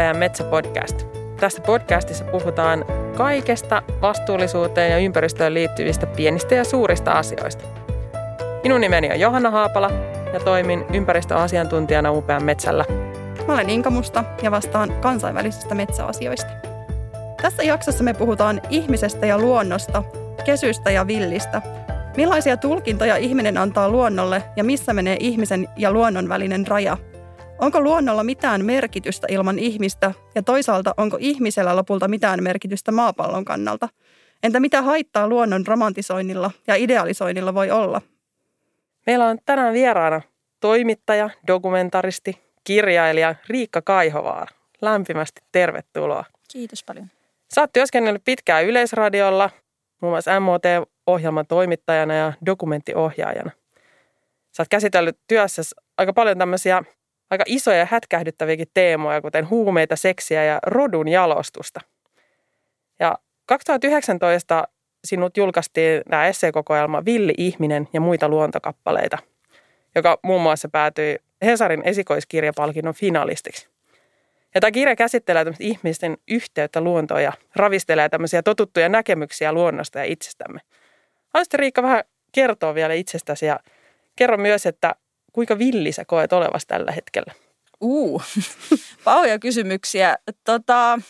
UPM 0.00 0.18
Metsäpodcast. 0.18 1.06
Tässä 1.40 1.62
podcastissa 1.62 2.24
puhutaan 2.24 2.84
kaikesta 3.16 3.82
vastuullisuuteen 4.02 4.90
ja 4.90 4.98
ympäristöön 4.98 5.54
liittyvistä 5.54 6.06
pienistä 6.06 6.54
ja 6.54 6.64
suurista 6.64 7.12
asioista. 7.12 7.64
Minun 8.62 8.80
nimeni 8.80 9.10
on 9.10 9.20
Johanna 9.20 9.50
Haapala 9.50 9.90
ja 10.32 10.40
toimin 10.40 10.84
ympäristöasiantuntijana 10.94 12.12
UPM 12.12 12.44
Metsällä. 12.44 12.84
Mä 13.46 13.54
olen 13.54 13.70
Inka 13.70 13.90
Musta 13.90 14.24
ja 14.42 14.50
vastaan 14.50 14.92
kansainvälisistä 15.00 15.74
metsäasioista. 15.74 16.50
Tässä 17.42 17.62
jaksossa 17.62 18.04
me 18.04 18.14
puhutaan 18.14 18.60
ihmisestä 18.70 19.26
ja 19.26 19.38
luonnosta, 19.38 20.02
kesystä 20.44 20.90
ja 20.90 21.06
villistä. 21.06 21.62
Millaisia 22.16 22.56
tulkintoja 22.56 23.16
ihminen 23.16 23.58
antaa 23.58 23.88
luonnolle 23.88 24.42
ja 24.56 24.64
missä 24.64 24.92
menee 24.92 25.16
ihmisen 25.20 25.68
ja 25.76 25.92
luonnon 25.92 26.28
välinen 26.28 26.66
raja– 26.66 26.96
Onko 27.60 27.80
luonnolla 27.80 28.24
mitään 28.24 28.64
merkitystä 28.64 29.26
ilman 29.30 29.58
ihmistä 29.58 30.12
ja 30.34 30.42
toisaalta 30.42 30.94
onko 30.96 31.16
ihmisellä 31.20 31.76
lopulta 31.76 32.08
mitään 32.08 32.42
merkitystä 32.42 32.92
maapallon 32.92 33.44
kannalta? 33.44 33.88
Entä 34.42 34.60
mitä 34.60 34.82
haittaa 34.82 35.28
luonnon 35.28 35.66
romantisoinnilla 35.66 36.50
ja 36.66 36.74
idealisoinnilla 36.74 37.54
voi 37.54 37.70
olla? 37.70 38.02
Meillä 39.06 39.26
on 39.26 39.38
tänään 39.46 39.74
vieraana 39.74 40.20
toimittaja, 40.60 41.30
dokumentaristi, 41.46 42.38
kirjailija 42.64 43.34
Riikka 43.48 43.82
Kaihovaara. 43.82 44.54
Lämpimästi 44.82 45.40
tervetuloa. 45.52 46.24
Kiitos 46.52 46.84
paljon. 46.84 47.06
Sä 47.54 47.60
oot 47.60 47.72
työskennellyt 47.72 48.24
pitkään 48.24 48.64
Yleisradiolla, 48.64 49.50
muun 50.00 50.12
muassa 50.12 50.40
MOT-ohjelman 50.40 51.46
toimittajana 51.46 52.14
ja 52.14 52.32
dokumenttiohjaajana. 52.46 53.50
Sä 54.56 54.62
oot 54.62 54.68
käsitellyt 54.68 55.18
työssä 55.28 55.62
aika 55.98 56.12
paljon 56.12 56.38
tämmöisiä 56.38 56.82
aika 57.30 57.44
isoja 57.46 57.78
ja 57.78 57.86
hätkähdyttäviäkin 57.90 58.68
teemoja, 58.74 59.20
kuten 59.20 59.50
huumeita, 59.50 59.96
seksiä 59.96 60.44
ja 60.44 60.58
rodun 60.66 61.08
jalostusta. 61.08 61.80
Ja 63.00 63.18
2019 63.46 64.68
sinut 65.04 65.36
julkaistiin 65.36 66.02
tämä 66.10 66.26
esseekokoelma 66.26 67.04
Villi 67.04 67.34
ihminen 67.38 67.88
ja 67.92 68.00
muita 68.00 68.28
luontokappaleita, 68.28 69.18
joka 69.94 70.18
muun 70.22 70.42
muassa 70.42 70.68
päätyi 70.68 71.18
Hesarin 71.42 71.82
esikoiskirjapalkinnon 71.84 72.94
finalistiksi. 72.94 73.68
Ja 74.54 74.60
tämä 74.60 74.70
kirja 74.70 74.96
käsittelee 74.96 75.44
ihmisten 75.60 76.18
yhteyttä 76.28 76.80
luontoon 76.80 77.22
ja 77.22 77.32
ravistelee 77.56 78.08
tämmöisiä 78.08 78.42
totuttuja 78.42 78.88
näkemyksiä 78.88 79.52
luonnosta 79.52 79.98
ja 79.98 80.04
itsestämme. 80.04 80.60
Haluaisitko 81.28 81.56
Riikka 81.56 81.82
vähän 81.82 82.04
kertoa 82.32 82.74
vielä 82.74 82.94
itsestäsi 82.94 83.46
ja 83.46 83.60
kerro 84.16 84.36
myös, 84.36 84.66
että 84.66 84.94
kuinka 85.32 85.58
villi 85.58 85.92
sä 85.92 86.04
koet 86.04 86.32
olevasi 86.32 86.66
tällä 86.66 86.92
hetkellä? 86.92 87.32
Uu, 87.80 88.22
pahoja 89.04 89.38
kysymyksiä. 89.38 90.16
Tota, 90.44 91.00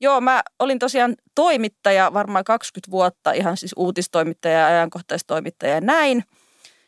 joo, 0.00 0.20
mä 0.20 0.42
olin 0.58 0.78
tosiaan 0.78 1.14
toimittaja 1.34 2.12
varmaan 2.12 2.44
20 2.44 2.90
vuotta, 2.90 3.32
ihan 3.32 3.56
siis 3.56 3.72
uutistoimittaja 3.76 4.58
ja 4.58 4.66
ajankohtaistoimittaja 4.66 5.74
ja 5.74 5.80
näin. 5.80 6.24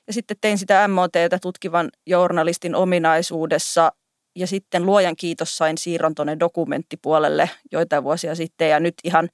Ja 0.06 0.12
sitten 0.12 0.36
tein 0.40 0.58
sitä 0.58 0.88
MOTtä 0.88 1.38
tutkivan 1.42 1.90
journalistin 2.06 2.74
ominaisuudessa 2.74 3.92
ja 4.36 4.46
sitten 4.46 4.86
luojan 4.86 5.16
kiitos 5.16 5.56
sain 5.56 5.78
siirron 5.78 6.14
tuonne 6.14 6.36
dokumenttipuolelle 6.40 7.50
joitain 7.72 8.05
vuosia 8.05 8.34
sitten 8.34 8.70
ja 8.70 8.80
nyt 8.80 8.94
ihan 9.05 9.28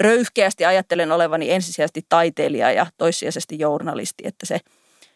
röyhkeästi 0.00 0.64
ajattelen 0.64 1.12
olevani 1.12 1.50
ensisijaisesti 1.50 2.02
taiteilija 2.08 2.72
ja 2.72 2.86
toissijaisesti 2.96 3.58
journalisti, 3.58 4.24
että 4.26 4.46
se 4.46 4.58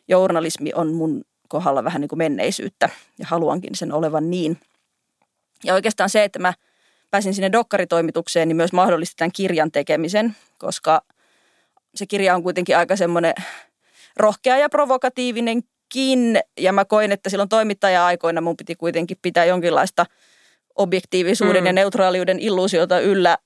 journalismi 0.09 0.73
on 0.75 0.94
mun 0.94 1.23
kohdalla 1.53 1.85
vähän 1.85 2.01
niin 2.01 2.09
kuin 2.09 2.19
menneisyyttä 2.19 2.89
ja 3.19 3.27
haluankin 3.27 3.75
sen 3.75 3.93
olevan 3.93 4.31
niin. 4.31 4.61
Ja 5.65 5.75
oikeastaan 5.75 6.11
se, 6.11 6.25
että 6.25 6.39
mä 6.39 6.55
pääsin 7.11 7.35
sinne 7.35 7.53
dokkaritoimitukseen, 7.53 8.49
niin 8.49 8.57
myös 8.57 8.73
mahdollisti 8.73 9.15
tämän 9.17 9.33
kirjan 9.33 9.73
tekemisen, 9.73 10.37
koska 10.59 11.03
se 11.95 12.07
kirja 12.07 12.35
on 12.35 12.43
kuitenkin 12.43 12.77
aika 12.77 12.97
semmoinen 12.97 13.35
rohkea 14.17 14.57
ja 14.57 14.69
provokatiivinenkin. 14.69 16.41
Ja 16.61 16.73
mä 16.73 16.85
koin, 16.85 17.12
että 17.12 17.31
silloin 17.31 17.49
toimittaja-aikoina 17.49 18.41
mun 18.41 18.57
piti 18.57 18.75
kuitenkin 18.75 19.19
pitää 19.23 19.45
jonkinlaista 19.45 20.07
objektiivisuuden 20.77 21.62
mm. 21.62 21.67
ja 21.67 21.73
neutraaliuden 21.73 22.39
illuusiota 22.39 23.01
yllä, 23.01 23.39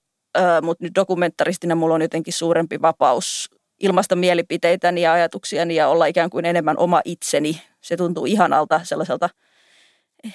mutta 0.62 0.84
nyt 0.84 0.94
dokumentaristina 0.94 1.74
mulla 1.74 1.94
on 1.94 2.02
jotenkin 2.02 2.32
suurempi 2.32 2.82
vapaus 2.82 3.50
ilmaista 3.80 4.16
mielipiteitäni 4.16 5.02
ja 5.02 5.12
ajatuksiani 5.12 5.74
ja 5.74 5.88
olla 5.88 6.06
ikään 6.06 6.30
kuin 6.30 6.44
enemmän 6.44 6.78
oma 6.78 7.00
itseni. 7.04 7.62
Se 7.80 7.96
tuntuu 7.96 8.26
ihanalta 8.26 8.80
sellaiselta 8.84 9.28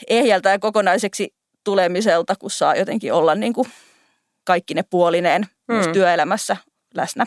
ehjältä 0.10 0.50
ja 0.50 0.60
kokonaiseksi 0.60 1.34
tulemiselta, 1.64 2.36
kun 2.36 2.52
saa 2.52 2.76
jotenkin 2.76 3.14
olla 3.14 3.36
niin 3.36 3.54
kuin 3.54 3.68
kaikki 4.44 4.74
ne 4.74 4.84
puolineen 4.90 5.42
mm. 5.42 5.76
myös 5.76 5.88
työelämässä 5.88 6.58
läsnä. 6.94 7.26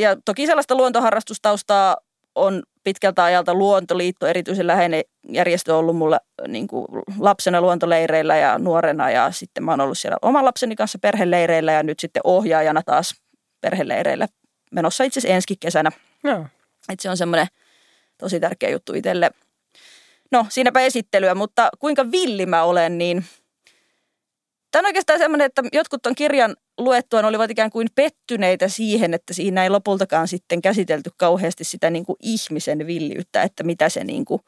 Ja 0.00 0.16
toki 0.24 0.46
sellaista 0.46 0.74
luontoharrastustaustaa 0.74 1.96
on 2.34 2.62
pitkältä 2.84 3.24
ajalta 3.24 3.54
Luontoliitto, 3.54 4.26
erityisen 4.26 4.66
läheinen 4.66 5.02
järjestö 5.28 5.72
on 5.72 5.78
ollut 5.78 5.96
mulle 5.96 6.20
niin 6.48 6.66
kuin 6.66 6.86
lapsena 7.18 7.60
luontoleireillä 7.60 8.36
ja 8.36 8.58
nuorena 8.58 9.10
ja 9.10 9.30
sitten 9.30 9.64
mä 9.64 9.72
oon 9.72 9.80
ollut 9.80 9.98
siellä 9.98 10.16
oman 10.22 10.44
lapseni 10.44 10.76
kanssa 10.76 10.98
perheleireillä 11.02 11.72
ja 11.72 11.82
nyt 11.82 12.00
sitten 12.00 12.20
ohjaajana 12.24 12.82
taas 12.86 13.23
perheleireillä 13.64 14.28
menossa 14.72 15.04
itse 15.04 15.20
asiassa 15.20 15.34
ensi 15.34 15.56
kesänä. 15.60 15.90
No. 16.24 16.46
Et 16.92 17.00
se 17.00 17.10
on 17.10 17.16
semmoinen 17.16 17.46
tosi 18.18 18.40
tärkeä 18.40 18.70
juttu 18.70 18.94
itselle. 18.94 19.30
No, 20.30 20.46
siinäpä 20.48 20.80
esittelyä, 20.80 21.34
mutta 21.34 21.68
kuinka 21.78 22.10
villi 22.10 22.46
mä 22.46 22.62
olen, 22.62 22.98
niin 22.98 23.24
Tämä 24.74 24.80
on 24.80 24.86
oikeastaan 24.86 25.18
semmoinen, 25.18 25.44
että 25.44 25.62
jotkut 25.72 26.02
ton 26.02 26.14
kirjan 26.14 26.56
luettuaan 26.78 27.24
olivat 27.24 27.50
ikään 27.50 27.70
kuin 27.70 27.88
pettyneitä 27.94 28.68
siihen, 28.68 29.14
että 29.14 29.34
siinä 29.34 29.62
ei 29.62 29.70
lopultakaan 29.70 30.28
sitten 30.28 30.62
käsitelty 30.62 31.10
kauheasti 31.16 31.64
sitä 31.64 31.90
niin 31.90 32.04
kuin 32.04 32.16
ihmisen 32.22 32.86
villiyttä, 32.86 33.42
että 33.42 33.64
mitä 33.64 33.88
se 33.88 34.04
niin 34.04 34.24
kuin 34.24 34.40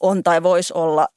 on 0.00 0.22
tai 0.22 0.42
voisi 0.42 0.72
olla. 0.74 1.08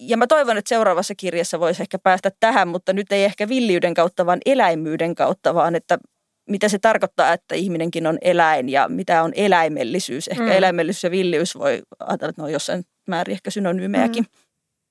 Ja 0.00 0.16
mä 0.16 0.26
toivon, 0.26 0.58
että 0.58 0.68
seuraavassa 0.68 1.14
kirjassa 1.14 1.60
voisi 1.60 1.82
ehkä 1.82 1.98
päästä 1.98 2.30
tähän, 2.40 2.68
mutta 2.68 2.92
nyt 2.92 3.12
ei 3.12 3.24
ehkä 3.24 3.48
villiyden 3.48 3.94
kautta, 3.94 4.26
vaan 4.26 4.38
eläimyyden 4.46 5.14
kautta, 5.14 5.54
vaan 5.54 5.74
että 5.74 5.98
mitä 6.48 6.68
se 6.68 6.78
tarkoittaa, 6.78 7.32
että 7.32 7.54
ihminenkin 7.54 8.06
on 8.06 8.18
eläin 8.20 8.68
ja 8.68 8.88
mitä 8.88 9.22
on 9.22 9.32
eläimellisyys. 9.34 10.28
Ehkä 10.28 10.42
mm. 10.42 10.50
eläimellisyys 10.50 11.04
ja 11.04 11.10
villiys 11.10 11.58
voi 11.58 11.82
ajatella, 12.00 12.30
että 12.30 12.42
ne 12.42 12.46
on 12.46 12.52
jossain 12.52 12.84
määrin 13.08 13.32
ehkä 13.32 13.50
synonyymejäkin. 13.50 14.22
Mm. 14.22 14.38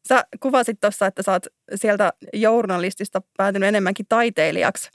Sä 0.08 0.24
kuvasit 0.40 0.80
tuossa, 0.80 1.06
että 1.06 1.24
sä 1.24 1.32
oot 1.32 1.46
sieltä 1.76 2.14
journalistista 2.34 3.22
päätynyt 3.38 3.68
enemmänkin 3.68 4.06
taiteilijaksi. 4.10 4.90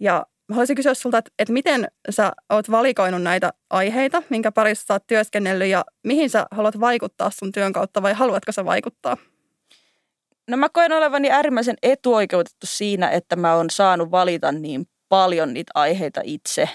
Ja 0.00 0.26
haluaisin 0.50 0.76
kysyä 0.76 0.94
sulta, 0.94 1.18
että, 1.18 1.30
että 1.38 1.52
miten 1.52 1.88
sä 2.10 2.32
oot 2.50 2.70
valikoinut 2.70 3.22
näitä 3.22 3.52
aiheita, 3.70 4.22
minkä 4.30 4.52
parissa 4.52 4.86
sä 4.86 4.94
oot 4.94 5.06
työskennellyt 5.06 5.68
ja 5.68 5.84
mihin 6.04 6.30
sä 6.30 6.46
haluat 6.50 6.80
vaikuttaa 6.80 7.30
sun 7.30 7.52
työn 7.52 7.72
kautta 7.72 8.02
vai 8.02 8.12
haluatko 8.12 8.52
sä 8.52 8.64
vaikuttaa? 8.64 9.16
No 10.50 10.56
mä 10.56 10.68
koen 10.68 10.92
olevani 10.92 11.30
äärimmäisen 11.30 11.76
etuoikeutettu 11.82 12.66
siinä, 12.66 13.10
että 13.10 13.36
mä 13.36 13.54
oon 13.54 13.70
saanut 13.70 14.10
valita 14.10 14.52
niin 14.52 14.86
paljon 15.08 15.54
niitä 15.54 15.70
aiheita 15.74 16.20
itse. 16.24 16.68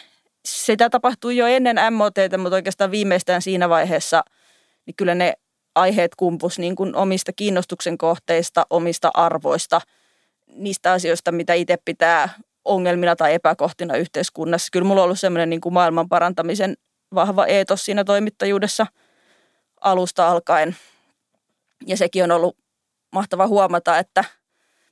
Sitä 0.46 0.90
tapahtui 0.90 1.38
jo 1.38 1.48
ennen 1.48 1.78
MOT, 1.94 2.16
mutta 2.38 2.56
oikeastaan 2.56 2.92
viimeistään 2.92 3.42
siinä 3.42 3.70
vaiheessa, 3.70 4.24
niin 4.86 4.96
kyllä 4.96 5.16
ne 5.16 5.34
aiheet 5.76 6.16
kumpus 6.16 6.60
niin 6.60 6.76
kuin 6.76 6.96
omista 6.96 7.34
kiinnostuksen 7.34 7.98
kohteista, 7.98 8.66
omista 8.70 9.12
arvoista, 9.14 9.82
niistä 10.48 10.92
asioista, 10.92 11.32
mitä 11.32 11.54
itse 11.54 11.78
pitää 11.86 12.30
ongelmina 12.66 13.16
tai 13.16 13.34
epäkohtina 13.34 13.96
yhteiskunnassa. 13.96 14.68
Kyllä 14.72 14.88
mulla 14.88 15.02
on 15.02 15.06
ollut 15.06 15.20
semmoinen 15.20 15.50
niin 15.50 15.62
kuin 15.62 15.74
maailman 15.74 16.10
parantamisen 16.10 16.78
vahva 17.16 17.46
eetos 17.46 17.86
siinä 17.86 18.04
toimittajuudessa 18.04 18.86
alusta 19.82 20.28
alkaen. 20.28 20.76
Ja 21.88 21.98
sekin 21.98 22.24
on 22.24 22.32
ollut 22.32 22.58
mahtava 23.12 23.48
huomata, 23.48 23.98
että 23.98 24.24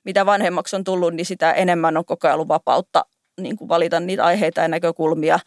mitä 0.04 0.26
vanhemmaksi 0.26 0.76
on 0.76 0.84
tullut, 0.84 1.14
niin 1.14 1.26
sitä 1.26 1.52
enemmän 1.52 1.98
on 1.98 2.06
koko 2.06 2.28
ajan 2.28 2.48
vapautta 2.48 3.06
niin 3.40 3.58
kuin 3.58 3.68
valita 3.68 4.00
niitä 4.00 4.26
aiheita 4.26 4.62
ja 4.62 4.68
näkökulmia, 4.68 5.40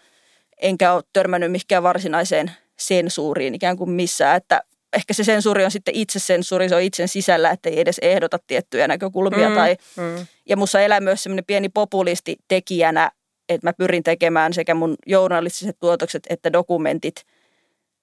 enkä 0.63 0.93
ole 0.93 1.03
törmännyt 1.13 1.53
mihinkään 1.53 1.83
varsinaiseen 1.83 2.51
sensuuriin 2.79 3.55
ikään 3.55 3.77
kuin 3.77 3.91
missään, 3.91 4.37
että 4.37 4.63
ehkä 4.93 5.15
se 5.15 5.25
sensuuri 5.25 5.65
on 5.65 5.71
sitten 5.71 5.95
itse 5.95 6.19
sensuuri, 6.19 6.69
se 6.69 6.77
on 6.77 6.83
itsen 6.83 7.09
sisällä, 7.09 7.51
että 7.51 7.71
ei 7.71 7.81
edes 7.81 7.99
ehdota 8.03 8.39
tiettyjä 8.47 8.89
näkökulmia. 8.89 9.49
Mm, 9.49 9.55
tai, 9.55 9.77
mm. 9.97 10.27
Ja 10.49 10.57
musta 10.57 10.81
elää 10.81 11.01
myös 11.01 11.23
semmoinen 11.23 11.45
pieni 11.45 11.69
populisti 11.69 12.37
tekijänä, 12.49 13.11
että 13.49 13.67
mä 13.67 13.73
pyrin 13.73 14.03
tekemään 14.03 14.53
sekä 14.53 14.75
mun 14.75 14.97
journalistiset 15.07 15.77
tuotokset 15.81 16.23
että 16.31 16.53
dokumentit 16.53 17.25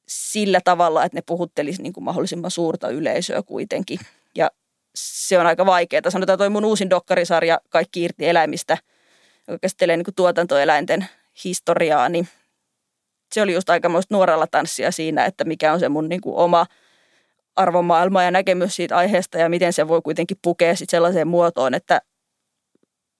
sillä 0.08 0.62
tavalla, 0.64 1.04
että 1.04 1.18
ne 1.18 1.22
puhuttelisi 1.26 1.82
niin 1.82 1.94
kuin 1.94 2.04
mahdollisimman 2.04 2.52
suurta 2.52 2.90
yleisöä 2.90 3.44
kuitenkin. 3.44 4.00
Ja 4.36 4.52
se 4.96 5.40
on 5.40 5.48
aika 5.48 5.66
vaikeaa. 5.66 6.10
Sanotaan 6.10 6.38
toi 6.38 6.50
mun 6.50 6.66
uusin 6.66 6.90
dokkarisarja 6.90 7.60
Kaikki 7.70 8.04
irti 8.04 8.28
eläimistä– 8.28 8.78
joka 9.50 9.60
käsittelee 9.60 9.98
niin 9.98 10.06
kuin 10.06 10.16
tuotantoeläinten 10.16 11.06
historiaa, 11.44 12.10
niin 12.10 12.28
se 13.34 13.42
oli 13.42 13.54
just 13.54 13.70
aikamoista 13.70 14.16
nuorella 14.16 14.48
tanssia 14.48 14.92
siinä, 14.92 15.26
että 15.26 15.44
mikä 15.44 15.74
on 15.74 15.80
se 15.80 15.90
mun 15.90 16.10
niin 16.10 16.22
kuin 16.22 16.36
oma 16.36 16.66
arvomaailma 17.56 18.24
ja 18.24 18.32
näkemys 18.32 18.76
siitä 18.76 18.98
aiheesta 18.98 19.38
ja 19.38 19.50
miten 19.50 19.74
se 19.74 19.88
voi 19.88 20.02
kuitenkin 20.02 20.38
pukea 20.42 20.76
sit 20.76 20.90
sellaiseen 20.90 21.28
muotoon, 21.28 21.74
että, 21.74 22.02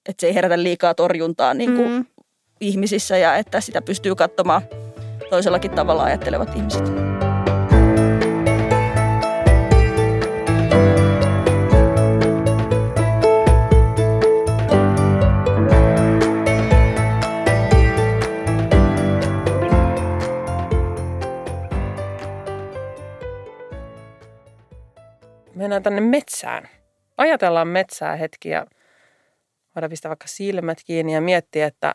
että 0.08 0.20
se 0.20 0.26
ei 0.26 0.34
herätä 0.34 0.62
liikaa 0.62 0.94
torjuntaa 0.94 1.54
niin 1.54 1.76
kuin 1.76 1.90
mm. 1.90 2.06
ihmisissä 2.60 3.18
ja 3.18 3.36
että 3.36 3.60
sitä 3.60 3.82
pystyy 3.82 4.14
katsomaan 4.14 4.62
toisellakin 5.30 5.70
tavalla 5.70 6.02
ajattelevat 6.02 6.56
ihmiset. 6.56 6.84
Mennään 25.60 25.82
tänne 25.82 26.00
metsään. 26.00 26.68
Ajatellaan 27.16 27.68
metsää 27.68 28.16
hetki 28.16 28.48
ja 28.48 28.66
voidaan 29.74 29.90
pistää 29.90 30.08
vaikka 30.08 30.26
silmät 30.26 30.78
kiinni 30.86 31.14
ja 31.14 31.20
miettiä, 31.20 31.66
että 31.66 31.94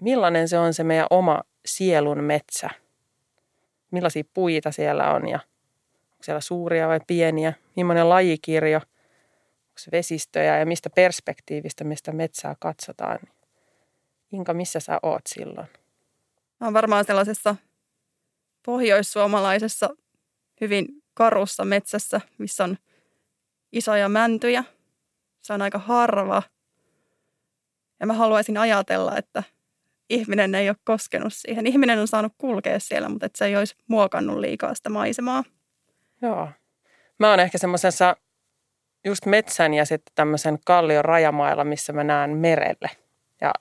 millainen 0.00 0.48
se 0.48 0.58
on 0.58 0.74
se 0.74 0.84
meidän 0.84 1.06
oma 1.10 1.42
sielun 1.66 2.24
metsä. 2.24 2.70
Millaisia 3.90 4.22
puita 4.34 4.72
siellä 4.72 5.12
on 5.12 5.28
ja 5.28 5.38
onko 6.12 6.22
siellä 6.22 6.40
suuria 6.40 6.88
vai 6.88 7.00
pieniä, 7.06 7.52
millainen 7.76 8.08
lajikirjo, 8.08 8.76
onko 8.76 9.78
se 9.78 9.90
vesistöjä 9.90 10.58
ja 10.58 10.66
mistä 10.66 10.90
perspektiivistä 10.90 11.84
mistä 11.84 12.12
metsää 12.12 12.54
katsotaan. 12.60 13.18
Inka, 14.32 14.54
missä 14.54 14.80
sä 14.80 14.98
oot 15.02 15.22
silloin? 15.26 15.66
Mä 16.60 16.66
oon 16.66 16.74
varmaan 16.74 17.04
sellaisessa 17.04 17.56
pohjoissuomalaisessa 18.66 19.90
hyvin 20.60 21.01
karussa 21.14 21.64
metsässä, 21.64 22.20
missä 22.38 22.64
on 22.64 22.78
isoja 23.72 24.08
mäntyjä. 24.08 24.64
Se 25.42 25.52
on 25.52 25.62
aika 25.62 25.78
harva. 25.78 26.42
Ja 28.00 28.06
mä 28.06 28.12
haluaisin 28.12 28.58
ajatella, 28.58 29.16
että 29.16 29.42
ihminen 30.10 30.54
ei 30.54 30.68
ole 30.68 30.76
koskenut 30.84 31.32
siihen. 31.32 31.66
Ihminen 31.66 31.98
on 31.98 32.08
saanut 32.08 32.32
kulkea 32.38 32.80
siellä, 32.80 33.08
mutta 33.08 33.26
että 33.26 33.38
se 33.38 33.44
ei 33.44 33.56
olisi 33.56 33.74
muokannut 33.88 34.38
liikaa 34.38 34.74
sitä 34.74 34.90
maisemaa. 34.90 35.44
Joo. 36.22 36.48
Mä 37.18 37.30
oon 37.30 37.40
ehkä 37.40 37.58
semmoisessa 37.58 38.16
just 39.04 39.26
metsän 39.26 39.74
ja 39.74 39.84
sitten 39.84 40.12
tämmöisen 40.14 40.58
kallion 40.66 41.04
rajamailla, 41.04 41.64
missä 41.64 41.92
mä 41.92 42.04
näen 42.04 42.30
merelle. 42.30 42.90
Ja, 43.40 43.52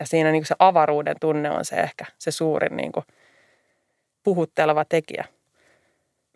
ja 0.00 0.06
siinä 0.06 0.32
niin 0.32 0.46
se 0.46 0.54
avaruuden 0.58 1.16
tunne 1.20 1.50
on 1.50 1.64
se 1.64 1.76
ehkä 1.76 2.04
se 2.18 2.30
suurin 2.30 2.76
niin 2.76 2.92
puhutteleva 4.22 4.84
tekijä. 4.84 5.24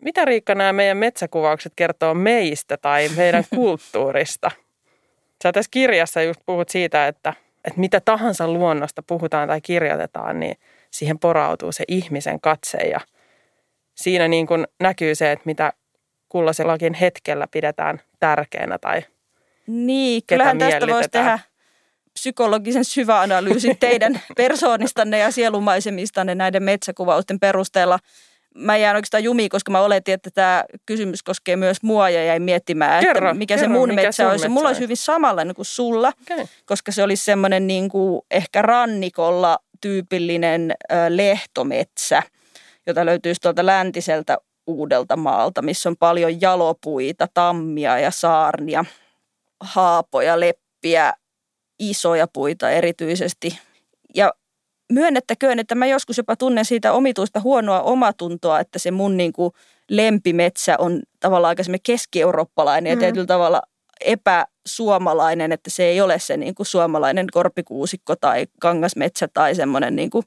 Mitä 0.03 0.25
Riikka 0.25 0.55
nämä 0.55 0.73
meidän 0.73 0.97
metsäkuvaukset 0.97 1.73
kertoo 1.75 2.13
meistä 2.13 2.77
tai 2.77 3.09
meidän 3.09 3.43
kulttuurista? 3.55 4.51
Sä 5.43 5.51
tässä 5.51 5.69
kirjassa 5.71 6.21
just 6.21 6.41
puhut 6.45 6.69
siitä, 6.69 7.07
että, 7.07 7.33
että 7.65 7.79
mitä 7.79 8.01
tahansa 8.05 8.47
luonnosta 8.47 9.03
puhutaan 9.03 9.47
tai 9.47 9.61
kirjoitetaan, 9.61 10.39
niin 10.39 10.55
siihen 10.91 11.19
porautuu 11.19 11.71
se 11.71 11.83
ihmisen 11.87 12.41
katse 12.41 12.77
ja 12.77 12.99
siinä 13.95 14.27
niin 14.27 14.47
kuin 14.47 14.67
näkyy 14.79 15.15
se, 15.15 15.31
että 15.31 15.43
mitä 15.45 15.73
kullaisellakin 16.29 16.93
hetkellä 16.93 17.47
pidetään 17.51 18.01
tärkeänä 18.19 18.77
tai 18.77 19.03
Niin, 19.67 20.21
kyllähän 20.27 20.57
tästä 20.57 20.87
voisi 20.87 21.09
tehdä 21.09 21.39
psykologisen 22.13 22.85
syvä 22.85 23.21
analyysi 23.21 23.75
teidän 23.75 24.21
persoonistanne 24.37 25.19
ja 25.19 25.31
sielumaisemistanne 25.31 26.35
näiden 26.35 26.63
metsäkuvausten 26.63 27.39
perusteella– 27.39 27.99
mä 28.55 28.77
jään 28.77 28.95
oikeastaan 28.95 29.23
jumiin, 29.23 29.49
koska 29.49 29.71
mä 29.71 29.81
oletin, 29.81 30.13
että 30.13 30.31
tämä 30.31 30.63
kysymys 30.85 31.23
koskee 31.23 31.55
myös 31.55 31.83
mua 31.83 32.09
ja 32.09 32.25
jäin 32.25 32.41
miettimään, 32.41 33.03
kerro, 33.03 33.29
että 33.29 33.37
mikä 33.37 33.55
kerro, 33.55 33.67
se 33.67 33.79
mun 33.79 33.89
mikä 33.89 34.01
metsä 34.01 34.29
olisi. 34.29 34.49
Mulla 34.49 34.67
olisi 34.67 34.81
hyvin 34.81 34.97
samanlainen 34.97 35.55
kuin 35.55 35.65
sulla, 35.65 36.11
okay. 36.31 36.45
koska 36.65 36.91
se 36.91 37.03
olisi 37.03 37.25
semmoinen 37.25 37.67
niin 37.67 37.89
kuin 37.89 38.21
ehkä 38.31 38.61
rannikolla 38.61 39.59
tyypillinen 39.81 40.73
lehtometsä, 41.09 42.23
jota 42.87 43.05
löytyisi 43.05 43.41
tuolta 43.41 43.65
läntiseltä 43.65 44.37
uudelta 44.67 45.17
maalta, 45.17 45.61
missä 45.61 45.89
on 45.89 45.97
paljon 45.97 46.41
jalopuita, 46.41 47.27
tammia 47.33 47.99
ja 47.99 48.11
saarnia, 48.11 48.85
haapoja, 49.61 50.39
leppiä, 50.39 51.13
isoja 51.79 52.27
puita 52.33 52.69
erityisesti. 52.69 53.59
Ja 54.15 54.33
myönnettäköön, 54.93 55.59
että 55.59 55.75
mä 55.75 55.85
joskus 55.85 56.17
jopa 56.17 56.35
tunnen 56.35 56.65
siitä 56.65 56.93
omituista 56.93 57.39
huonoa 57.39 57.81
omatuntoa, 57.81 58.59
että 58.59 58.79
se 58.79 58.91
mun 58.91 59.17
niin 59.17 59.33
kuin 59.33 59.53
lempimetsä 59.89 60.75
on 60.77 61.01
tavallaan 61.19 61.49
aika 61.49 61.63
keski-eurooppalainen 61.83 62.89
ja 62.89 62.95
mm. 62.95 62.99
tietyllä 62.99 63.25
tavalla 63.25 63.61
epäsuomalainen, 64.01 65.51
että 65.51 65.69
se 65.69 65.83
ei 65.83 66.01
ole 66.01 66.19
se 66.19 66.37
niin 66.37 66.55
kuin 66.55 66.67
suomalainen 66.67 67.27
korpikuusikko 67.31 68.15
tai 68.15 68.47
kangasmetsä 68.59 69.27
tai 69.33 69.55
semmoinen 69.55 69.95
niin 69.95 70.09
kuin 70.09 70.25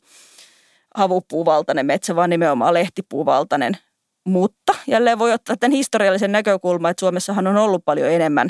havupuuvaltainen 0.95 1.87
metsä, 1.87 2.17
vaan 2.17 2.31
nimenomaan 2.31 2.75
lehtipuuvaltainen. 2.75 3.77
Mutta 4.25 4.75
jälleen 4.87 5.19
voi 5.19 5.33
ottaa 5.33 5.57
tämän 5.57 5.77
historiallisen 5.77 6.33
näkökulman, 6.33 6.91
että 6.91 7.01
Suomessahan 7.01 7.47
on 7.47 7.57
ollut 7.57 7.85
paljon 7.85 8.11
enemmän 8.11 8.49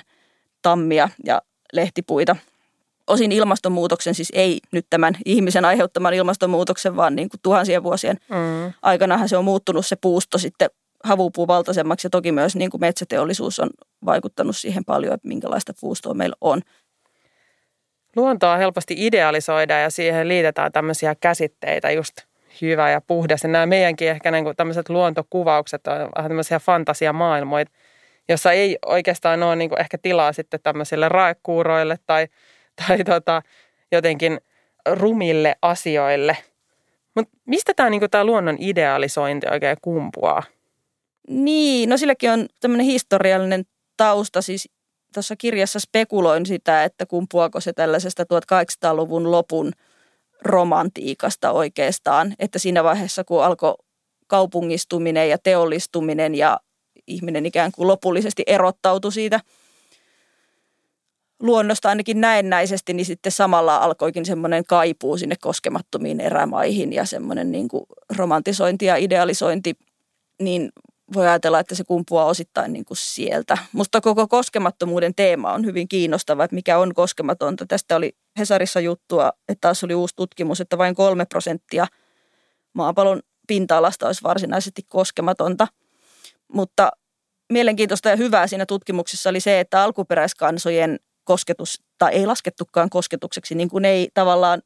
tammia 0.63 1.09
ja 1.25 1.43
lehtipuita 1.73 2.37
osin 3.07 3.33
ilmastonmuutoksen, 3.33 4.15
siis 4.15 4.33
ei 4.35 4.61
nyt 4.73 4.87
tämän 4.91 5.17
ihmisen 5.25 5.65
aiheuttaman 5.65 6.15
ilmastonmuutoksen, 6.15 6.97
vaan 6.97 7.17
niin 7.17 7.29
kuin 7.29 7.41
tuhansien 7.43 7.83
vuosien 7.83 8.17
mm. 8.29 8.73
aikanahan 8.83 9.29
se 9.29 9.37
on 9.37 9.45
muuttunut 9.45 9.87
se 9.87 9.97
puusto 10.01 10.39
sitten 10.39 10.71
havupuuvaltaisemmaksi 11.05 12.07
ja 12.07 12.11
toki 12.11 12.33
myös 12.33 12.57
niin 12.57 12.71
kuin 12.71 12.81
metsäteollisuus 12.81 13.61
on 13.61 13.71
vaikuttanut 14.05 14.57
siihen 14.57 14.85
paljon, 14.85 15.15
että 15.15 15.29
minkälaista 15.29 15.73
puustoa 15.81 16.15
meillä 16.15 16.37
on. 16.41 16.63
Luontoa 18.17 18.57
helposti 18.57 18.95
idealisoidaan 18.99 19.83
ja 19.83 19.91
siihen 19.91 20.29
liitetään 20.29 20.73
tämmöisiä 20.73 21.15
käsitteitä, 21.15 21.91
just 21.91 22.17
hyvä 22.63 22.91
ja 22.91 23.01
puhdas. 23.01 23.43
Ja 23.43 23.49
nämä 23.49 23.67
meidänkin 23.67 24.09
ehkä 24.09 24.31
niin 24.31 24.45
kuin 24.45 24.57
tämmöiset 24.57 24.89
luontokuvaukset 24.89 25.87
on 25.87 25.99
vähän 26.17 26.31
tämmöisiä 26.31 26.59
fantasiamaailmoja, 26.59 27.65
jossa 28.29 28.53
ei 28.53 28.79
oikeastaan 28.87 29.43
ole 29.43 29.57
niin 29.57 29.71
kuin 29.71 29.81
ehkä 29.81 29.99
tilaa 29.99 30.33
sitten 30.33 30.61
tämmöisille 30.63 31.09
raekuuroille 31.09 31.99
tai– 32.07 32.29
tai 32.77 33.05
tota, 33.05 33.43
jotenkin 33.93 34.41
rumille 34.93 35.57
asioille. 35.63 36.37
Mutta 37.15 37.37
mistä 37.47 37.75
tämä 37.75 37.91
niinku, 37.91 38.09
tää 38.09 38.25
luonnon 38.25 38.57
idealisointi 38.59 39.47
oikein 39.51 39.77
kumpuaa? 39.83 40.43
Niin, 41.29 41.89
no 41.89 41.97
silläkin 41.97 42.31
on 42.31 42.47
tämmöinen 42.61 42.87
historiallinen 42.87 43.65
tausta. 43.97 44.43
Siis 44.43 44.69
tuossa 45.15 45.37
kirjassa 45.37 45.81
spekuloin 45.81 46.47
sitä, 46.47 46.85
että 46.85 47.07
kumpuako 47.07 47.61
se 47.61 47.73
tällaisesta 47.73 48.23
1800-luvun 48.23 49.31
lopun 49.31 49.73
romantiikasta 50.43 51.53
oikeastaan. 51.53 52.35
Että 52.39 52.59
siinä 52.59 52.85
vaiheessa, 52.85 53.25
kun 53.25 53.45
alkoi 53.45 53.75
kaupungistuminen 54.27 55.31
ja 55.31 55.39
teollistuminen 55.39 56.35
ja 56.35 56.61
ihminen 57.07 57.47
ikään 57.47 57.73
kuin 57.73 57.89
lopullisesti 57.89 58.43
erottautui 58.47 59.13
siitä– 59.13 59.41
luonnosta 61.43 61.89
ainakin 61.89 62.21
näennäisesti, 62.21 62.95
niin 62.95 63.07
sitten 63.07 63.33
samalla 63.33 63.77
alkoikin 63.77 64.27
semmoinen 64.27 64.65
kaipuu 64.65 65.19
sinne 65.19 65.37
koskemattomiin 65.41 66.21
erämaihin 66.21 66.93
ja 66.93 67.05
semmoinen 67.05 67.53
niin 67.53 67.69
kuin 67.69 67.87
romantisointi 68.17 68.85
ja 68.85 68.97
idealisointi, 68.97 69.75
niin 70.43 70.71
voi 71.15 71.29
ajatella, 71.29 71.61
että 71.61 71.75
se 71.75 71.85
kumpuaa 71.85 72.25
osittain 72.25 72.73
niin 72.73 72.85
kuin 72.85 72.97
sieltä. 72.97 73.59
Musta 73.73 74.01
koko 74.01 74.29
koskemattomuuden 74.29 75.15
teema 75.15 75.53
on 75.53 75.65
hyvin 75.65 75.89
kiinnostava, 75.89 76.45
että 76.45 76.55
mikä 76.55 76.79
on 76.79 76.95
koskematonta. 76.95 77.67
Tästä 77.67 77.97
oli 77.97 78.13
Hesarissa 78.39 78.81
juttua, 78.81 79.33
että 79.49 79.61
taas 79.61 79.85
oli 79.85 79.95
uusi 79.95 80.17
tutkimus, 80.17 80.61
että 80.61 80.79
vain 80.79 80.95
kolme 80.95 81.27
prosenttia 81.27 81.87
maapallon 82.73 83.21
pinta-alasta 83.49 84.07
olisi 84.07 84.23
varsinaisesti 84.23 84.83
koskematonta. 84.89 85.67
Mutta 86.53 86.91
mielenkiintoista 87.53 88.09
ja 88.09 88.17
hyvää 88.17 88.47
siinä 88.47 88.67
tutkimuksessa 88.67 89.31
oli 89.31 89.41
se, 89.41 89.61
että 89.61 89.83
alkuperäiskansojen 89.83 90.99
kosketus, 91.27 91.83
tai 91.99 92.13
ei 92.13 92.27
laskettukaan 92.27 92.91
kosketukseksi, 92.91 93.55
niin 93.55 93.69
kuin 93.69 93.85
ei 93.85 94.09
tavallaan 94.15 94.63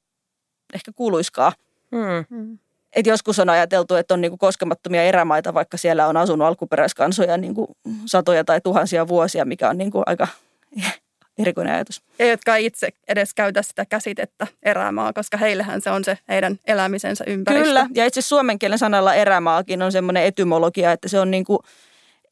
ehkä 0.74 0.92
kuuluiskaan. 0.96 1.52
Hmm. 1.96 2.58
Et 2.92 3.06
joskus 3.06 3.38
on 3.38 3.50
ajateltu, 3.50 3.94
että 3.94 4.14
on 4.14 4.20
niin 4.20 4.30
kuin 4.30 4.38
koskemattomia 4.38 5.02
erämaita, 5.02 5.54
vaikka 5.54 5.76
siellä 5.76 6.06
on 6.06 6.16
asunut 6.16 6.46
alkuperäiskansoja 6.46 7.36
niin 7.36 7.54
kuin 7.54 7.68
satoja 8.06 8.44
tai 8.44 8.60
tuhansia 8.60 9.08
vuosia, 9.08 9.44
mikä 9.44 9.68
on 9.68 9.78
niin 9.78 9.90
kuin 9.90 10.02
aika 10.06 10.28
erikoinen 11.38 11.74
ajatus. 11.74 12.02
Ja 12.18 12.26
jotka 12.26 12.56
ei 12.56 12.66
itse 12.66 12.88
edes 13.08 13.34
käytä 13.34 13.62
sitä 13.62 13.86
käsitettä 13.86 14.46
erämaa, 14.62 15.12
koska 15.12 15.36
heillähän 15.36 15.80
se 15.80 15.90
on 15.90 16.04
se 16.04 16.18
heidän 16.28 16.58
elämisensä 16.66 17.24
ympäristö. 17.26 17.64
Kyllä, 17.64 17.86
ja 17.94 18.06
itse 18.06 18.22
suomen 18.22 18.58
kielen 18.58 18.78
sanalla 18.78 19.14
erämaakin 19.14 19.82
on 19.82 19.92
semmoinen 19.92 20.24
etymologia, 20.24 20.92
että 20.92 21.08
se 21.08 21.20
on 21.20 21.30
niin 21.30 21.44
kuin– 21.44 21.58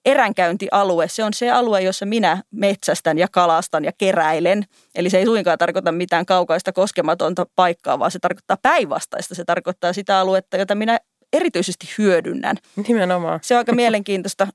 eränkäyntialue, 0.04 1.08
se 1.08 1.24
on 1.24 1.34
se 1.34 1.50
alue, 1.50 1.82
jossa 1.82 2.06
minä 2.06 2.42
metsästän 2.50 3.18
ja 3.18 3.28
kalastan 3.32 3.84
ja 3.84 3.92
keräilen. 3.98 4.64
Eli 4.94 5.10
se 5.10 5.18
ei 5.18 5.24
suinkaan 5.24 5.58
tarkoita 5.58 5.92
mitään 5.92 6.26
kaukaista 6.26 6.72
koskematonta 6.72 7.46
paikkaa, 7.56 7.98
vaan 7.98 8.10
se 8.10 8.18
tarkoittaa 8.18 8.56
päinvastaista. 8.62 9.34
Se 9.34 9.44
tarkoittaa 9.44 9.92
sitä 9.92 10.20
aluetta, 10.20 10.56
jota 10.56 10.74
minä 10.74 10.98
erityisesti 11.32 11.88
hyödynnän. 11.98 12.56
Nimenomaan. 12.88 13.40
Se 13.42 13.54
on 13.54 13.58
aika 13.58 13.72
mielenkiintoista 13.72 14.46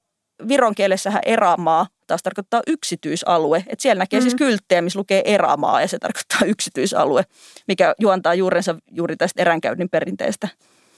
viron 0.48 0.76
kielessähän 0.76 1.22
erämaa 1.26 1.88
taas 2.08 2.24
tarkoittaa 2.24 2.62
yksityisalue. 2.68 3.64
Et 3.68 3.80
siellä 3.80 4.00
näkee 4.00 4.20
mm. 4.20 4.22
siis 4.22 4.36
kylttejä, 4.36 4.82
missä 4.82 5.00
lukee 5.00 5.22
erämaa 5.26 5.82
ja 5.82 5.88
se 5.88 6.00
tarkoittaa 6.00 6.40
yksityisalue, 6.46 7.24
mikä 7.68 7.96
juontaa 8.00 8.34
juurensa 8.34 8.76
juuri 8.92 9.16
tästä 9.16 9.42
eränkäynnin 9.42 9.90
perinteestä. 9.90 10.48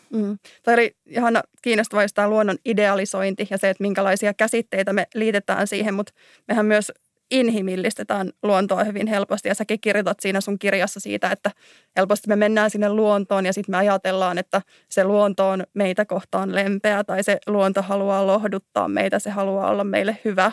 Mm. 0.09 0.37
Tämä 0.63 0.75
oli 0.75 0.95
ihan 1.05 1.43
kiinnostavaa 1.61 2.05
tämä 2.13 2.29
luonnon 2.29 2.57
idealisointi 2.65 3.47
ja 3.49 3.57
se, 3.57 3.69
että 3.69 3.81
minkälaisia 3.81 4.33
käsitteitä 4.33 4.93
me 4.93 5.07
liitetään 5.13 5.67
siihen, 5.67 5.93
mutta 5.93 6.13
mehän 6.47 6.65
myös 6.65 6.91
inhimillistetään 7.31 8.31
luontoa 8.43 8.83
hyvin 8.83 9.07
helposti. 9.07 9.49
Ja 9.49 9.55
säkin 9.55 9.79
kirjoitat 9.81 10.19
siinä 10.19 10.41
sun 10.41 10.59
kirjassa 10.59 10.99
siitä, 10.99 11.29
että 11.31 11.51
helposti 11.97 12.27
me 12.27 12.35
mennään 12.35 12.69
sinne 12.69 12.89
luontoon 12.89 13.45
ja 13.45 13.53
sitten 13.53 13.73
me 13.73 13.77
ajatellaan, 13.77 14.37
että 14.37 14.61
se 14.89 15.03
luonto 15.03 15.49
on 15.49 15.63
meitä 15.73 16.05
kohtaan 16.05 16.55
lempeä 16.55 17.03
tai 17.03 17.23
se 17.23 17.37
luonto 17.47 17.81
haluaa 17.81 18.27
lohduttaa 18.27 18.87
meitä, 18.87 19.19
se 19.19 19.29
haluaa 19.29 19.69
olla 19.69 19.83
meille 19.83 20.17
hyvä. 20.25 20.51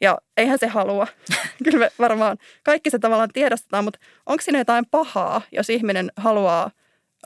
Ja 0.00 0.18
eihän 0.36 0.58
se 0.58 0.66
halua. 0.66 1.06
Kyllä 1.64 1.78
me 1.78 1.90
varmaan 1.98 2.36
kaikki 2.62 2.90
se 2.90 2.98
tavallaan 2.98 3.30
tiedostetaan, 3.32 3.84
mutta 3.84 3.98
onko 4.26 4.42
siinä 4.42 4.58
jotain 4.58 4.86
pahaa, 4.90 5.42
jos 5.52 5.70
ihminen 5.70 6.12
haluaa 6.16 6.70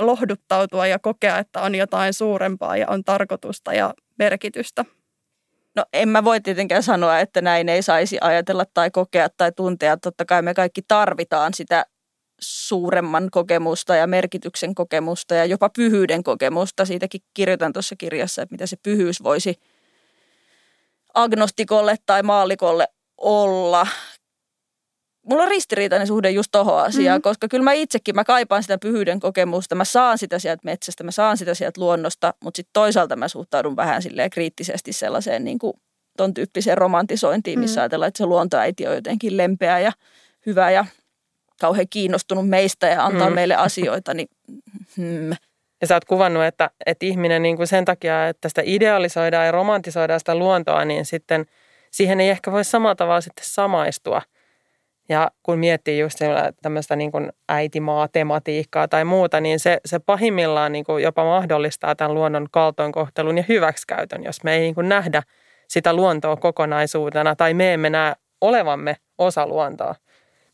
lohduttautua 0.00 0.86
ja 0.86 0.98
kokea, 0.98 1.38
että 1.38 1.60
on 1.60 1.74
jotain 1.74 2.14
suurempaa 2.14 2.76
ja 2.76 2.88
on 2.88 3.04
tarkoitusta 3.04 3.72
ja 3.72 3.94
merkitystä? 4.18 4.84
No 5.76 5.84
en 5.92 6.08
mä 6.08 6.24
voi 6.24 6.40
tietenkään 6.40 6.82
sanoa, 6.82 7.20
että 7.20 7.42
näin 7.42 7.68
ei 7.68 7.82
saisi 7.82 8.18
ajatella 8.20 8.64
tai 8.74 8.90
kokea 8.90 9.28
tai 9.36 9.52
tuntea. 9.52 9.96
Totta 9.96 10.24
kai 10.24 10.42
me 10.42 10.54
kaikki 10.54 10.82
tarvitaan 10.88 11.54
sitä 11.54 11.86
suuremman 12.40 13.28
kokemusta 13.30 13.96
ja 13.96 14.06
merkityksen 14.06 14.74
kokemusta 14.74 15.34
ja 15.34 15.44
jopa 15.44 15.70
pyhyyden 15.76 16.22
kokemusta. 16.22 16.84
Siitäkin 16.84 17.20
kirjoitan 17.34 17.72
tuossa 17.72 17.96
kirjassa, 17.96 18.42
että 18.42 18.54
mitä 18.54 18.66
se 18.66 18.76
pyhyys 18.82 19.22
voisi 19.22 19.60
agnostikolle 21.14 21.96
tai 22.06 22.22
maallikolle 22.22 22.88
olla 23.18 23.86
mulla 25.22 25.42
on 25.42 25.48
ristiriitainen 25.48 26.06
suhde 26.06 26.30
just 26.30 26.48
tohon 26.52 26.82
asiaan, 26.82 27.16
mm-hmm. 27.16 27.22
koska 27.22 27.48
kyllä 27.48 27.64
mä 27.64 27.72
itsekin, 27.72 28.14
mä 28.14 28.24
kaipaan 28.24 28.62
sitä 28.62 28.78
pyhyyden 28.78 29.20
kokemusta, 29.20 29.74
mä 29.74 29.84
saan 29.84 30.18
sitä 30.18 30.38
sieltä 30.38 30.60
metsästä, 30.64 31.04
mä 31.04 31.10
saan 31.10 31.36
sitä 31.36 31.54
sieltä 31.54 31.80
luonnosta, 31.80 32.34
mutta 32.44 32.56
sitten 32.56 32.72
toisaalta 32.72 33.16
mä 33.16 33.28
suhtaudun 33.28 33.76
vähän 33.76 34.02
silleen 34.02 34.30
kriittisesti 34.30 34.92
sellaiseen 34.92 35.44
niin 35.44 35.58
kuin 35.58 35.72
ton 36.16 36.34
tyyppiseen 36.34 36.78
romantisointiin, 36.78 37.58
missä 37.58 37.74
mm-hmm. 37.74 37.82
ajatellaan, 37.82 38.08
että 38.08 38.18
se 38.18 38.26
luontoäiti 38.26 38.86
on 38.86 38.94
jotenkin 38.94 39.36
lempeä 39.36 39.78
ja 39.78 39.92
hyvä 40.46 40.70
ja 40.70 40.84
kauhean 41.60 41.86
kiinnostunut 41.90 42.48
meistä 42.48 42.86
ja 42.86 43.04
antaa 43.04 43.28
mm. 43.28 43.34
meille 43.34 43.54
asioita, 43.54 44.14
niin 44.14 44.28
hmm. 44.96 45.30
Ja 45.80 45.86
sä 45.86 45.94
oot 45.94 46.04
kuvannut, 46.04 46.44
että, 46.44 46.70
että 46.86 47.06
ihminen 47.06 47.42
niin 47.42 47.56
kuin 47.56 47.66
sen 47.66 47.84
takia, 47.84 48.28
että 48.28 48.48
sitä 48.48 48.62
idealisoidaan 48.64 49.46
ja 49.46 49.52
romantisoidaan 49.52 50.20
sitä 50.20 50.34
luontoa, 50.34 50.84
niin 50.84 51.06
sitten 51.06 51.46
siihen 51.90 52.20
ei 52.20 52.30
ehkä 52.30 52.52
voi 52.52 52.64
samalla 52.64 52.94
tavalla 52.94 53.20
sitten 53.20 53.44
samaistua– 53.48 54.22
ja 55.10 55.30
kun 55.42 55.58
miettii 55.58 55.98
just 55.98 56.18
tämmöistä 56.62 56.96
niin 56.96 57.12
kuin 57.12 57.32
äitimaa-tematiikkaa 57.48 58.88
tai 58.88 59.04
muuta, 59.04 59.40
niin 59.40 59.60
se, 59.60 59.80
se 59.84 59.98
pahimmillaan 59.98 60.72
niin 60.72 60.84
kuin 60.84 61.02
jopa 61.02 61.24
mahdollistaa 61.24 61.94
tämän 61.94 62.14
luonnon 62.14 62.46
kaltoinkohtelun 62.50 63.38
ja 63.38 63.44
hyväksikäytön, 63.48 64.24
jos 64.24 64.44
me 64.44 64.54
ei 64.54 64.60
niin 64.60 64.74
kuin 64.74 64.88
nähdä 64.88 65.22
sitä 65.68 65.92
luontoa 65.92 66.36
kokonaisuutena 66.36 67.36
tai 67.36 67.54
me 67.54 67.74
emme 67.74 67.90
näe 67.90 68.14
olevamme 68.40 68.96
osa 69.18 69.46
luontoa. 69.46 69.94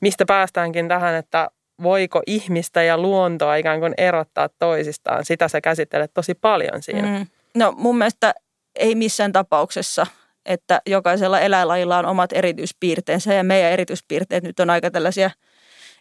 Mistä 0.01 0.25
päästäänkin 0.27 0.89
tähän, 0.89 1.15
että 1.15 1.51
voiko 1.83 2.23
ihmistä 2.27 2.83
ja 2.83 2.99
luontoa 2.99 3.57
ikään 3.57 3.81
kuin 3.81 3.95
erottaa 3.97 4.49
toisistaan. 4.59 5.25
Sitä 5.25 5.49
sä 5.49 5.61
käsittelet 5.61 6.11
tosi 6.15 6.35
paljon 6.35 6.83
siinä. 6.83 7.19
Mm. 7.19 7.27
No 7.55 7.73
mun 7.77 7.99
mielestä 7.99 8.35
ei 8.75 8.95
missään 8.95 9.33
tapauksessa– 9.33 10.07
että 10.47 10.83
jokaisella 10.87 11.41
eläinlajilla 11.41 11.99
on 11.99 12.07
omat 12.07 12.33
erityispiirteensä 12.33 13.35
ja 13.35 13.45
meidän 13.45 13.73
erityispiirteet 13.73 14.45
nyt 14.45 14.61
on 14.61 14.71
aika 14.71 14.91
tällaisia 14.91 15.31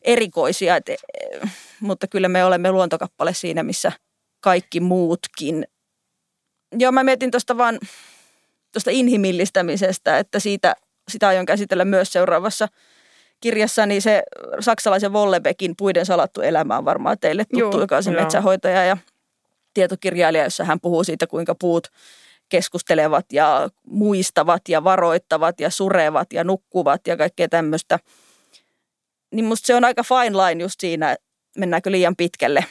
erikoisia, 0.01 0.75
että, 0.75 0.93
mutta 1.79 2.07
kyllä 2.07 2.27
me 2.27 2.45
olemme 2.45 2.71
luontokappale 2.71 3.33
siinä, 3.33 3.63
missä 3.63 3.91
kaikki 4.39 4.79
muutkin. 4.79 5.67
Joo, 6.77 6.91
mä 6.91 7.03
mietin 7.03 7.31
tuosta 7.31 7.57
vaan 7.57 7.79
tuosta 8.71 8.91
inhimillistämisestä, 8.91 10.19
että 10.19 10.39
siitä, 10.39 10.75
sitä 11.09 11.27
aion 11.27 11.45
käsitellä 11.45 11.85
myös 11.85 12.11
seuraavassa 12.11 12.67
kirjassa, 13.41 13.85
niin 13.85 14.01
se 14.01 14.23
saksalaisen 14.59 15.13
Vollebeckin 15.13 15.73
Puiden 15.77 16.05
salattu 16.05 16.41
elämä 16.41 16.77
on 16.77 16.85
varmaan 16.85 17.17
teille 17.19 17.45
tuttu, 17.45 17.77
Joo, 17.77 17.81
joka 17.81 17.97
on 17.97 18.03
se 18.03 18.11
metsähoitaja 18.11 18.85
ja 18.85 18.97
tietokirjailija, 19.73 20.43
jossa 20.43 20.63
hän 20.63 20.79
puhuu 20.79 21.03
siitä, 21.03 21.27
kuinka 21.27 21.55
puut– 21.55 21.87
keskustelevat 22.49 23.25
ja 23.33 23.69
muistavat 23.87 24.61
ja 24.69 24.83
varoittavat 24.83 25.59
ja 25.59 25.69
surevat 25.69 26.33
ja 26.33 26.43
nukkuvat 26.43 27.07
ja 27.07 27.17
kaikkea 27.17 27.49
tämmöistä. 27.49 27.99
Niin 29.33 29.45
musta 29.45 29.67
se 29.67 29.75
on 29.75 29.85
aika 29.85 30.03
fine 30.03 30.37
line 30.37 30.63
just 30.63 30.79
siinä, 30.79 31.15
mennäänkö 31.57 31.91
liian 31.91 32.15
pitkälle. 32.15 32.65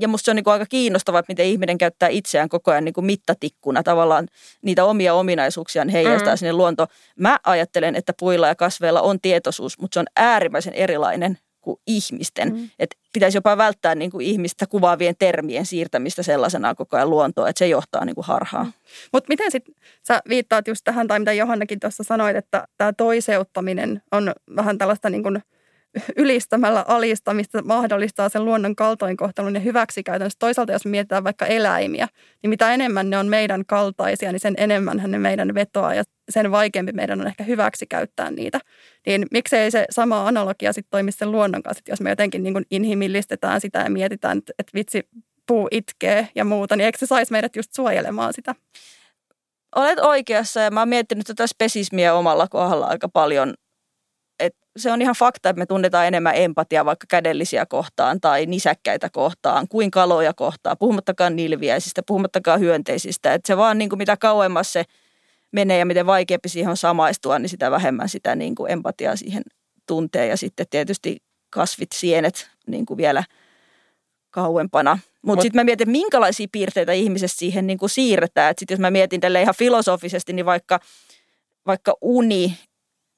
Ja 0.00 0.08
musta 0.08 0.24
se 0.24 0.30
on 0.30 0.36
niin 0.36 0.48
aika 0.48 0.66
kiinnostavaa, 0.66 1.22
miten 1.28 1.46
ihminen 1.46 1.78
käyttää 1.78 2.08
itseään 2.08 2.48
koko 2.48 2.70
ajan 2.70 2.84
niin 2.84 2.92
kuin 2.92 3.04
mittatikkuna 3.04 3.82
tavallaan 3.82 4.28
niitä 4.62 4.84
omia 4.84 5.14
ominaisuuksiaan 5.14 5.88
heijastaa 5.88 6.34
mm. 6.34 6.38
sinne 6.38 6.52
luonto. 6.52 6.86
Mä 7.18 7.38
ajattelen, 7.46 7.96
että 7.96 8.12
puilla 8.20 8.48
ja 8.48 8.54
kasveilla 8.54 9.00
on 9.00 9.20
tietoisuus, 9.20 9.78
mutta 9.78 9.94
se 9.94 10.00
on 10.00 10.06
äärimmäisen 10.16 10.74
erilainen 10.74 11.38
kuin 11.60 11.80
ihmisten. 11.86 12.54
Mm. 12.54 12.70
Et 12.78 12.96
pitäisi 13.12 13.36
jopa 13.36 13.56
välttää 13.56 13.94
niin 13.94 14.10
kuin 14.10 14.26
ihmistä 14.26 14.66
kuvaavien 14.66 15.14
termien 15.18 15.66
siirtämistä 15.66 16.22
sellaisena 16.22 16.74
koko 16.74 16.96
ajan 16.96 17.10
luontoon, 17.10 17.48
että 17.48 17.58
se 17.58 17.68
johtaa 17.68 18.04
niin 18.04 18.14
kuin 18.14 18.26
harhaan. 18.26 18.66
Mm. 18.66 18.72
Mutta 19.12 19.28
miten 19.28 19.50
sitten, 19.50 19.74
sä 20.06 20.22
viittaat 20.28 20.68
just 20.68 20.80
tähän, 20.84 21.08
tai 21.08 21.18
mitä 21.18 21.32
Johannakin 21.32 21.80
tuossa 21.80 22.04
sanoit, 22.04 22.36
että 22.36 22.68
tämä 22.76 22.92
toiseuttaminen 22.92 24.02
on 24.12 24.32
vähän 24.56 24.78
tällaista 24.78 25.10
niin 25.10 25.22
kuin– 25.22 25.42
ylistämällä 26.16 26.84
alistamista 26.88 27.62
mahdollistaa 27.62 28.28
sen 28.28 28.44
luonnon 28.44 28.76
kaltoinkohtelun 28.76 29.54
ja 29.54 29.60
hyväksikäytön. 29.60 30.30
Toisaalta 30.38 30.72
jos 30.72 30.86
mietitään 30.86 31.24
vaikka 31.24 31.46
eläimiä, 31.46 32.08
niin 32.42 32.50
mitä 32.50 32.74
enemmän 32.74 33.10
ne 33.10 33.18
on 33.18 33.26
meidän 33.26 33.66
kaltaisia, 33.66 34.32
niin 34.32 34.40
sen 34.40 34.54
enemmän 34.56 35.02
ne 35.06 35.18
meidän 35.18 35.54
vetoaa 35.54 35.94
ja 35.94 36.02
sen 36.30 36.50
vaikeampi 36.50 36.92
meidän 36.92 37.20
on 37.20 37.26
ehkä 37.26 37.44
hyväksi 37.44 37.86
käyttää 37.86 38.30
niitä. 38.30 38.60
Niin 39.06 39.26
miksei 39.30 39.70
se 39.70 39.84
sama 39.90 40.28
analogia 40.28 40.72
sitten 40.72 40.90
toimi 40.90 41.12
sen 41.12 41.32
luonnon 41.32 41.62
kanssa, 41.62 41.80
että 41.80 41.92
jos 41.92 42.00
me 42.00 42.10
jotenkin 42.10 42.42
niin 42.42 42.66
inhimillistetään 42.70 43.60
sitä 43.60 43.78
ja 43.78 43.90
mietitään, 43.90 44.38
että, 44.38 44.52
että 44.58 44.70
vitsi 44.74 45.08
puu 45.46 45.68
itkee 45.70 46.28
ja 46.34 46.44
muuta, 46.44 46.76
niin 46.76 46.84
eikö 46.84 46.98
se 46.98 47.06
saisi 47.06 47.32
meidät 47.32 47.56
just 47.56 47.72
suojelemaan 47.72 48.32
sitä? 48.32 48.54
Olet 49.76 49.98
oikeassa 49.98 50.60
ja 50.60 50.70
mä 50.70 50.80
oon 50.80 50.88
miettinyt 50.88 51.26
tätä 51.26 51.46
spesismiä 51.46 52.14
omalla 52.14 52.48
kohdalla 52.48 52.86
aika 52.86 53.08
paljon 53.08 53.54
se 54.76 54.92
on 54.92 55.02
ihan 55.02 55.14
fakta, 55.14 55.48
että 55.48 55.58
me 55.60 55.66
tunnetaan 55.66 56.06
enemmän 56.06 56.36
empatiaa 56.36 56.84
vaikka 56.84 57.06
kädellisiä 57.08 57.66
kohtaan 57.66 58.20
tai 58.20 58.46
nisäkkäitä 58.46 59.10
kohtaan 59.10 59.68
kuin 59.68 59.90
kaloja 59.90 60.34
kohtaan, 60.34 60.76
puhumattakaan 60.78 61.36
nilviäisistä, 61.36 62.02
puhumattakaan 62.06 62.60
hyönteisistä. 62.60 63.34
Et 63.34 63.46
se 63.46 63.56
vaan 63.56 63.78
niin 63.78 63.88
kuin 63.88 63.98
mitä 63.98 64.16
kauemmas 64.16 64.72
se 64.72 64.84
menee 65.52 65.78
ja 65.78 65.86
miten 65.86 66.06
vaikeampi 66.06 66.48
siihen 66.48 66.70
on 66.70 66.76
samaistua, 66.76 67.38
niin 67.38 67.48
sitä 67.48 67.70
vähemmän 67.70 68.08
sitä 68.08 68.34
niin 68.34 68.54
kuin 68.54 68.72
empatiaa 68.72 69.16
siihen 69.16 69.42
tuntee. 69.86 70.26
Ja 70.26 70.36
sitten 70.36 70.66
tietysti 70.70 71.22
kasvit, 71.50 71.92
sienet 71.94 72.50
niin 72.66 72.86
kuin 72.86 72.96
vielä 72.96 73.24
kauempana. 74.30 74.98
Mutta 75.22 75.36
Mut, 75.36 75.42
sitten 75.42 75.60
mä 75.60 75.64
mietin, 75.64 75.90
minkälaisia 75.90 76.46
piirteitä 76.52 76.92
ihmisestä 76.92 77.38
siihen 77.38 77.66
niin 77.66 77.78
kuin 77.78 77.90
siirretään. 77.90 78.54
Sitten 78.58 78.74
jos 78.74 78.80
mä 78.80 78.90
mietin 78.90 79.20
tälle 79.20 79.42
ihan 79.42 79.54
filosofisesti, 79.58 80.32
niin 80.32 80.46
vaikka, 80.46 80.80
vaikka 81.66 81.94
uni 82.00 82.58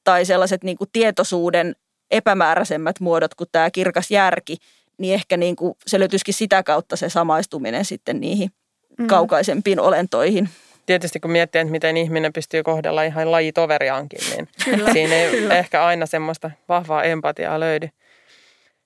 tai 0.05 0.25
sellaiset 0.25 0.65
niin 0.65 0.77
kuin 0.77 0.91
tietoisuuden 0.93 1.75
epämääräisemmät 2.11 3.01
muodot 3.01 3.35
kuin 3.35 3.49
tämä 3.53 3.71
kirkas 3.71 4.11
järki, 4.11 4.57
niin 4.99 5.15
ehkä 5.15 5.37
niin 5.37 5.57
kuin 5.57 5.75
se 5.87 6.01
löytyisikin 6.01 6.35
sitä 6.35 6.63
kautta 6.63 6.97
se 6.97 7.09
samaistuminen 7.09 7.85
sitten 7.85 8.21
niihin 8.21 8.51
mm. 8.99 9.07
kaukaisempiin 9.07 9.81
olentoihin. 9.81 10.49
Tietysti 10.87 11.21
kun 11.21 11.31
miettii, 11.31 11.61
että 11.61 11.73
miten 11.73 11.97
ihminen 11.97 12.33
pystyy 12.33 12.63
kohdella 12.63 13.03
ihan 13.03 13.33
lajitoveriaankin, 13.33 14.21
niin 14.37 14.49
kyllä, 14.65 14.93
siinä 14.93 15.15
ei 15.15 15.31
kyllä. 15.31 15.55
ehkä 15.55 15.85
aina 15.85 16.07
semmoista 16.07 16.51
vahvaa 16.69 17.03
empatiaa 17.03 17.61
löydy. 17.61 17.89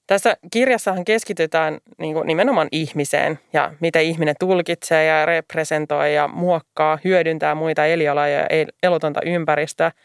Tässä 0.07 0.37
kirjassahan 0.53 1.05
keskitytään 1.05 1.79
niin 1.99 2.15
kuin 2.15 2.27
nimenomaan 2.27 2.69
ihmiseen 2.73 3.39
ja 3.53 3.73
miten 3.81 4.03
ihminen 4.03 4.35
tulkitsee 4.41 5.05
ja 5.05 5.27
representoi 5.27 6.15
ja 6.15 6.29
muokkaa, 6.29 6.99
hyödyntää 7.05 7.55
muita 7.55 7.87
eliölajeja 7.87 8.41
ja 8.41 8.67
elotonta 8.83 9.21
ympäristöä– 9.25 9.93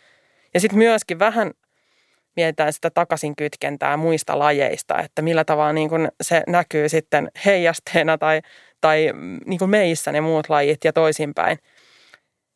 ja 0.53 0.59
sitten 0.59 0.77
myöskin 0.77 1.19
vähän 1.19 1.51
mietitään 2.35 2.73
sitä 2.73 2.89
takaisin 2.89 3.35
kytkentää 3.35 3.97
muista 3.97 4.39
lajeista, 4.39 4.99
että 4.99 5.21
millä 5.21 5.43
tavalla 5.43 5.73
niin 5.73 5.89
kun 5.89 6.07
se 6.21 6.43
näkyy 6.47 6.89
sitten 6.89 7.31
heijasteena 7.45 8.17
tai, 8.17 8.41
tai 8.81 9.13
niin 9.45 9.59
kuin 9.59 9.69
meissä 9.69 10.11
ne 10.11 10.21
muut 10.21 10.49
lajit 10.49 10.83
ja 10.83 10.93
toisinpäin. 10.93 11.57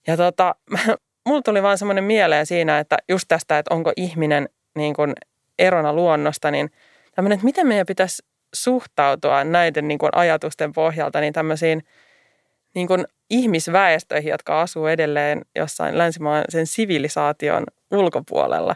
Ja 0.08 0.18
tota, 0.18 0.56
mulla 1.28 1.42
tuli 1.42 1.64
vaan 1.64 1.78
semmoinen 1.78 2.04
mieleen 2.04 2.46
siinä, 2.46 2.80
että 2.80 2.98
just 3.10 3.26
tästä, 3.28 3.60
että 3.60 3.74
onko 3.74 3.94
ihminen 3.98 4.50
niin 4.76 4.94
kuin 4.94 5.14
erona 5.60 5.94
luonnosta, 5.94 6.52
niin 6.52 6.72
tämmöinen, 7.16 7.36
että 7.36 7.46
miten 7.46 7.68
meidän 7.68 7.86
pitäisi 7.86 8.24
suhtautua 8.54 9.44
näiden 9.44 9.88
niin 9.88 9.98
kuin 9.98 10.10
ajatusten 10.16 10.74
pohjalta 10.74 11.20
niin 11.20 11.34
tämmöisiin 11.34 11.84
niin 12.76 12.88
kuin 12.88 13.06
ihmisväestöihin, 13.30 14.32
jotka 14.32 14.62
asuu 14.62 14.88
edelleen 14.88 15.42
jossain 15.56 15.98
länsimaisen 15.98 16.68
sivilisaation 16.68 17.64
ulkopuolella. 17.96 18.76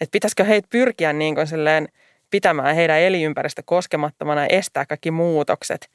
Että 0.00 0.12
pitäisikö 0.12 0.44
heitä 0.44 0.68
pyrkiä 0.70 1.12
niin 1.12 1.34
kuin 1.34 1.46
silleen 1.46 1.88
pitämään 2.30 2.74
heidän 2.74 3.00
elinympäristö 3.00 3.62
koskemattomana 3.64 4.40
ja 4.40 4.48
estää 4.50 4.86
kaikki 4.86 5.10
muutokset, 5.10 5.90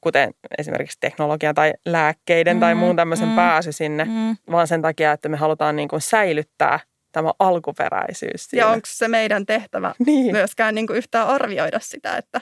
kuten 0.00 0.34
esimerkiksi 0.58 0.98
teknologia 1.00 1.54
tai 1.54 1.72
lääkkeiden 1.86 2.56
mm, 2.56 2.60
tai 2.60 2.74
muun 2.74 2.96
tämmöisen 2.96 3.28
mm, 3.28 3.36
pääsy 3.36 3.72
sinne, 3.72 4.04
mm. 4.04 4.36
vaan 4.50 4.66
sen 4.66 4.82
takia, 4.82 5.12
että 5.12 5.28
me 5.28 5.36
halutaan 5.36 5.76
niin 5.76 5.88
kuin 5.88 6.00
säilyttää 6.00 6.80
tämä 7.12 7.32
alkuperäisyys. 7.38 8.44
Siinä. 8.44 8.64
Ja 8.64 8.68
onko 8.68 8.86
se 8.86 9.08
meidän 9.08 9.46
tehtävä 9.46 9.94
niin. 10.06 10.32
myöskään 10.32 10.74
niin 10.74 10.86
kuin 10.86 10.96
yhtään 10.96 11.28
arvioida 11.28 11.78
sitä, 11.80 12.16
että 12.16 12.40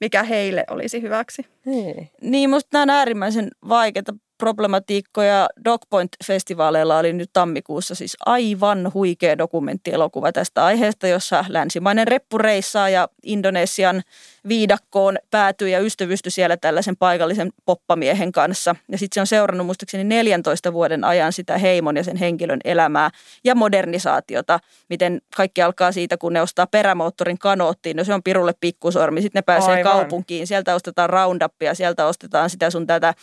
mikä 0.00 0.22
heille 0.22 0.64
olisi 0.70 1.02
hyväksi? 1.02 1.46
Niin, 1.64 2.10
niin 2.20 2.50
musta 2.50 2.68
nämä 2.72 2.82
on 2.82 2.90
äärimmäisen 2.90 3.50
vaikeita 3.68 4.14
problematiikkoja 4.38 5.48
Dogpoint-festivaaleilla 5.64 6.98
oli 6.98 7.12
nyt 7.12 7.30
tammikuussa 7.32 7.94
siis 7.94 8.16
aivan 8.26 8.90
huikea 8.94 9.38
dokumenttielokuva 9.38 10.32
tästä 10.32 10.64
aiheesta, 10.64 11.08
jossa 11.08 11.44
länsimainen 11.48 12.08
reppureissaa 12.08 12.88
ja 12.88 13.08
Indonesian 13.22 14.02
viidakkoon 14.48 15.16
päätyi 15.30 15.72
ja 15.72 15.80
ystävystyi 15.80 16.32
siellä 16.32 16.56
tällaisen 16.56 16.96
paikallisen 16.96 17.50
poppamiehen 17.64 18.32
kanssa. 18.32 18.76
Ja 18.88 18.98
sitten 18.98 19.14
se 19.14 19.20
on 19.20 19.26
seurannut 19.26 19.66
muistaakseni 19.66 20.04
14 20.04 20.72
vuoden 20.72 21.04
ajan 21.04 21.32
sitä 21.32 21.58
heimon 21.58 21.96
ja 21.96 22.04
sen 22.04 22.16
henkilön 22.16 22.60
elämää 22.64 23.10
ja 23.44 23.54
modernisaatiota, 23.54 24.60
miten 24.88 25.20
kaikki 25.36 25.62
alkaa 25.62 25.92
siitä, 25.92 26.16
kun 26.16 26.32
ne 26.32 26.42
ostaa 26.42 26.66
perämoottorin 26.66 27.38
kanoottiin, 27.38 27.96
no 27.96 28.04
se 28.04 28.14
on 28.14 28.22
pirulle 28.22 28.54
pikkusormi, 28.60 29.22
sitten 29.22 29.38
ne 29.38 29.42
pääsee 29.42 29.74
Aivan. 29.74 29.92
kaupunkiin, 29.92 30.46
sieltä 30.46 30.74
ostetaan 30.74 31.10
roundupia, 31.10 31.74
sieltä 31.74 32.06
ostetaan 32.06 32.50
sitä 32.50 32.70
sun 32.70 32.86
tätä 32.86 33.14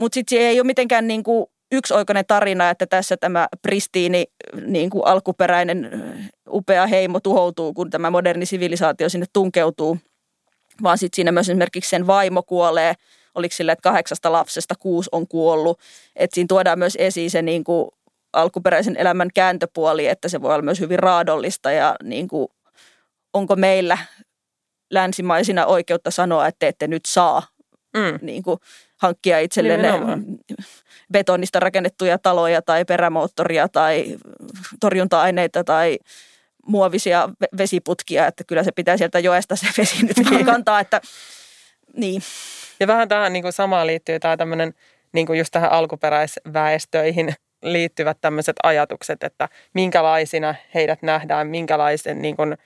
mutta 0.00 0.14
sitten 0.14 0.38
ei 0.38 0.60
ole 0.60 0.66
mitenkään 0.66 1.08
niin 1.08 1.22
yksioikoinen 1.72 2.24
tarina, 2.26 2.70
että 2.70 2.86
tässä 2.86 3.16
tämä 3.16 3.48
pristiini 3.62 4.24
niin 4.66 4.90
alkuperäinen 5.04 5.90
upea 6.48 6.86
heimo 6.86 7.20
tuhoutuu, 7.20 7.74
kun 7.74 7.90
tämä 7.90 8.10
moderni 8.10 8.46
sivilisaatio 8.46 9.08
sinne 9.08 9.26
tunkeutuu. 9.32 9.98
Vaan 10.82 10.98
sitten 10.98 11.16
siinä 11.16 11.32
myös 11.32 11.48
esimerkiksi 11.48 11.90
sen 11.90 12.06
vaimo 12.06 12.42
kuolee. 12.42 12.94
Oliko 13.34 13.54
sille, 13.54 13.72
että 13.72 13.82
kahdeksasta 13.82 14.32
lapsesta 14.32 14.74
kuusi 14.78 15.08
on 15.12 15.28
kuollut. 15.28 15.80
Että 16.16 16.34
siinä 16.34 16.46
tuodaan 16.48 16.78
myös 16.78 16.96
esiin 17.00 17.30
se 17.30 17.42
niin 17.42 17.64
alkuperäisen 18.32 18.96
elämän 18.96 19.28
kääntöpuoli, 19.34 20.06
että 20.06 20.28
se 20.28 20.42
voi 20.42 20.54
olla 20.54 20.62
myös 20.62 20.80
hyvin 20.80 20.98
raadollista 20.98 21.72
ja 21.72 21.96
niin 22.02 22.28
onko 23.34 23.56
meillä 23.56 23.98
länsimaisina 24.90 25.66
oikeutta 25.66 26.10
sanoa, 26.10 26.46
että 26.46 26.68
ette 26.68 26.86
nyt 26.88 27.02
saa 27.06 27.42
mm. 27.94 28.18
niin 28.22 28.42
kuin, 28.42 28.58
hankkia 28.96 29.38
itselleen 29.38 29.80
betonista 31.12 31.60
rakennettuja 31.60 32.18
taloja 32.18 32.62
tai 32.62 32.84
perämoottoria 32.84 33.68
tai 33.68 34.16
torjunta-aineita 34.80 35.64
tai 35.64 35.98
muovisia 36.66 37.28
vesiputkia, 37.58 38.26
että 38.26 38.44
kyllä 38.44 38.62
se 38.62 38.72
pitää 38.72 38.96
sieltä 38.96 39.18
joesta 39.18 39.56
se 39.56 39.66
vesi 39.78 40.06
nyt 40.06 40.30
niin. 40.30 40.46
kantaa, 40.46 40.80
että 40.80 41.00
niin. 41.96 42.22
Ja 42.80 42.86
vähän 42.86 43.08
tähän 43.08 43.32
niin 43.32 43.42
kuin 43.42 43.52
samaan 43.52 43.86
liittyy 43.86 44.20
tämä 44.20 44.36
tämmöinen 44.36 44.74
niin 45.12 45.26
kuin 45.26 45.38
just 45.38 45.52
tähän 45.52 45.72
alkuperäisväestöihin 45.72 47.34
liittyvät 47.62 48.18
tämmöiset 48.20 48.56
ajatukset, 48.62 49.22
että 49.22 49.48
minkälaisina 49.74 50.54
heidät 50.74 51.02
nähdään, 51.02 51.46
minkälaisen 51.46 52.22
niin 52.22 52.36
kuin, 52.36 52.56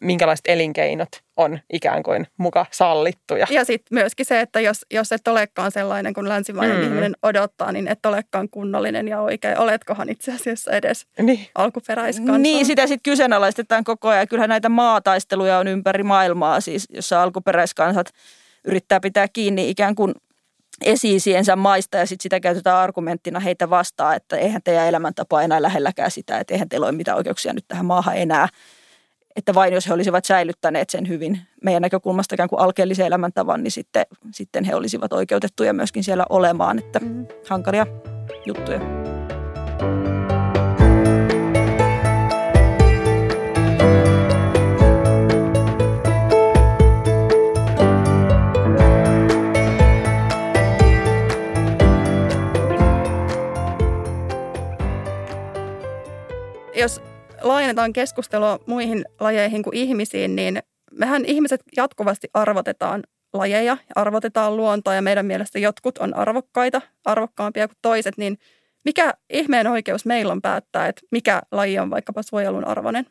minkälaiset 0.00 0.44
elinkeinot 0.48 1.08
on 1.36 1.58
ikään 1.72 2.02
kuin 2.02 2.26
muka 2.36 2.66
sallittuja. 2.70 3.46
Ja 3.50 3.64
sitten 3.64 3.98
myöskin 3.98 4.26
se, 4.26 4.40
että 4.40 4.60
jos, 4.60 4.86
jos 4.90 5.12
et 5.12 5.28
olekaan 5.28 5.72
sellainen 5.72 6.14
kuin 6.14 6.28
länsimainen 6.28 6.76
mm. 6.76 6.82
ihminen 6.82 7.16
odottaa, 7.22 7.72
niin 7.72 7.88
et 7.88 8.06
olekaan 8.06 8.48
kunnollinen 8.48 9.08
ja 9.08 9.20
oikein. 9.20 9.58
Oletkohan 9.58 10.08
itse 10.08 10.32
asiassa 10.32 10.72
edes 10.72 11.06
niin. 11.22 11.46
alkuperäiskansa. 11.54 12.38
Niin, 12.38 12.66
sitä 12.66 12.86
sitten 12.86 13.12
kyseenalaistetaan 13.12 13.84
koko 13.84 14.08
ajan. 14.08 14.28
Kyllähän 14.28 14.50
näitä 14.50 14.68
maataisteluja 14.68 15.58
on 15.58 15.68
ympäri 15.68 16.02
maailmaa, 16.02 16.60
siis 16.60 16.86
jossa 16.90 17.22
alkuperäiskansat 17.22 18.10
yrittää 18.64 19.00
pitää 19.00 19.28
kiinni 19.32 19.70
ikään 19.70 19.94
kuin 19.94 20.14
esiisiensä 20.84 21.56
maista 21.56 21.98
ja 21.98 22.06
sitten 22.06 22.22
sitä 22.22 22.40
käytetään 22.40 22.76
argumenttina 22.76 23.40
heitä 23.40 23.70
vastaan, 23.70 24.16
että 24.16 24.36
eihän 24.36 24.62
teidän 24.64 24.86
elämäntapa 24.86 25.42
enää 25.42 25.62
lähelläkään 25.62 26.10
sitä, 26.10 26.38
että 26.38 26.54
eihän 26.54 26.68
teillä 26.68 26.86
ole 26.86 26.92
mitään 26.92 27.16
oikeuksia 27.16 27.52
nyt 27.52 27.64
tähän 27.68 27.86
maahan 27.86 28.16
enää 28.16 28.48
että 29.38 29.54
vain 29.54 29.74
jos 29.74 29.88
he 29.88 29.94
olisivat 29.94 30.24
säilyttäneet 30.24 30.90
sen 30.90 31.08
hyvin 31.08 31.40
meidän 31.64 31.82
näkökulmasta 31.82 32.34
ikään 32.34 32.48
kuin 32.48 32.60
alkeellisen 32.60 33.06
elämäntavan, 33.06 33.62
niin 33.62 33.70
sitten, 33.70 34.06
sitten 34.30 34.64
he 34.64 34.74
olisivat 34.74 35.12
oikeutettuja 35.12 35.72
myöskin 35.72 36.04
siellä 36.04 36.26
olemaan, 36.28 36.78
että 36.78 36.98
mm. 36.98 37.26
hankalia 37.48 37.86
juttuja. 38.46 38.80
Jos 39.80 40.07
laajennetaan 57.68 57.92
keskustelua 57.92 58.58
muihin 58.66 59.04
lajeihin 59.20 59.62
kuin 59.62 59.76
ihmisiin, 59.76 60.36
niin 60.36 60.62
mehän 60.92 61.24
ihmiset 61.24 61.60
jatkuvasti 61.76 62.28
arvotetaan 62.34 63.02
lajeja 63.32 63.62
ja 63.62 63.92
arvotetaan 63.94 64.56
luontoa 64.56 64.94
ja 64.94 65.02
meidän 65.02 65.26
mielestä 65.26 65.58
jotkut 65.58 65.98
on 65.98 66.16
arvokkaita, 66.16 66.82
arvokkaampia 67.04 67.68
kuin 67.68 67.76
toiset, 67.82 68.18
niin 68.18 68.38
mikä 68.84 69.14
ihmeen 69.30 69.66
oikeus 69.66 70.06
meillä 70.06 70.32
on 70.32 70.42
päättää, 70.42 70.88
että 70.88 71.02
mikä 71.10 71.42
laji 71.52 71.78
on 71.78 71.90
vaikkapa 71.90 72.22
suojelun 72.22 72.66
arvoinen? 72.66 73.06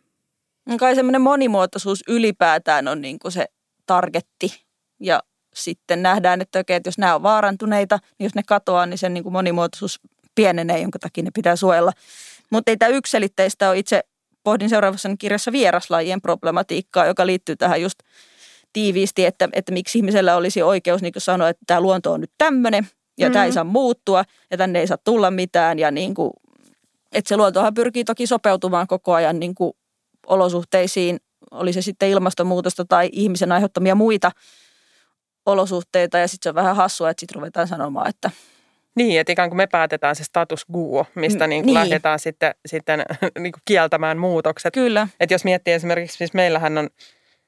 Kai 0.80 0.96
semmoinen 0.96 1.22
monimuotoisuus 1.22 2.04
ylipäätään 2.08 2.88
on 2.88 3.02
niin 3.02 3.20
kuin 3.20 3.32
se 3.32 3.46
targetti 3.86 4.66
ja 5.00 5.24
sitten 5.54 6.04
nähdään, 6.04 6.42
että, 6.42 6.60
oikein, 6.60 6.78
että 6.78 6.88
jos 6.88 6.98
nämä 6.98 7.16
on 7.16 7.24
vaarantuneita, 7.24 8.00
niin 8.20 8.26
jos 8.26 8.36
ne 8.36 8.44
katoaa, 8.48 8.86
niin 8.86 8.98
sen 8.98 9.14
niin 9.14 9.24
kuin 9.24 9.34
monimuotoisuus 9.34 10.00
pienenee, 10.36 10.80
jonka 10.80 11.00
takia 11.00 11.24
ne 11.24 11.32
pitää 11.34 11.56
suojella. 11.56 11.92
Mutta 12.50 12.72
ei 12.72 12.78
tämä 12.78 12.90
yksilitteistä 12.90 13.70
ole 13.70 13.80
itse 13.80 14.04
pohdin 14.48 14.70
seuraavassa 14.70 15.10
kirjassa 15.20 15.52
vieraslajien 15.52 16.22
problematiikkaa, 16.22 17.06
joka 17.06 17.26
liittyy 17.26 17.56
tähän 17.56 17.82
just 17.82 18.00
tiiviisti, 18.74 19.26
että, 19.26 19.50
että 19.54 19.72
miksi 19.72 19.98
ihmisellä 19.98 20.36
olisi 20.36 20.62
oikeus 20.62 21.02
niin 21.02 21.14
sanoa, 21.18 21.50
että 21.50 21.64
tämä 21.68 21.82
luonto 21.82 22.12
on 22.12 22.22
nyt 22.22 22.32
tämmöinen 22.38 22.88
ja 23.18 23.26
mm-hmm. 23.26 23.34
tämä 23.34 23.46
ei 23.46 23.52
saa 23.52 23.64
muuttua 23.64 24.24
ja 24.52 24.58
tänne 24.58 24.80
ei 24.80 24.88
saa 24.88 24.98
tulla 25.04 25.32
mitään. 25.32 25.80
Ja 25.80 25.92
niin 25.92 26.14
kuin, 26.14 26.32
että 27.12 27.30
se 27.30 27.38
luontohan 27.38 27.74
pyrkii 27.74 28.04
toki 28.04 28.28
sopeutumaan 28.28 28.88
koko 28.88 29.14
ajan 29.14 29.40
niin 29.40 29.56
kuin 29.56 29.74
olosuhteisiin, 30.28 31.20
oli 31.52 31.74
se 31.74 31.82
sitten 31.82 32.10
ilmastonmuutosta 32.10 32.86
tai 32.86 33.10
ihmisen 33.12 33.52
aiheuttamia 33.52 33.96
muita 33.96 34.32
olosuhteita. 35.46 36.18
Ja 36.18 36.28
sitten 36.28 36.44
se 36.44 36.50
on 36.50 36.56
vähän 36.56 36.76
hassua, 36.76 37.10
että 37.10 37.20
sitten 37.20 37.36
ruvetaan 37.36 37.68
sanomaan, 37.68 38.10
että– 38.10 38.32
niin, 38.98 39.20
että 39.20 39.34
ikään 39.34 39.50
kuin 39.50 39.58
me 39.58 39.68
päätetään 39.68 40.16
se 40.16 40.24
status 40.24 40.66
quo, 40.76 41.06
mistä 41.16 41.48
niin 41.48 41.64
kuin 41.64 41.66
niin. 41.66 41.74
lähdetään 41.74 42.20
sitten, 42.20 42.56
sitten 42.66 43.00
niin 43.40 43.52
kuin 43.52 43.62
kieltämään 43.66 44.18
muutokset. 44.18 44.74
Kyllä. 44.74 45.08
Että 45.20 45.34
jos 45.34 45.44
miettii 45.44 45.74
esimerkiksi, 45.74 46.18
siis 46.18 46.34
meillähän 46.34 46.78
on 46.78 46.90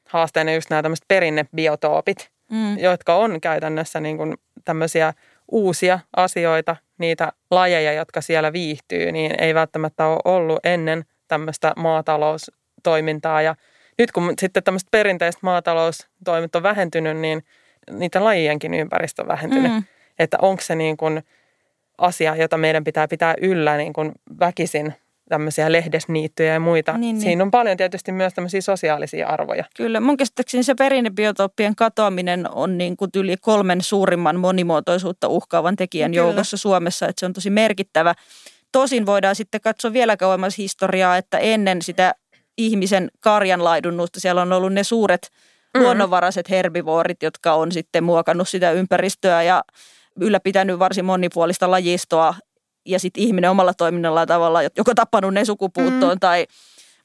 haasteena 0.05 0.51
just 0.51 0.69
nämä 0.69 0.81
tämmöiset 0.81 1.05
perinnebiotoopit, 1.07 2.29
mm. 2.51 2.79
jotka 2.79 3.15
on 3.15 3.41
käytännössä 3.41 3.99
niin 3.99 4.17
kuin 4.17 4.37
tämmöisiä 4.65 5.13
uusia 5.51 5.99
asioita, 6.15 6.75
niitä 6.97 7.33
lajeja, 7.51 7.93
jotka 7.93 8.21
siellä 8.21 8.53
viihtyy, 8.53 9.11
niin 9.11 9.43
ei 9.43 9.53
välttämättä 9.53 10.05
ole 10.05 10.19
ollut 10.25 10.59
ennen 10.63 11.05
tämmöistä 11.27 11.73
maataloustoimintaa. 11.75 13.41
Ja 13.41 13.55
nyt 13.97 14.11
kun 14.11 14.33
sitten 14.39 14.63
tämmöistä 14.63 14.87
perinteistä 14.91 15.39
maataloustoiminta 15.43 16.59
on 16.59 16.63
vähentynyt, 16.63 17.17
niin 17.17 17.43
niiden 17.91 18.23
lajienkin 18.23 18.73
ympäristö 18.73 19.21
on 19.21 19.27
vähentynyt. 19.27 19.71
Mm. 19.71 19.83
Että 20.19 20.37
onko 20.41 20.61
se 20.61 20.75
niin 20.75 20.97
kuin– 20.97 21.23
asia, 21.99 22.35
jota 22.35 22.57
meidän 22.57 22.83
pitää 22.83 23.07
pitää 23.07 23.35
yllä 23.41 23.77
niin 23.77 23.93
kuin 23.93 24.11
väkisin 24.39 24.93
tämmöisiä 25.29 25.71
lehdesniittyjä 25.71 26.53
ja 26.53 26.59
muita. 26.59 26.91
Niin, 26.91 27.01
niin. 27.01 27.21
Siinä 27.21 27.43
on 27.43 27.51
paljon 27.51 27.77
tietysti 27.77 28.11
myös 28.11 28.33
tämmöisiä 28.33 28.61
sosiaalisia 28.61 29.27
arvoja. 29.27 29.63
Kyllä, 29.77 29.99
mun 29.99 30.17
käsittääkseni 30.17 30.63
se 30.63 30.75
perinnebiotooppien 30.75 31.75
katoaminen 31.75 32.49
on 32.51 32.77
niin 32.77 32.97
kuin 32.97 33.11
yli 33.15 33.37
kolmen 33.41 33.81
suurimman 33.81 34.39
monimuotoisuutta 34.39 35.27
uhkaavan 35.27 35.75
tekijän 35.75 36.11
Kyllä. 36.11 36.23
joukossa 36.23 36.57
Suomessa, 36.57 37.07
että 37.07 37.19
se 37.19 37.25
on 37.25 37.33
tosi 37.33 37.49
merkittävä. 37.49 38.13
Tosin 38.71 39.05
voidaan 39.05 39.35
sitten 39.35 39.61
katsoa 39.61 39.93
vielä 39.93 40.17
kauemmas 40.17 40.57
historiaa, 40.57 41.17
että 41.17 41.37
ennen 41.37 41.81
sitä 41.81 42.15
ihmisen 42.57 43.11
karjanlaidunnusta 43.19 44.19
siellä 44.19 44.41
on 44.41 44.53
ollut 44.53 44.73
ne 44.73 44.83
suuret 44.83 45.31
mm. 45.73 45.81
luonnonvaraiset 45.81 46.49
herbivoorit, 46.49 47.23
jotka 47.23 47.53
on 47.53 47.71
sitten 47.71 48.03
muokannut 48.03 48.49
sitä 48.49 48.71
ympäristöä 48.71 49.43
ja 49.43 49.63
ylläpitänyt 50.21 50.79
varsin 50.79 51.05
monipuolista 51.05 51.71
lajistoa 51.71 52.33
ja 52.85 52.99
sitten 52.99 53.23
ihminen 53.23 53.51
omalla 53.51 53.73
toiminnallaan 53.73 54.27
tavalla, 54.27 54.63
joko 54.63 54.95
tappanut 54.95 55.33
ne 55.33 55.45
sukupuuttoon 55.45 56.15
mm. 56.15 56.19
tai 56.19 56.47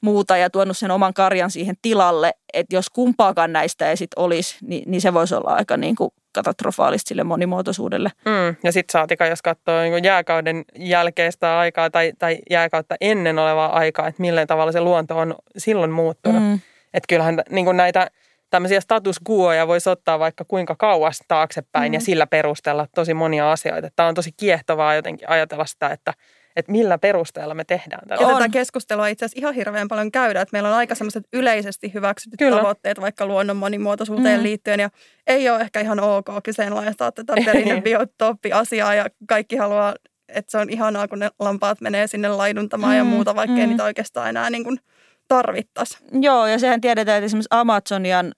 muuta 0.01 0.37
ja 0.37 0.49
tuonut 0.49 0.77
sen 0.77 0.91
oman 0.91 1.13
karjan 1.13 1.51
siihen 1.51 1.75
tilalle, 1.81 2.33
että 2.53 2.75
jos 2.75 2.89
kumpaakaan 2.89 3.53
näistä 3.53 3.89
ei 3.89 3.97
sitten 3.97 4.23
olisi, 4.23 4.57
niin, 4.61 4.91
niin 4.91 5.01
se 5.01 5.13
voisi 5.13 5.35
olla 5.35 5.53
aika 5.53 5.77
niin 5.77 5.95
kuin 5.95 6.11
katastrofaalista 6.31 7.09
sille 7.09 7.23
monimuotoisuudelle. 7.23 8.11
Mm. 8.25 8.55
Ja 8.63 8.71
sitten 8.71 8.91
saatika, 8.91 9.25
jos 9.25 9.41
katsoo 9.41 9.81
niin 9.81 10.03
jääkauden 10.03 10.65
jälkeistä 10.79 11.59
aikaa 11.59 11.89
tai, 11.89 12.13
tai 12.19 12.39
jääkautta 12.49 12.95
ennen 13.01 13.39
olevaa 13.39 13.77
aikaa, 13.77 14.07
että 14.07 14.21
millä 14.21 14.45
tavalla 14.45 14.71
se 14.71 14.81
luonto 14.81 15.17
on 15.17 15.35
silloin 15.57 15.91
muuttunut. 15.91 16.43
Mm. 16.43 16.53
Että 16.93 17.07
kyllähän 17.09 17.41
niin 17.49 17.65
kuin 17.65 17.77
näitä 17.77 18.07
tämmöisiä 18.55 18.81
status 18.81 19.17
quoja 19.29 19.67
voisi 19.67 19.89
ottaa 19.89 20.19
vaikka 20.19 20.45
kuinka 20.47 20.75
kauas 20.75 21.19
taaksepäin 21.27 21.91
mm. 21.91 21.93
ja 21.93 21.99
sillä 21.99 22.27
perustella 22.27 22.87
tosi 22.95 23.13
monia 23.13 23.51
asioita. 23.51 23.89
Tämä 23.95 24.09
on 24.09 24.15
tosi 24.15 24.31
kiehtovaa 24.37 24.95
jotenkin 24.95 25.29
ajatella 25.29 25.65
sitä, 25.65 25.89
että– 25.89 26.13
että 26.55 26.71
millä 26.71 26.97
perusteella 26.97 27.53
me 27.53 27.63
tehdään 27.63 28.07
tätä. 28.07 28.23
Ja 28.23 28.33
tätä 28.33 28.49
keskustelua 28.49 29.07
itse 29.07 29.25
asiassa 29.25 29.39
ihan 29.39 29.53
hirveän 29.53 29.87
paljon 29.87 30.11
käydään, 30.11 30.43
että 30.43 30.53
meillä 30.53 30.69
on 30.69 30.75
aika 30.75 30.95
semmoiset 30.95 31.23
yleisesti 31.33 31.93
hyväksytyt 31.93 32.37
Kyllä. 32.37 32.57
tavoitteet 32.57 33.01
vaikka 33.01 33.25
luonnon 33.25 33.57
monimuotoisuuteen 33.57 34.39
mm. 34.39 34.43
liittyen 34.43 34.79
ja 34.79 34.89
ei 35.27 35.49
ole 35.49 35.61
ehkä 35.61 35.79
ihan 35.79 35.99
ok 35.99 36.27
kyseenalaistaa 36.43 37.11
tätä 37.11 37.33
perinnebiotooppi-asiaa 37.45 38.95
ja 38.95 39.05
kaikki 39.27 39.55
haluaa, 39.55 39.95
että 40.29 40.51
se 40.51 40.57
on 40.57 40.69
ihanaa, 40.69 41.07
kun 41.07 41.19
ne 41.19 41.29
lampaat 41.39 41.81
menee 41.81 42.07
sinne 42.07 42.27
laiduntamaan 42.27 42.93
mm. 42.93 42.97
ja 42.97 43.03
muuta, 43.03 43.35
vaikka 43.35 43.55
mm. 43.55 43.69
niitä 43.69 43.83
oikeastaan 43.83 44.29
enää 44.29 44.49
niin 44.49 44.63
kuin 44.63 44.79
tarvittaisi. 45.27 45.97
Joo, 46.21 46.47
ja 46.47 46.59
sehän 46.59 46.81
tiedetään, 46.81 47.17
että 47.17 47.25
esimerkiksi 47.25 47.47
Amazonian 47.51 48.31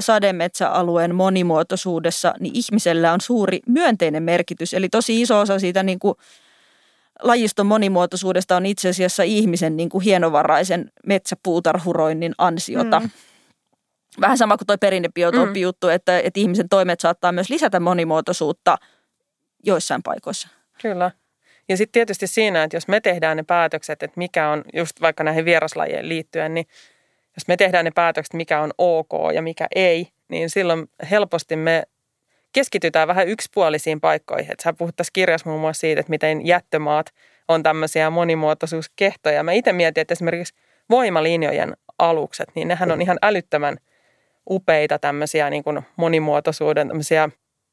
sademetsäalueen 0.00 1.14
monimuotoisuudessa, 1.14 2.34
niin 2.40 2.56
ihmisellä 2.56 3.12
on 3.12 3.20
suuri 3.20 3.60
myönteinen 3.66 4.22
merkitys. 4.22 4.74
Eli 4.74 4.88
tosi 4.88 5.20
iso 5.20 5.40
osa 5.40 5.58
siitä 5.58 5.82
niin 5.82 5.98
kuin 5.98 6.14
lajiston 7.22 7.66
monimuotoisuudesta 7.66 8.56
on 8.56 8.66
itse 8.66 8.88
asiassa 8.88 9.22
ihmisen 9.22 9.76
niin 9.76 9.88
kuin 9.88 10.04
hienovaraisen 10.04 10.90
metsäpuutarhuroinnin 11.06 12.34
ansiota. 12.38 13.00
Mm. 13.00 13.10
Vähän 14.20 14.38
sama 14.38 14.56
kuin 14.56 14.66
tuo 14.66 14.78
perinnebiotooppijuttu, 14.78 15.86
mm. 15.86 15.92
että, 15.92 16.18
että 16.18 16.40
ihmisen 16.40 16.68
toimet 16.68 17.00
saattaa 17.00 17.32
myös 17.32 17.50
lisätä 17.50 17.80
monimuotoisuutta 17.80 18.76
joissain 19.64 20.02
paikoissa. 20.02 20.48
Kyllä. 20.82 21.10
Ja 21.68 21.76
sitten 21.76 21.92
tietysti 21.92 22.26
siinä, 22.26 22.62
että 22.62 22.76
jos 22.76 22.88
me 22.88 23.00
tehdään 23.00 23.36
ne 23.36 23.42
päätökset, 23.42 24.02
että 24.02 24.18
mikä 24.18 24.48
on 24.48 24.64
just 24.74 25.00
vaikka 25.00 25.24
näihin 25.24 25.44
vieraslajien 25.44 26.08
liittyen, 26.08 26.54
niin 26.54 26.66
jos 27.36 27.48
me 27.48 27.56
tehdään 27.56 27.84
ne 27.84 27.90
päätökset, 27.94 28.34
mikä 28.34 28.60
on 28.60 28.70
ok 28.78 29.10
ja 29.34 29.42
mikä 29.42 29.66
ei, 29.74 30.08
niin 30.28 30.50
silloin 30.50 30.90
helposti 31.10 31.56
me 31.56 31.82
keskitytään 32.52 33.08
vähän 33.08 33.28
yksipuolisiin 33.28 34.00
paikkoihin. 34.00 34.52
Että 34.52 34.62
sä 34.62 34.72
puhut 34.72 34.96
tässä 34.96 35.10
kirjassa 35.12 35.48
muun 35.48 35.60
muassa 35.60 35.80
siitä, 35.80 36.00
että 36.00 36.10
miten 36.10 36.46
jättömaat 36.46 37.06
on 37.48 37.62
tämmöisiä 37.62 38.10
monimuotoisuuskehtoja. 38.10 39.42
Mä 39.42 39.52
itse 39.52 39.72
mietin, 39.72 40.02
että 40.02 40.12
esimerkiksi 40.12 40.54
voimalinjojen 40.90 41.76
alukset, 41.98 42.48
niin 42.54 42.68
nehän 42.68 42.90
on 42.90 43.02
ihan 43.02 43.18
älyttömän 43.22 43.76
upeita 44.50 44.98
tämmöisiä 44.98 45.50
niin 45.50 45.64
kuin 45.64 45.82
monimuotoisuuden 45.96 46.88
tämmöisiä 46.88 47.28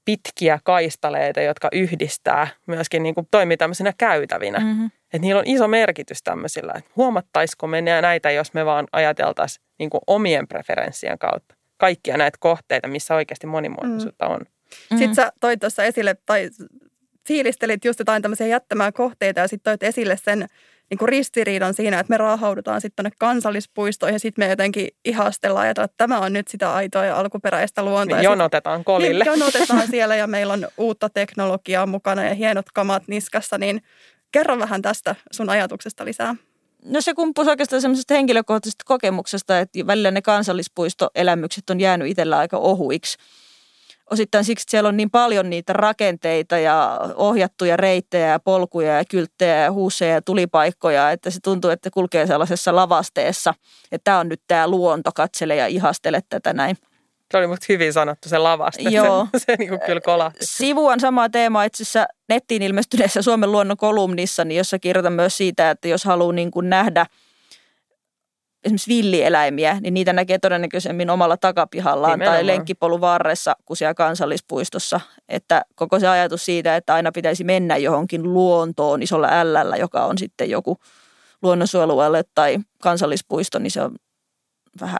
pitkiä 0.05 0.59
kaistaleita, 0.63 1.41
jotka 1.41 1.69
yhdistää 1.71 2.47
myöskin 2.67 3.03
niin 3.03 3.15
kuin 3.15 3.27
toimii 3.31 3.57
tämmöisenä 3.57 3.93
käytävinä. 3.97 4.59
Mm-hmm. 4.59 4.91
Että 5.13 5.19
niillä 5.19 5.39
on 5.39 5.47
iso 5.47 5.67
merkitys 5.67 6.23
tämmöisillä. 6.23 6.73
Että 6.75 6.91
huomattaisiko 6.95 7.67
me 7.67 7.81
näitä, 7.81 8.31
jos 8.31 8.53
me 8.53 8.65
vaan 8.65 8.87
ajateltaisiin 8.91 9.65
niin 9.79 9.89
kuin 9.89 10.01
omien 10.07 10.47
preferenssien 10.47 11.19
kautta 11.19 11.57
kaikkia 11.77 12.17
näitä 12.17 12.37
kohteita, 12.41 12.87
missä 12.87 13.15
oikeasti 13.15 13.47
monimuotoisuutta 13.47 14.25
mm. 14.25 14.31
on. 14.31 14.39
Mm-hmm. 14.39 14.97
Sitten 14.97 15.15
sä 15.15 15.31
toit 15.39 15.59
tuossa 15.59 15.83
esille, 15.83 16.15
tai 16.25 16.49
fiilistelit 17.27 17.85
just 17.85 17.99
jotain 17.99 18.21
tämmöisiä 18.21 18.47
jättämään 18.47 18.93
kohteita 18.93 19.39
ja 19.39 19.47
sitten 19.47 19.71
toit 19.71 19.83
esille 19.83 20.17
sen 20.23 20.47
niin 20.89 20.97
kuin 20.97 21.09
ristiriidan 21.09 21.73
siinä, 21.73 21.99
että 21.99 22.11
me 22.11 22.17
raahaudutaan 22.17 22.81
sitten 22.81 23.03
tuonne 23.03 23.15
kansallispuistoihin 23.19 24.15
ja 24.15 24.19
sitten 24.19 24.45
me 24.45 24.49
jotenkin 24.49 24.87
ihastellaan 25.05 25.65
ja 25.67 25.71
että 25.71 25.87
tämä 25.97 26.19
on 26.19 26.33
nyt 26.33 26.47
sitä 26.47 26.73
aitoa 26.73 27.05
ja 27.05 27.19
alkuperäistä 27.19 27.83
luontoa. 27.83 28.17
Niin 28.17 28.23
jonotetaan 28.23 28.83
kolille. 28.83 29.23
Niin, 29.23 29.39
jonotetaan 29.39 29.87
siellä 29.91 30.15
ja 30.15 30.27
meillä 30.27 30.53
on 30.53 30.67
uutta 30.77 31.09
teknologiaa 31.09 31.85
mukana 31.85 32.23
ja 32.23 32.33
hienot 32.33 32.65
kamat 32.73 33.03
niskassa, 33.07 33.57
niin 33.57 33.81
kerro 34.31 34.59
vähän 34.59 34.81
tästä 34.81 35.15
sun 35.31 35.49
ajatuksesta 35.49 36.05
lisää. 36.05 36.35
No 36.85 37.01
se 37.01 37.13
kumpusi 37.13 37.49
oikeastaan 37.49 37.81
semmoisesta 37.81 38.13
henkilökohtaisesta 38.13 38.83
kokemuksesta, 38.85 39.59
että 39.59 39.87
välillä 39.87 40.11
ne 40.11 40.21
kansallispuistoelämykset 40.21 41.69
on 41.69 41.79
jäänyt 41.79 42.07
itsellä 42.07 42.37
aika 42.37 42.57
ohuiksi 42.57 43.17
osittain 44.09 44.43
siksi, 44.43 44.63
että 44.63 44.71
siellä 44.71 44.87
on 44.89 44.97
niin 44.97 45.09
paljon 45.09 45.49
niitä 45.49 45.73
rakenteita 45.73 46.57
ja 46.57 46.99
ohjattuja 47.15 47.77
reittejä 47.77 48.27
ja 48.27 48.39
polkuja 48.39 48.97
ja 48.97 49.05
kylttejä 49.05 49.55
ja 49.55 49.71
huuseja 49.71 50.13
ja 50.13 50.21
tulipaikkoja, 50.21 51.11
että 51.11 51.29
se 51.29 51.39
tuntuu, 51.43 51.69
että 51.69 51.89
kulkee 51.89 52.27
sellaisessa 52.27 52.75
lavasteessa, 52.75 53.53
että 53.91 54.03
tämä 54.03 54.19
on 54.19 54.29
nyt 54.29 54.41
tämä 54.47 54.67
luonto, 54.67 55.11
katsele 55.15 55.55
ja 55.55 55.67
ihastele 55.67 56.21
tätä 56.29 56.53
näin. 56.53 56.77
Se 57.31 57.37
oli 57.37 57.47
musta 57.47 57.65
hyvin 57.69 57.93
sanottu, 57.93 58.29
se 58.29 58.37
lavaste. 58.37 58.89
Joo. 58.89 59.27
Se, 59.31 59.39
se 59.39 59.55
niin 59.55 59.69
kuin 59.69 59.81
kyllä 59.85 60.01
kolahti. 60.01 60.39
Sivu 60.41 60.87
on 60.87 60.99
sama 60.99 61.29
teema 61.29 61.63
itse 61.63 61.83
asiassa 61.83 62.07
nettiin 62.29 62.61
ilmestyneessä 62.61 63.21
Suomen 63.21 63.51
luonnon 63.51 63.77
kolumnissa, 63.77 64.45
niin 64.45 64.57
jossa 64.57 64.79
kirjoitan 64.79 65.13
myös 65.13 65.37
siitä, 65.37 65.69
että 65.69 65.87
jos 65.87 66.05
haluaa 66.05 66.33
niin 66.33 66.51
kuin 66.51 66.69
nähdä– 66.69 67.05
esimerkiksi 68.67 68.89
villieläimiä, 68.89 69.77
niin 69.81 69.93
niitä 69.93 70.13
näkee 70.13 70.39
todennäköisemmin 70.39 71.09
omalla 71.09 71.37
takapihallaan 71.37 72.11
Nimenomaan. 72.11 72.37
tai 72.37 72.47
lenkkipolun 72.47 73.01
varressa 73.01 73.55
kuin 73.65 73.77
siellä 73.77 73.93
kansallispuistossa. 73.93 75.01
Että 75.29 75.65
koko 75.75 75.99
se 75.99 76.07
ajatus 76.07 76.45
siitä, 76.45 76.75
että 76.75 76.93
aina 76.93 77.11
pitäisi 77.11 77.43
mennä 77.43 77.77
johonkin 77.77 78.33
luontoon 78.33 79.03
isolla 79.03 79.27
ällällä, 79.31 79.77
joka 79.77 80.05
on 80.05 80.17
sitten 80.17 80.49
joku 80.49 80.77
luonnonsuojelualue 81.41 82.23
tai 82.35 82.57
kansallispuisto, 82.81 83.59
niin 83.59 83.71
se 83.71 83.81
on 83.81 83.95
vähän 84.81 84.99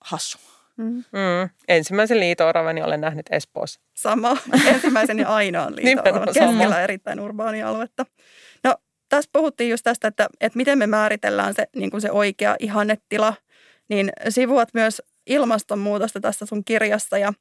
hassu. 0.00 0.38
Mm. 0.82 0.96
Mm. 0.96 1.48
Ensimmäisen 1.68 2.20
liito-oravani 2.20 2.82
olen 2.82 3.00
nähnyt 3.00 3.26
Espoossa. 3.30 3.80
Sama. 3.96 4.36
Ensimmäisen 4.74 5.18
ja 5.18 5.28
ainoan 5.28 5.76
liito-oravan 5.76 6.34
keskellä 6.34 6.82
erittäin 6.82 7.20
urbaania 7.20 7.68
aluetta 7.68 8.06
tässä 9.16 9.30
puhuttiin 9.32 9.70
just 9.70 9.84
tästä, 9.84 10.08
että, 10.08 10.28
että 10.40 10.56
miten 10.56 10.78
me 10.78 10.86
määritellään 10.86 11.54
se, 11.54 11.66
niin 11.76 11.90
kuin 11.90 12.00
se 12.00 12.10
oikea 12.10 12.56
ihannetila, 12.58 13.34
niin 13.88 14.12
sivuat 14.28 14.68
myös 14.74 15.02
ilmastonmuutosta 15.26 16.20
tässä 16.20 16.46
sun 16.46 16.64
kirjassa 16.64 17.18
ja 17.18 17.32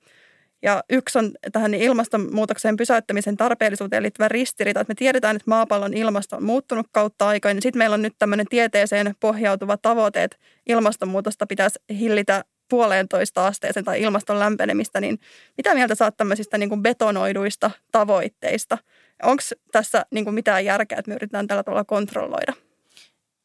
ja 0.63 0.83
yksi 0.89 1.17
on 1.17 1.31
tähän 1.51 1.73
ilmastonmuutoksen 1.73 2.77
pysäyttämisen 2.77 3.37
tarpeellisuuteen 3.37 4.03
liittyvä 4.03 4.27
ristiriita, 4.27 4.79
että 4.79 4.91
me 4.91 4.95
tiedetään, 4.95 5.35
että 5.35 5.49
maapallon 5.49 5.93
ilmasto 5.93 6.35
on 6.35 6.43
muuttunut 6.43 6.87
kautta 6.91 7.27
aikoina. 7.27 7.53
Niin 7.53 7.61
sitten 7.61 7.77
meillä 7.77 7.93
on 7.93 8.01
nyt 8.01 8.15
tämmöinen 8.19 8.45
tieteeseen 8.49 9.15
pohjautuva 9.19 9.77
tavoite, 9.77 10.23
että 10.23 10.37
ilmastonmuutosta 10.69 11.47
pitäisi 11.47 11.79
hillitä 11.89 12.43
puoleentoista 12.71 13.47
asteeseen 13.47 13.85
tai 13.85 14.01
ilmaston 14.01 14.39
lämpenemistä. 14.39 15.01
Niin 15.01 15.19
mitä 15.57 15.73
mieltä 15.73 15.95
saat 15.95 16.17
tämmöisistä 16.17 16.57
niin 16.57 16.69
kuin 16.69 16.83
betonoiduista 16.83 17.71
tavoitteista? 17.91 18.77
Onko 19.23 19.43
tässä 19.71 20.05
niin 20.11 20.23
kuin 20.23 20.33
mitään 20.33 20.65
järkeä, 20.65 20.97
että 20.99 21.09
me 21.09 21.15
yritetään 21.15 21.47
tällä 21.47 21.63
tavalla 21.63 21.83
kontrolloida? 21.83 22.53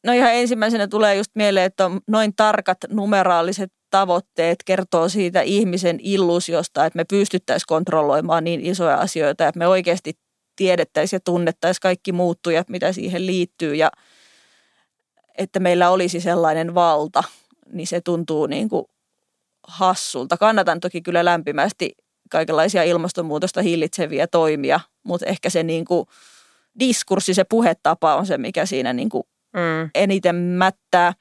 No 0.03 0.13
ihan 0.13 0.33
ensimmäisenä 0.33 0.87
tulee 0.87 1.15
just 1.15 1.31
mieleen, 1.35 1.65
että 1.65 1.85
on 1.85 1.99
noin 2.07 2.35
tarkat 2.35 2.77
numeraaliset 2.89 3.71
tavoitteet 3.89 4.57
kertoo 4.65 5.09
siitä 5.09 5.41
ihmisen 5.41 5.99
illuusiosta, 6.03 6.85
että 6.85 6.97
me 6.97 7.05
pystyttäisiin 7.05 7.67
kontrolloimaan 7.67 8.43
niin 8.43 8.65
isoja 8.65 8.97
asioita, 8.97 9.47
että 9.47 9.59
me 9.59 9.67
oikeasti 9.67 10.13
tiedettäisiin 10.55 11.17
ja 11.17 11.21
tunnettaisiin 11.25 11.81
kaikki 11.81 12.11
muuttujat, 12.11 12.69
mitä 12.69 12.93
siihen 12.93 13.25
liittyy 13.25 13.75
ja 13.75 13.91
että 15.37 15.59
meillä 15.59 15.89
olisi 15.89 16.19
sellainen 16.19 16.75
valta, 16.75 17.23
niin 17.73 17.87
se 17.87 18.01
tuntuu 18.01 18.45
niin 18.45 18.69
kuin 18.69 18.85
hassulta. 19.67 20.37
Kannatan 20.37 20.79
toki 20.79 21.01
kyllä 21.01 21.25
lämpimästi 21.25 21.91
kaikenlaisia 22.31 22.83
ilmastonmuutosta 22.83 23.61
hillitseviä 23.61 24.27
toimia, 24.27 24.79
mutta 25.03 25.25
ehkä 25.25 25.49
se 25.49 25.63
niin 25.63 25.85
kuin 25.85 26.05
diskurssi, 26.79 27.33
se 27.33 27.43
puhetapa 27.43 28.15
on 28.15 28.25
se, 28.25 28.37
mikä 28.37 28.65
siinä 28.65 28.93
niin 28.93 29.09
kuin 29.09 29.23
mm. 29.53 29.89
eniten 29.95 30.35
mättää. 30.35 31.13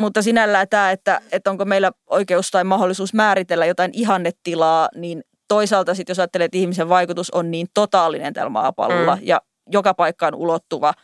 Mutta 0.00 0.22
sinällään 0.22 0.68
tämä, 0.68 0.90
että, 0.90 1.20
että 1.32 1.50
onko 1.50 1.64
meillä 1.64 1.92
oikeus 2.10 2.50
tai 2.50 2.64
mahdollisuus 2.64 3.14
määritellä 3.14 3.66
jotain 3.66 3.90
ihannetilaa, 3.94 4.88
niin 4.94 5.22
toisaalta 5.48 5.94
sitten 5.94 6.10
jos 6.10 6.18
ajattelee, 6.18 6.44
että 6.44 6.58
ihmisen 6.58 6.88
vaikutus 6.88 7.30
on 7.30 7.50
niin 7.50 7.66
totaalinen 7.74 8.32
tällä 8.32 8.50
maapallolla 8.50 9.16
mm. 9.16 9.22
ja 9.24 9.40
joka 9.72 9.94
paikkaan 9.94 10.34
ulottuva, 10.34 10.94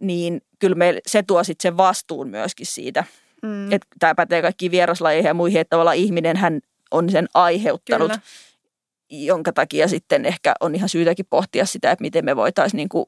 niin 0.00 0.40
kyllä 0.58 0.74
meille, 0.74 1.00
se 1.06 1.22
tuo 1.22 1.44
sitten 1.44 1.62
sen 1.62 1.76
vastuun 1.76 2.28
myöskin 2.28 2.66
siitä. 2.66 3.04
Mm. 3.42 3.72
Että 3.72 3.86
tämä 3.98 4.14
pätee 4.14 4.42
kaikki 4.42 4.70
vieraslajeihin 4.70 5.28
ja 5.28 5.34
muihin, 5.34 5.60
että 5.60 5.70
tavallaan 5.70 5.96
ihminen 5.96 6.36
hän 6.36 6.60
on 6.90 7.10
sen 7.10 7.28
aiheuttanut, 7.34 8.12
Kyllä. 8.12 8.22
jonka 9.10 9.52
takia 9.52 9.88
sitten 9.88 10.24
ehkä 10.26 10.54
on 10.60 10.74
ihan 10.74 10.88
syytäkin 10.88 11.26
pohtia 11.30 11.66
sitä, 11.66 11.90
että 11.90 12.02
miten 12.02 12.24
me 12.24 12.36
voitaisiin 12.36 12.76
niin 12.76 12.88
kuin 12.88 13.06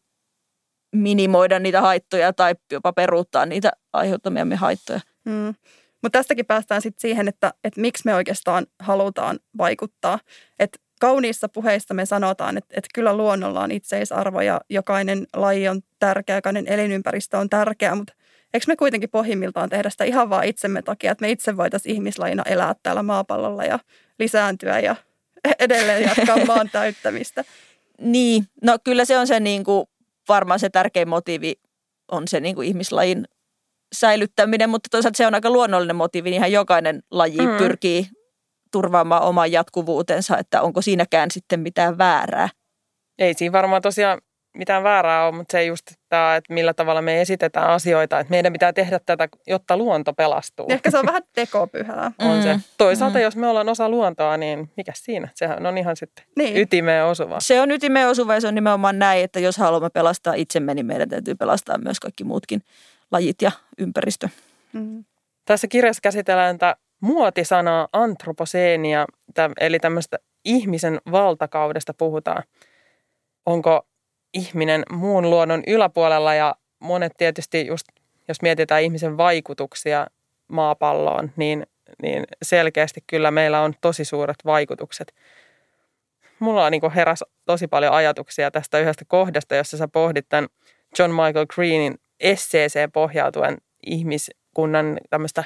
minimoida 0.96 1.58
niitä 1.58 1.80
haittoja 1.80 2.32
tai 2.32 2.54
jopa 2.72 2.92
peruuttaa 2.92 3.46
niitä 3.46 3.70
aiheuttamiamme 3.92 4.56
haittoja. 4.56 5.00
Mm. 5.24 5.54
Mutta 6.02 6.18
tästäkin 6.18 6.46
päästään 6.46 6.82
sitten 6.82 7.00
siihen, 7.00 7.28
että, 7.28 7.54
että 7.64 7.80
miksi 7.80 8.02
me 8.04 8.14
oikeastaan 8.14 8.66
halutaan 8.78 9.38
vaikuttaa. 9.58 10.18
Että 10.58 10.78
kauniissa 11.00 11.48
puheissa 11.48 11.94
me 11.94 12.06
sanotaan, 12.06 12.58
että, 12.58 12.74
että 12.76 12.88
kyllä 12.94 13.16
luonnolla 13.16 13.60
on 13.60 13.70
itseisarvo 13.70 14.40
ja 14.40 14.60
jokainen 14.70 15.26
laji 15.36 15.68
on 15.68 15.80
tärkeä, 15.98 16.36
jokainen 16.36 16.68
elinympäristö 16.68 17.38
on 17.38 17.48
tärkeä, 17.48 17.94
mutta 17.94 18.12
eikö 18.54 18.64
me 18.66 18.76
kuitenkin 18.76 19.10
pohjimmiltaan 19.10 19.68
tehdä 19.68 19.90
sitä 19.90 20.04
ihan 20.04 20.30
vaan 20.30 20.44
itsemme 20.44 20.82
takia, 20.82 21.12
että 21.12 21.22
me 21.22 21.30
itse 21.30 21.56
voitaisiin 21.56 21.94
ihmislajina 21.94 22.42
elää 22.46 22.74
täällä 22.82 23.02
maapallolla 23.02 23.64
ja 23.64 23.78
lisääntyä 24.18 24.80
ja 24.80 24.96
edelleen 25.58 26.02
jatkaa 26.02 26.44
maan 26.46 26.70
täyttämistä. 26.72 27.44
Niin, 28.00 28.46
no 28.62 28.78
kyllä 28.84 29.04
se 29.04 29.18
on 29.18 29.26
se 29.26 29.40
niin 29.40 29.64
kuin, 29.64 29.86
varmaan 30.28 30.60
se 30.60 30.70
tärkein 30.70 31.08
motiivi 31.08 31.54
on 32.12 32.28
se 32.28 32.40
niin 32.40 32.54
kuin 32.54 32.68
ihmislajin 32.68 33.24
säilyttäminen, 33.92 34.70
mutta 34.70 34.88
toisaalta 34.90 35.16
se 35.16 35.26
on 35.26 35.34
aika 35.34 35.50
luonnollinen 35.50 35.96
motiivi. 35.96 36.30
Ihan 36.30 36.52
jokainen 36.52 37.02
laji 37.10 37.38
mm. 37.38 37.56
pyrkii 37.58 38.06
turvaamaan 38.72 39.22
oman 39.22 39.52
jatkuvuutensa, 39.52 40.38
että 40.38 40.62
onko 40.62 40.82
siinäkään 40.82 41.30
sitten 41.30 41.60
mitään 41.60 41.98
väärää. 41.98 42.48
Ei 43.18 43.34
siinä 43.34 43.52
varmaan 43.52 43.82
tosiaan 43.82 44.20
mitään 44.54 44.82
väärää 44.82 45.26
ole, 45.26 45.36
mutta 45.36 45.52
se 45.52 45.64
just 45.64 45.86
tämä, 46.08 46.36
että 46.36 46.54
millä 46.54 46.74
tavalla 46.74 47.02
me 47.02 47.20
esitetään 47.20 47.70
asioita, 47.70 48.20
että 48.20 48.30
meidän 48.30 48.52
pitää 48.52 48.72
tehdä 48.72 49.00
tätä, 49.06 49.28
jotta 49.46 49.76
luonto 49.76 50.12
pelastuu. 50.12 50.66
Ehkä 50.68 50.90
se 50.90 50.98
on 50.98 51.06
vähän 51.06 51.22
tekopyhää. 51.34 52.12
on 52.18 52.36
mm. 52.36 52.42
se. 52.42 52.56
Toisaalta 52.78 53.18
mm. 53.18 53.22
jos 53.22 53.36
me 53.36 53.46
ollaan 53.46 53.68
osa 53.68 53.88
luontoa, 53.88 54.36
niin 54.36 54.70
mikä 54.76 54.92
siinä? 54.94 55.28
Sehän 55.34 55.66
on 55.66 55.78
ihan 55.78 55.96
sitten 55.96 56.24
niin. 56.36 56.56
ytimeen 56.56 57.04
osuva. 57.04 57.40
Se 57.40 57.60
on 57.60 57.70
ytimeen 57.70 58.08
osuva 58.08 58.34
ja 58.34 58.40
se 58.40 58.48
on 58.48 58.54
nimenomaan 58.54 58.98
näin, 58.98 59.24
että 59.24 59.40
jos 59.40 59.56
haluamme 59.56 59.90
pelastaa 59.90 60.34
itsemme, 60.34 60.74
niin 60.74 60.86
meidän 60.86 61.08
täytyy 61.08 61.34
pelastaa 61.34 61.78
myös 61.78 62.00
kaikki 62.00 62.24
muutkin 62.24 62.62
lajit 63.10 63.42
ja 63.42 63.52
ympäristö. 63.78 64.28
Mm. 64.72 65.04
Tässä 65.44 65.68
kirjassa 65.68 66.00
käsitellään 66.00 66.58
tätä 66.58 66.76
muotisanaa 67.00 67.88
antroposeenia, 67.92 69.06
eli 69.60 69.78
tämmöistä 69.78 70.18
ihmisen 70.44 71.00
valtakaudesta 71.10 71.94
puhutaan. 71.94 72.42
Onko 73.46 73.86
ihminen 74.34 74.82
muun 74.90 75.30
luonnon 75.30 75.62
yläpuolella 75.66 76.34
ja 76.34 76.54
monet 76.78 77.12
tietysti 77.18 77.66
just, 77.66 77.86
jos 78.28 78.42
mietitään 78.42 78.82
ihmisen 78.82 79.16
vaikutuksia 79.16 80.06
maapalloon, 80.48 81.30
niin, 81.36 81.66
niin 82.02 82.24
selkeästi 82.42 83.04
kyllä 83.06 83.30
meillä 83.30 83.60
on 83.60 83.74
tosi 83.80 84.04
suuret 84.04 84.36
vaikutukset. 84.44 85.14
Mulla 86.38 86.64
on 86.64 86.72
niin 86.72 86.92
heräs 86.94 87.24
tosi 87.44 87.68
paljon 87.68 87.92
ajatuksia 87.92 88.50
tästä 88.50 88.78
yhdestä 88.78 89.04
kohdasta, 89.08 89.54
jossa 89.54 89.76
sä 89.76 89.88
pohdit 89.88 90.26
tämän 90.28 90.48
John 90.98 91.10
Michael 91.10 91.46
Greenin 91.54 91.94
esseeseen 92.20 92.92
pohjautuen 92.92 93.58
ihmiskunnan 93.86 94.98
tämmöistä 95.10 95.44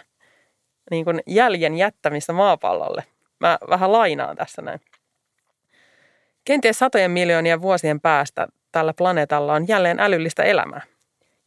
niin 0.90 1.04
kuin 1.04 1.20
jäljen 1.26 1.76
jättämistä 1.76 2.32
maapallolle. 2.32 3.04
Mä 3.40 3.58
vähän 3.70 3.92
lainaan 3.92 4.36
tässä 4.36 4.62
näin. 4.62 4.80
Kenties 6.44 6.78
satojen 6.78 7.10
miljoonien 7.10 7.62
vuosien 7.62 8.00
päästä 8.00 8.48
tällä 8.74 8.92
planeetalla 8.92 9.54
on 9.54 9.68
jälleen 9.68 10.00
älyllistä 10.00 10.42
elämää. 10.42 10.82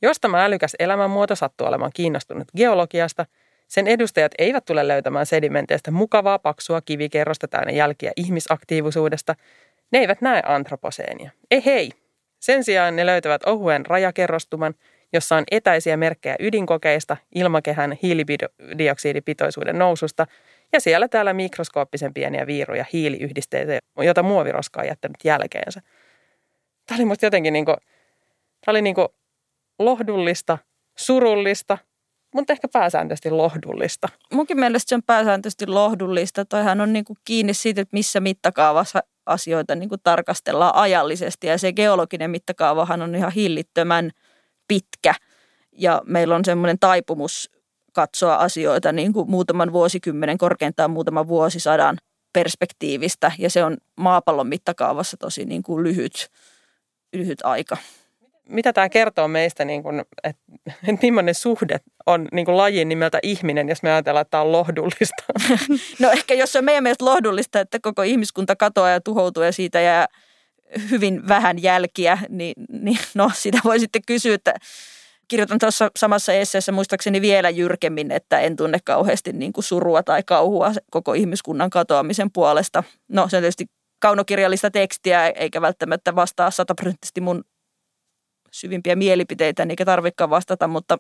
Jos 0.02 0.20
tämä 0.20 0.46
älykäs 0.46 0.76
elämänmuoto 0.80 1.36
sattuu 1.36 1.68
olemaan 1.68 1.92
kiinnostunut 1.96 2.48
geologiasta, 2.58 3.26
sen 3.68 3.88
edustajat 3.88 4.32
eivät 4.38 4.66
tule 4.66 4.88
löytämään 4.88 5.26
sedimenteistä 5.26 5.92
mukavaa 5.92 6.40
paksua 6.40 6.82
kivikerrosta 6.82 7.48
täynnä 7.48 7.72
jälkiä 7.72 8.12
ihmisaktiivisuudesta. 8.16 9.36
Ne 9.92 10.00
eivät 10.00 10.22
näe 10.22 10.42
antroposeenia. 10.46 11.32
Ei 11.52 11.66
hei! 11.66 11.92
Sen 12.40 12.63
sijaan 12.63 12.96
ne 12.96 13.06
löytävät 13.06 13.44
ohuen 13.44 13.86
rajakerrostuman, 13.86 14.74
jossa 15.13 15.36
on 15.36 15.44
etäisiä 15.52 15.98
merkkejä 15.98 16.36
ydinkokeista, 16.40 17.18
ilmakehän 17.36 17.98
hiilidioksidipitoisuuden 18.04 19.80
noususta 19.80 20.28
ja 20.74 20.80
siellä 20.80 21.08
täällä 21.08 21.34
mikroskooppisen 21.34 22.13
pieniä 22.13 22.48
viiruja, 22.48 22.86
hiiliyhdisteitä, 22.94 23.80
joita 23.98 24.24
muoviroska 24.24 24.82
on 24.82 24.88
jättänyt 24.88 25.18
jälkeensä– 25.24 25.82
Tämä 26.88 26.97
oli 26.97 27.06
musta 27.06 27.26
jotenkin 27.26 27.54
niin 27.54 27.65
kuin, 27.65 27.78
tämä 28.65 28.71
oli 28.71 28.82
niin 28.82 28.95
kuin 28.95 29.08
lohdullista, 29.80 30.58
surullista, 30.97 31.78
mutta 32.34 32.54
ehkä 32.54 32.67
pääsääntöisesti 32.67 33.30
lohdullista. 33.30 34.10
Munkin 34.34 34.60
mielestä 34.60 34.89
se 34.89 34.95
on 34.95 35.04
pääsääntöisesti 35.04 35.67
lohdullista. 35.67 36.45
Toihan 36.45 36.82
on 36.82 36.93
niin 36.93 37.06
kuin 37.06 37.17
kiinni 37.26 37.54
siitä, 37.54 37.82
että 37.82 37.93
missä 37.93 38.19
mittakaavassa 38.19 39.00
asioita 39.26 39.76
niin 39.76 39.89
kuin 39.89 40.02
tarkastellaan 40.04 40.76
ajallisesti. 40.76 41.47
Ja 41.47 41.58
se 41.58 41.73
geologinen 41.73 42.32
mittakaavahan 42.32 43.02
on 43.02 43.15
ihan 43.15 43.32
hillittömän 43.32 44.12
pitkä. 44.67 45.13
Ja 45.71 46.02
meillä 46.06 46.36
on 46.36 46.45
semmoinen 46.45 46.80
taipumus 46.80 47.52
katsoa 47.93 48.36
asioita 48.36 48.91
niin 48.91 49.13
kuin 49.13 49.30
muutaman 49.30 49.73
vuosikymmenen, 49.73 50.38
korkeintaan 50.38 50.91
muutaman 50.91 51.28
vuosisadan 51.28 51.97
perspektiivistä. 52.34 53.32
Ja 53.38 53.50
se 53.50 53.63
on 53.63 53.78
maapallon 53.95 54.47
mittakaavassa 54.47 55.17
tosi 55.17 55.45
niin 55.45 55.63
kuin 55.63 55.84
lyhyt 55.84 56.30
lyhyt 57.17 57.39
aika. 57.43 57.77
Mitä 58.49 58.73
tämä 58.73 58.89
kertoo 58.89 59.27
meistä, 59.27 59.65
niin 59.65 59.84
kuin, 59.84 59.99
että, 60.23 60.41
että 60.88 61.01
millainen 61.01 61.36
suhde 61.36 61.77
on 62.06 62.27
niin 62.32 62.45
kuin 62.45 62.58
lajin 62.58 62.89
nimeltä 62.89 63.19
ihminen, 63.23 63.69
jos 63.69 63.84
me 63.84 63.91
ajatellaan, 63.91 64.21
että 64.21 64.32
tämä 64.32 64.41
on 64.43 64.51
lohdullista? 64.51 65.23
No 65.99 66.12
ehkä 66.12 66.34
jos 66.34 66.51
se 66.51 66.60
on 66.60 66.65
meidän 66.65 66.84
mielestä 66.84 67.06
lohdullista, 67.06 67.60
että 67.60 67.80
koko 67.82 68.03
ihmiskunta 68.03 68.56
katoaa 68.56 68.89
ja 68.89 69.01
tuhoutuu 69.01 69.43
ja 69.43 69.51
siitä 69.51 69.82
jää 69.82 70.08
hyvin 70.91 71.27
vähän 71.27 71.63
jälkiä, 71.63 72.17
niin, 72.30 72.53
niin 72.69 72.99
no 73.13 73.32
sitä 73.34 73.60
voi 73.63 73.80
sitten 73.80 74.01
kysyä, 74.08 74.36
että 74.36 74.53
kirjoitan 75.27 75.60
tuossa 75.60 75.91
samassa 75.97 76.34
esseessä 76.34 76.71
muistaakseni 76.71 77.21
vielä 77.21 77.49
jyrkemmin, 77.49 78.12
että 78.12 78.39
en 78.39 78.56
tunne 78.56 78.80
kauheasti 78.84 79.34
niin 79.34 79.53
kuin 79.53 79.63
surua 79.63 80.03
tai 80.03 80.23
kauhua 80.23 80.71
koko 80.91 81.13
ihmiskunnan 81.13 81.69
katoamisen 81.69 82.32
puolesta. 82.32 82.84
No 83.08 83.30
se 83.30 83.38
on 83.38 83.43
tietysti 83.43 83.65
kaunokirjallista 83.99 84.71
tekstiä, 84.71 85.27
eikä 85.27 85.62
välttämättä 85.62 86.15
vastaa 86.15 86.51
sataprosenttisesti 86.51 87.21
mun 87.21 87.43
syvimpiä 88.51 88.95
mielipiteitä, 88.95 89.67
eikä 89.69 89.86
tarvikaan 89.86 90.29
vastata, 90.29 90.67
mutta 90.67 90.97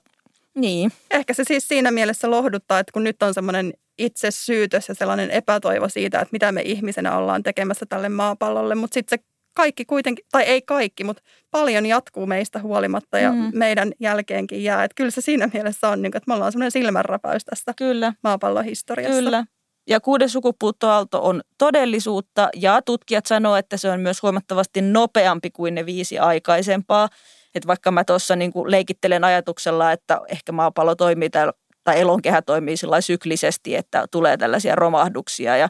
niin. 0.55 0.91
Ehkä 1.11 1.33
se 1.33 1.43
siis 1.43 1.67
siinä 1.67 1.91
mielessä 1.91 2.31
lohduttaa, 2.31 2.79
että 2.79 2.91
kun 2.91 3.03
nyt 3.03 3.23
on 3.23 3.33
semmoinen 3.33 3.73
itse 3.97 4.31
syytös 4.31 4.89
ja 4.89 4.95
sellainen 4.95 5.31
epätoivo 5.31 5.89
siitä, 5.89 6.19
että 6.19 6.31
mitä 6.31 6.51
me 6.51 6.61
ihmisenä 6.61 7.17
ollaan 7.17 7.43
tekemässä 7.43 7.85
tälle 7.89 8.09
maapallolle, 8.09 8.75
mutta 8.75 8.93
sitten 8.93 9.19
se 9.19 9.25
kaikki 9.53 9.85
kuitenkin, 9.85 10.25
tai 10.31 10.43
ei 10.43 10.61
kaikki, 10.61 11.03
mutta 11.03 11.23
paljon 11.51 11.85
jatkuu 11.85 12.25
meistä 12.25 12.59
huolimatta 12.59 13.19
ja 13.19 13.31
mm. 13.31 13.51
meidän 13.53 13.91
jälkeenkin 13.99 14.63
jää. 14.63 14.83
Että 14.83 14.95
kyllä 14.95 15.11
se 15.11 15.21
siinä 15.21 15.49
mielessä 15.53 15.89
on, 15.89 16.01
niin 16.01 16.17
että 16.17 16.27
me 16.27 16.33
ollaan 16.33 16.51
semmoinen 16.51 16.71
silmänräpäys 16.71 17.45
tästä 17.45 17.73
kyllä. 17.77 18.13
maapallon 18.23 18.65
historiasta. 18.65 19.15
Kyllä. 19.23 19.45
Ja 19.87 19.99
kuudes 19.99 20.33
sukupuuttoaalto 20.33 21.23
on 21.23 21.41
todellisuutta 21.57 22.49
ja 22.55 22.81
tutkijat 22.81 23.25
sanoo, 23.25 23.55
että 23.55 23.77
se 23.77 23.91
on 23.91 23.99
myös 23.99 24.21
huomattavasti 24.23 24.81
nopeampi 24.81 25.49
kuin 25.51 25.75
ne 25.75 25.85
viisi 25.85 26.19
aikaisempaa. 26.19 27.09
Että 27.55 27.67
vaikka 27.67 27.91
mä 27.91 28.03
tuossa 28.03 28.35
niin 28.35 28.51
leikittelen 28.65 29.23
ajatuksella, 29.23 29.91
että 29.91 30.21
ehkä 30.27 30.51
maapallo 30.51 30.95
toimii 30.95 31.29
tai, 31.29 31.47
tai 31.83 31.99
elonkehä 31.99 32.41
toimii 32.41 32.77
sillä 32.77 33.01
syklisesti, 33.01 33.75
että 33.75 34.05
tulee 34.11 34.37
tällaisia 34.37 34.75
romahduksia 34.75 35.57
ja 35.57 35.69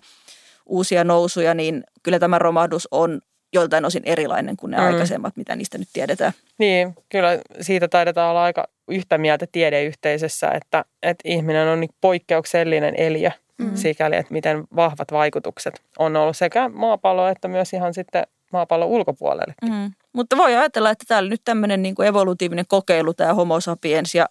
uusia 0.65 1.03
nousuja, 1.03 1.53
niin 1.53 1.83
kyllä 2.03 2.19
tämä 2.19 2.39
romahdus 2.39 2.87
on 2.91 3.21
joltain 3.53 3.85
osin 3.85 4.03
erilainen 4.05 4.57
kuin 4.57 4.71
ne 4.71 4.77
mm. 4.77 4.83
aikaisemmat, 4.83 5.37
mitä 5.37 5.55
niistä 5.55 5.77
nyt 5.77 5.87
tiedetään. 5.93 6.31
Niin, 6.57 6.95
kyllä 7.09 7.39
siitä 7.61 7.87
taidetaan 7.87 8.29
olla 8.29 8.43
aika 8.43 8.67
yhtä 8.87 9.17
mieltä 9.17 9.45
tiedeyhteisössä, 9.51 10.51
että, 10.51 10.85
että 11.03 11.21
ihminen 11.25 11.67
on 11.67 11.79
niin 11.79 11.89
poikkeuksellinen 12.01 12.93
eliö– 12.97 13.31
mm. 13.57 13.75
sikäli, 13.75 14.15
että 14.15 14.33
miten 14.33 14.63
vahvat 14.75 15.11
vaikutukset 15.11 15.81
on 15.99 16.15
ollut 16.15 16.37
sekä 16.37 16.69
maapallo 16.69 17.27
että 17.27 17.47
myös 17.47 17.73
ihan 17.73 17.93
sitten 17.93 18.23
maapallon 18.53 18.89
ulkopuolelle. 18.89 19.53
Mm. 19.61 19.91
Mutta 20.13 20.37
voi 20.37 20.55
ajatella, 20.55 20.89
että 20.89 21.05
tämä 21.07 21.19
oli 21.19 21.29
nyt 21.29 21.41
tämmöinen 21.45 21.81
niin 21.81 21.95
kuin 21.95 22.07
evolutiivinen 22.07 22.65
kokeilu, 22.67 23.13
tämä 23.13 23.33
homo 23.33 23.59
sapiens, 23.59 24.15
ja 24.15 24.25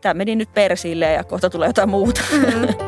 tämä 0.00 0.14
meni 0.14 0.36
nyt 0.36 0.54
persiille 0.54 1.12
ja 1.12 1.24
kohta 1.24 1.50
tulee 1.50 1.68
jotain 1.68 1.88
muuta. 1.88 2.20
Mm. 2.32 2.87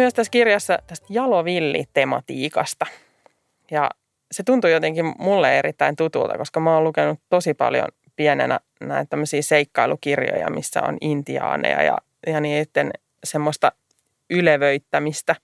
myös 0.00 0.14
tässä 0.14 0.30
kirjassa 0.30 0.78
tästä 0.86 1.06
jalovilli-tematiikasta. 1.10 2.86
Ja 3.70 3.90
se 4.32 4.42
tuntuu 4.42 4.70
jotenkin 4.70 5.14
mulle 5.18 5.58
erittäin 5.58 5.96
tutulta, 5.96 6.38
koska 6.38 6.60
mä 6.60 6.74
oon 6.74 6.84
lukenut 6.84 7.20
tosi 7.28 7.54
paljon 7.54 7.88
pienenä 8.16 8.60
näitä 8.80 9.10
tämmöisiä 9.10 9.42
seikkailukirjoja, 9.42 10.50
missä 10.50 10.82
on 10.82 10.96
intiaaneja 11.00 11.82
ja, 11.82 11.98
ja 12.26 12.40
niiden 12.40 12.90
semmoista 13.24 13.72
ylevöittämistä. 14.30 15.36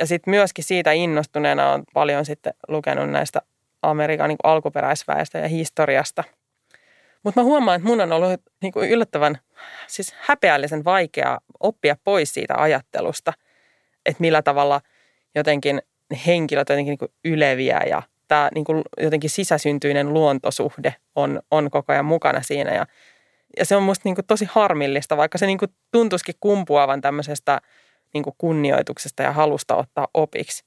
Ja 0.00 0.06
sitten 0.06 0.30
myöskin 0.30 0.64
siitä 0.64 0.92
innostuneena 0.92 1.72
on 1.72 1.82
paljon 1.94 2.24
sitten 2.24 2.54
lukenut 2.68 3.10
näistä 3.10 3.42
Amerikan 3.82 4.28
niin 4.28 4.38
alkuperäisväestä 4.42 5.38
ja 5.38 5.48
historiasta. 5.48 6.24
Mutta 7.22 7.40
mä 7.40 7.44
huomaan, 7.44 7.76
että 7.76 7.88
mun 7.88 8.00
on 8.00 8.12
ollut 8.12 8.40
niin 8.62 8.72
kuin 8.72 8.90
yllättävän, 8.90 9.38
siis 9.86 10.14
häpeällisen 10.20 10.84
vaikea 10.84 11.38
oppia 11.60 11.96
pois 12.04 12.34
siitä 12.34 12.54
ajattelusta, 12.56 13.32
että 14.06 14.20
millä 14.20 14.42
tavalla 14.42 14.80
jotenkin 15.34 15.82
henkilöt 16.26 16.68
jotenkin 16.68 16.90
niin 16.90 16.98
kuin 16.98 17.12
yleviä 17.24 17.80
ja 17.86 18.02
tämä 18.28 18.48
niin 18.54 18.64
kuin 18.64 18.82
jotenkin 19.00 19.30
sisäsyntyinen 19.30 20.12
luontosuhde 20.12 20.94
on, 21.14 21.42
on 21.50 21.70
koko 21.70 21.92
ajan 21.92 22.04
mukana 22.04 22.42
siinä. 22.42 22.74
Ja, 22.74 22.86
Ja 23.58 23.64
se 23.64 23.76
on 23.76 23.82
musta 23.82 24.02
niin 24.04 24.14
kuin 24.14 24.26
tosi 24.26 24.48
harmillista, 24.50 25.16
vaikka 25.16 25.38
se 25.38 25.46
niin 25.46 25.58
kuin 25.58 25.70
tuntuisikin 25.92 26.34
kumpuavan 26.40 27.00
tämmöisestä 27.00 27.60
niin 28.14 28.24
kuin 28.24 28.34
kunnioituksesta 28.38 29.22
ja 29.22 29.32
halusta 29.32 29.76
ottaa 29.76 30.08
opiksi. 30.14 30.64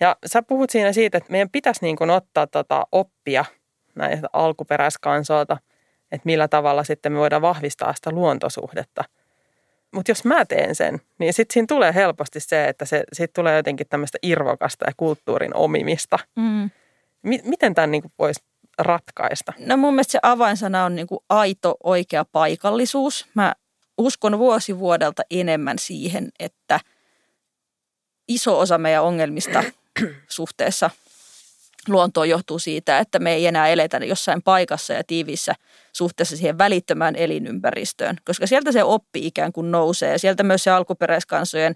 Ja 0.00 0.16
sä 0.26 0.42
puhut 0.42 0.70
siinä 0.70 0.92
siitä, 0.92 1.18
että 1.18 1.32
meidän 1.32 1.50
pitäisi 1.50 1.84
niin 1.84 1.96
kuin 1.96 2.10
ottaa 2.10 2.46
tota 2.46 2.86
oppia 2.92 3.44
näistä 3.94 4.28
alkuperäiskansoilta, 4.32 5.56
että 6.12 6.26
millä 6.26 6.48
tavalla 6.48 6.84
sitten 6.84 7.12
me 7.12 7.18
voidaan 7.18 7.42
vahvistaa 7.42 7.94
sitä 7.94 8.10
luontosuhdetta. 8.10 9.04
Mutta 9.94 10.10
jos 10.10 10.24
mä 10.24 10.44
teen 10.44 10.74
sen, 10.74 11.00
niin 11.18 11.32
sitten 11.32 11.54
siinä 11.54 11.66
tulee 11.68 11.94
helposti 11.94 12.40
se, 12.40 12.68
että 12.68 12.84
se, 12.84 13.04
siitä 13.12 13.32
tulee 13.34 13.56
jotenkin 13.56 13.86
tämmöistä 13.88 14.18
irvokasta 14.22 14.84
ja 14.86 14.92
kulttuurin 14.96 15.56
omimista. 15.56 16.18
Mm. 16.36 16.70
M- 17.22 17.48
miten 17.48 17.74
tämän 17.74 17.90
niin 17.90 18.02
voisi 18.18 18.44
ratkaista? 18.78 19.52
No 19.58 19.76
mun 19.76 19.94
mielestä 19.94 20.12
se 20.12 20.18
avainsana 20.22 20.84
on 20.84 20.94
niin 20.96 21.06
aito 21.28 21.76
oikea 21.84 22.24
paikallisuus. 22.32 23.26
Mä 23.34 23.54
uskon 23.98 24.38
vuosi 24.38 24.78
vuodelta 24.78 25.22
enemmän 25.30 25.78
siihen, 25.78 26.28
että 26.38 26.80
iso 28.28 28.58
osa 28.58 28.78
meidän 28.78 29.02
ongelmista 29.02 29.64
suhteessa 30.28 30.90
luontoon 31.88 32.28
johtuu 32.28 32.58
siitä, 32.58 32.98
että 32.98 33.18
me 33.18 33.32
ei 33.32 33.46
enää 33.46 33.68
eletä 33.68 33.96
jossain 33.96 34.42
paikassa 34.42 34.92
ja 34.92 35.04
tiiviissä 35.06 35.54
suhteessa 35.92 36.36
siihen 36.36 36.58
välittömään 36.58 37.16
elinympäristöön, 37.16 38.16
koska 38.24 38.46
sieltä 38.46 38.72
se 38.72 38.84
oppi 38.84 39.26
ikään 39.26 39.52
kuin 39.52 39.70
nousee 39.70 40.12
ja 40.12 40.18
sieltä 40.18 40.42
myös 40.42 40.64
se 40.64 40.70
alkuperäiskansojen 40.70 41.74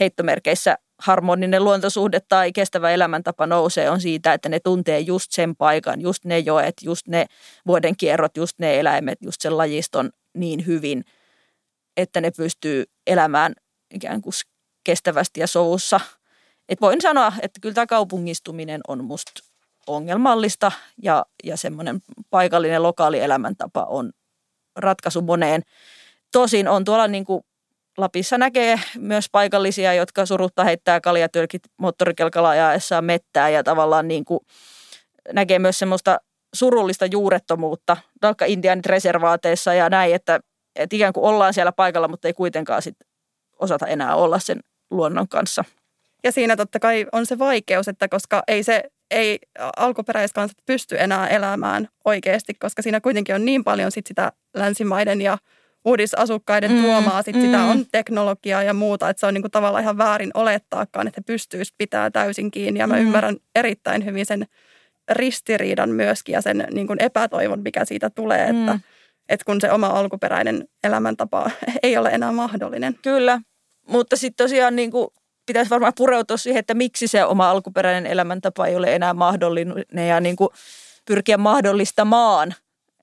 heittomerkeissä 0.00 0.78
harmoninen 0.98 1.64
luontosuhde 1.64 2.20
tai 2.28 2.52
kestävä 2.52 2.90
elämäntapa 2.90 3.46
nousee 3.46 3.90
on 3.90 4.00
siitä, 4.00 4.32
että 4.32 4.48
ne 4.48 4.60
tuntee 4.60 5.00
just 5.00 5.32
sen 5.32 5.56
paikan, 5.56 6.00
just 6.00 6.24
ne 6.24 6.38
joet, 6.38 6.74
just 6.82 7.08
ne 7.08 7.26
vuodenkierrot, 7.66 8.36
just 8.36 8.58
ne 8.58 8.80
eläimet, 8.80 9.18
just 9.20 9.40
sen 9.40 9.56
lajiston 9.56 10.10
niin 10.34 10.66
hyvin, 10.66 11.04
että 11.96 12.20
ne 12.20 12.30
pystyy 12.30 12.84
elämään 13.06 13.54
ikään 13.94 14.22
kuin 14.22 14.32
kestävästi 14.84 15.40
ja 15.40 15.46
soussa. 15.46 16.00
Et 16.68 16.80
voin 16.80 17.00
sanoa, 17.00 17.32
että 17.42 17.60
kyllä 17.60 17.74
tämä 17.74 17.86
kaupungistuminen 17.86 18.80
on 18.88 19.04
musta 19.04 19.32
ongelmallista 19.86 20.72
ja, 21.02 21.26
ja 21.44 21.56
semmoinen 21.56 22.00
paikallinen 22.30 22.82
lokaali 22.82 23.20
elämäntapa 23.20 23.82
on 23.88 24.12
ratkaisu 24.76 25.22
moneen. 25.22 25.62
Tosin 26.32 26.68
on 26.68 26.84
tuolla 26.84 27.08
niin 27.08 27.24
kuin 27.24 27.42
Lapissa 27.98 28.38
näkee 28.38 28.80
myös 28.98 29.26
paikallisia, 29.32 29.94
jotka 29.94 30.26
surutta 30.26 30.64
heittää 30.64 31.00
kaljatölkit 31.00 31.62
moottorikelkalla 31.76 32.48
ajaessaan 32.48 33.04
mettää 33.04 33.48
ja 33.48 33.62
tavallaan 33.62 34.08
niin 34.08 34.24
kuin 34.24 34.40
näkee 35.32 35.58
myös 35.58 35.78
semmoista 35.78 36.18
surullista 36.54 37.06
juurettomuutta, 37.06 37.96
vaikka 38.22 38.44
Intian 38.44 38.84
reservaateissa 38.86 39.74
ja 39.74 39.90
näin, 39.90 40.14
että, 40.14 40.40
että 40.76 40.96
ikään 40.96 41.12
kuin 41.12 41.24
ollaan 41.24 41.54
siellä 41.54 41.72
paikalla, 41.72 42.08
mutta 42.08 42.28
ei 42.28 42.34
kuitenkaan 42.34 42.82
sit 42.82 42.96
osata 43.58 43.86
enää 43.86 44.14
olla 44.14 44.38
sen 44.38 44.60
luonnon 44.90 45.28
kanssa. 45.28 45.64
Ja 46.26 46.32
siinä 46.32 46.56
totta 46.56 46.78
kai 46.78 47.06
on 47.12 47.26
se 47.26 47.38
vaikeus, 47.38 47.88
että 47.88 48.08
koska 48.08 48.42
ei 48.48 48.62
se 48.62 48.82
ei 49.10 49.38
alkuperäiskansat 49.76 50.56
pysty 50.66 50.96
enää 50.98 51.28
elämään 51.28 51.88
oikeasti, 52.04 52.54
koska 52.54 52.82
siinä 52.82 53.00
kuitenkin 53.00 53.34
on 53.34 53.44
niin 53.44 53.64
paljon 53.64 53.90
sit 53.90 54.06
sitä 54.06 54.32
länsimaiden 54.54 55.22
ja 55.22 55.38
uudisasukkaiden 55.84 56.72
mm, 56.72 56.82
tuomaa 56.82 57.22
sit 57.22 57.36
mm. 57.36 57.42
sitä 57.42 57.62
on 57.62 57.84
teknologiaa 57.92 58.62
ja 58.62 58.74
muuta, 58.74 59.08
että 59.08 59.20
se 59.20 59.26
on 59.26 59.34
niinku 59.34 59.48
tavallaan 59.48 59.82
ihan 59.82 59.98
väärin 59.98 60.30
olettaakaan, 60.34 61.06
että 61.08 61.20
he 61.20 61.24
pystyisivät 61.26 61.74
pitää 61.78 62.10
täysin 62.10 62.50
kiinni. 62.50 62.80
Ja 62.80 62.86
mä 62.86 62.94
mm. 62.94 63.00
ymmärrän 63.00 63.36
erittäin 63.54 64.04
hyvin 64.04 64.26
sen 64.26 64.46
ristiriidan 65.10 65.90
myöskin 65.90 66.32
ja 66.32 66.40
sen 66.40 66.66
niinku 66.72 66.94
epätoivon, 66.98 67.62
mikä 67.62 67.84
siitä 67.84 68.10
tulee, 68.10 68.52
mm. 68.52 68.68
että, 68.68 68.80
että 69.28 69.44
kun 69.44 69.60
se 69.60 69.72
oma 69.72 69.86
alkuperäinen 69.86 70.68
elämäntapa 70.84 71.50
ei 71.82 71.96
ole 71.96 72.08
enää 72.08 72.32
mahdollinen. 72.32 72.98
Kyllä, 73.02 73.40
mutta 73.88 74.16
sitten 74.16 74.44
tosiaan 74.44 74.76
niin 74.76 74.90
kuin 74.90 75.08
pitäisi 75.46 75.70
varmaan 75.70 75.92
pureutua 75.96 76.36
siihen, 76.36 76.60
että 76.60 76.74
miksi 76.74 77.08
se 77.08 77.24
oma 77.24 77.50
alkuperäinen 77.50 78.12
elämäntapa 78.12 78.66
ei 78.66 78.76
ole 78.76 78.94
enää 78.94 79.14
mahdollinen 79.14 80.08
ja 80.08 80.20
niin 80.20 80.36
kuin 80.36 80.48
pyrkiä 81.04 81.38
mahdollistamaan, 81.38 82.54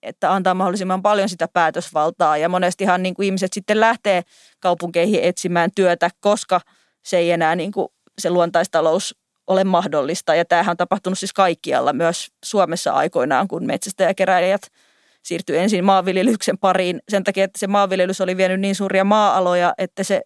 että 0.02 0.34
antaa 0.34 0.54
mahdollisimman 0.54 1.02
paljon 1.02 1.30
sitä 1.30 1.48
päätösvaltaa. 1.48 2.38
Ja 2.38 2.50
monestihan 2.50 3.04
niin 3.04 3.16
kuin 3.16 3.26
ihmiset 3.26 3.54
sitten 3.54 3.80
lähtee 3.80 4.22
kaupunkeihin 4.60 5.24
etsimään 5.24 5.70
työtä, 5.76 6.10
koska 6.20 6.62
se 7.04 7.18
ei 7.18 7.32
enää 7.32 7.56
niin 7.56 7.72
kuin 7.72 7.88
se 8.20 8.30
luontaistalous 8.30 9.16
ole 9.48 9.64
mahdollista. 9.64 10.36
Ja 10.36 10.46
tämähän 10.46 10.72
on 10.72 10.78
tapahtunut 10.78 11.20
siis 11.20 11.34
kaikkialla, 11.34 11.94
myös 11.94 12.28
Suomessa 12.46 12.92
aikoinaan, 12.92 13.48
kun 13.48 13.66
metsästäjäkeräilijät 13.66 14.62
siirtyi 15.24 15.58
ensin 15.58 15.86
maanviljelyksen 15.86 16.58
pariin 16.58 17.00
sen 17.10 17.24
takia, 17.24 17.44
että 17.44 17.60
se 17.60 17.68
maanviljelys 17.68 18.22
oli 18.22 18.38
vienyt 18.38 18.60
niin 18.60 18.76
suuria 18.76 19.04
maa-aloja, 19.04 19.74
että 19.78 20.04
se 20.04 20.22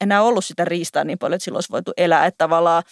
enää 0.00 0.22
ollut 0.22 0.44
sitä 0.44 0.64
riistaa 0.64 1.04
niin 1.04 1.18
paljon, 1.18 1.36
että 1.36 1.44
silloin 1.44 1.56
olisi 1.56 1.72
voitu 1.72 1.92
elää. 1.96 2.26
Että 2.26 2.38
tavallaan 2.38 2.82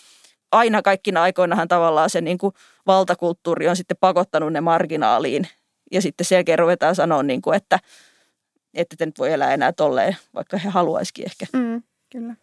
aina 0.52 0.82
kaikkina 0.82 1.22
aikoinahan 1.22 1.68
tavallaan 1.68 2.10
se 2.10 2.20
niin 2.20 2.38
kuin 2.38 2.54
valtakulttuuri 2.86 3.68
on 3.68 3.76
sitten 3.76 3.96
pakottanut 4.00 4.52
ne 4.52 4.60
marginaaliin. 4.60 5.48
Ja 5.92 6.02
sitten 6.02 6.24
selkeä 6.24 6.56
ruvetaan 6.56 6.94
sanoa, 6.94 7.22
niin 7.22 7.42
kuin, 7.42 7.56
että, 7.56 7.78
että 8.74 8.96
te 8.98 9.06
nyt 9.06 9.18
voi 9.18 9.32
elää 9.32 9.54
enää 9.54 9.72
tolleen, 9.72 10.16
vaikka 10.34 10.58
he 10.58 10.68
haluaisikin 10.68 11.26
ehkä. 11.26 11.46
Mm, 11.52 11.82
kyllä. 12.12 12.34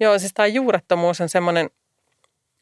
Joo, 0.00 0.18
siis 0.18 0.34
tämä 0.34 0.46
juurettomuus 0.46 1.20
on 1.20 1.28
semmoinen, 1.28 1.70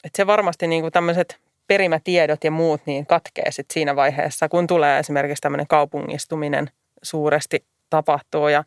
että 0.04 0.16
se 0.16 0.26
varmasti 0.26 0.66
niin 0.66 0.82
kuin 0.82 0.92
tämmöiset 0.92 1.40
perimätiedot 1.66 2.44
ja 2.44 2.50
muut 2.50 2.80
niin 2.86 3.06
katkee 3.06 3.50
sit 3.50 3.70
siinä 3.70 3.96
vaiheessa, 3.96 4.48
kun 4.48 4.66
tulee 4.66 4.98
esimerkiksi 4.98 5.40
tämmöinen 5.40 5.66
kaupungistuminen 5.66 6.70
suuresti 7.02 7.64
tapahtuu. 7.90 8.48
Ja 8.48 8.64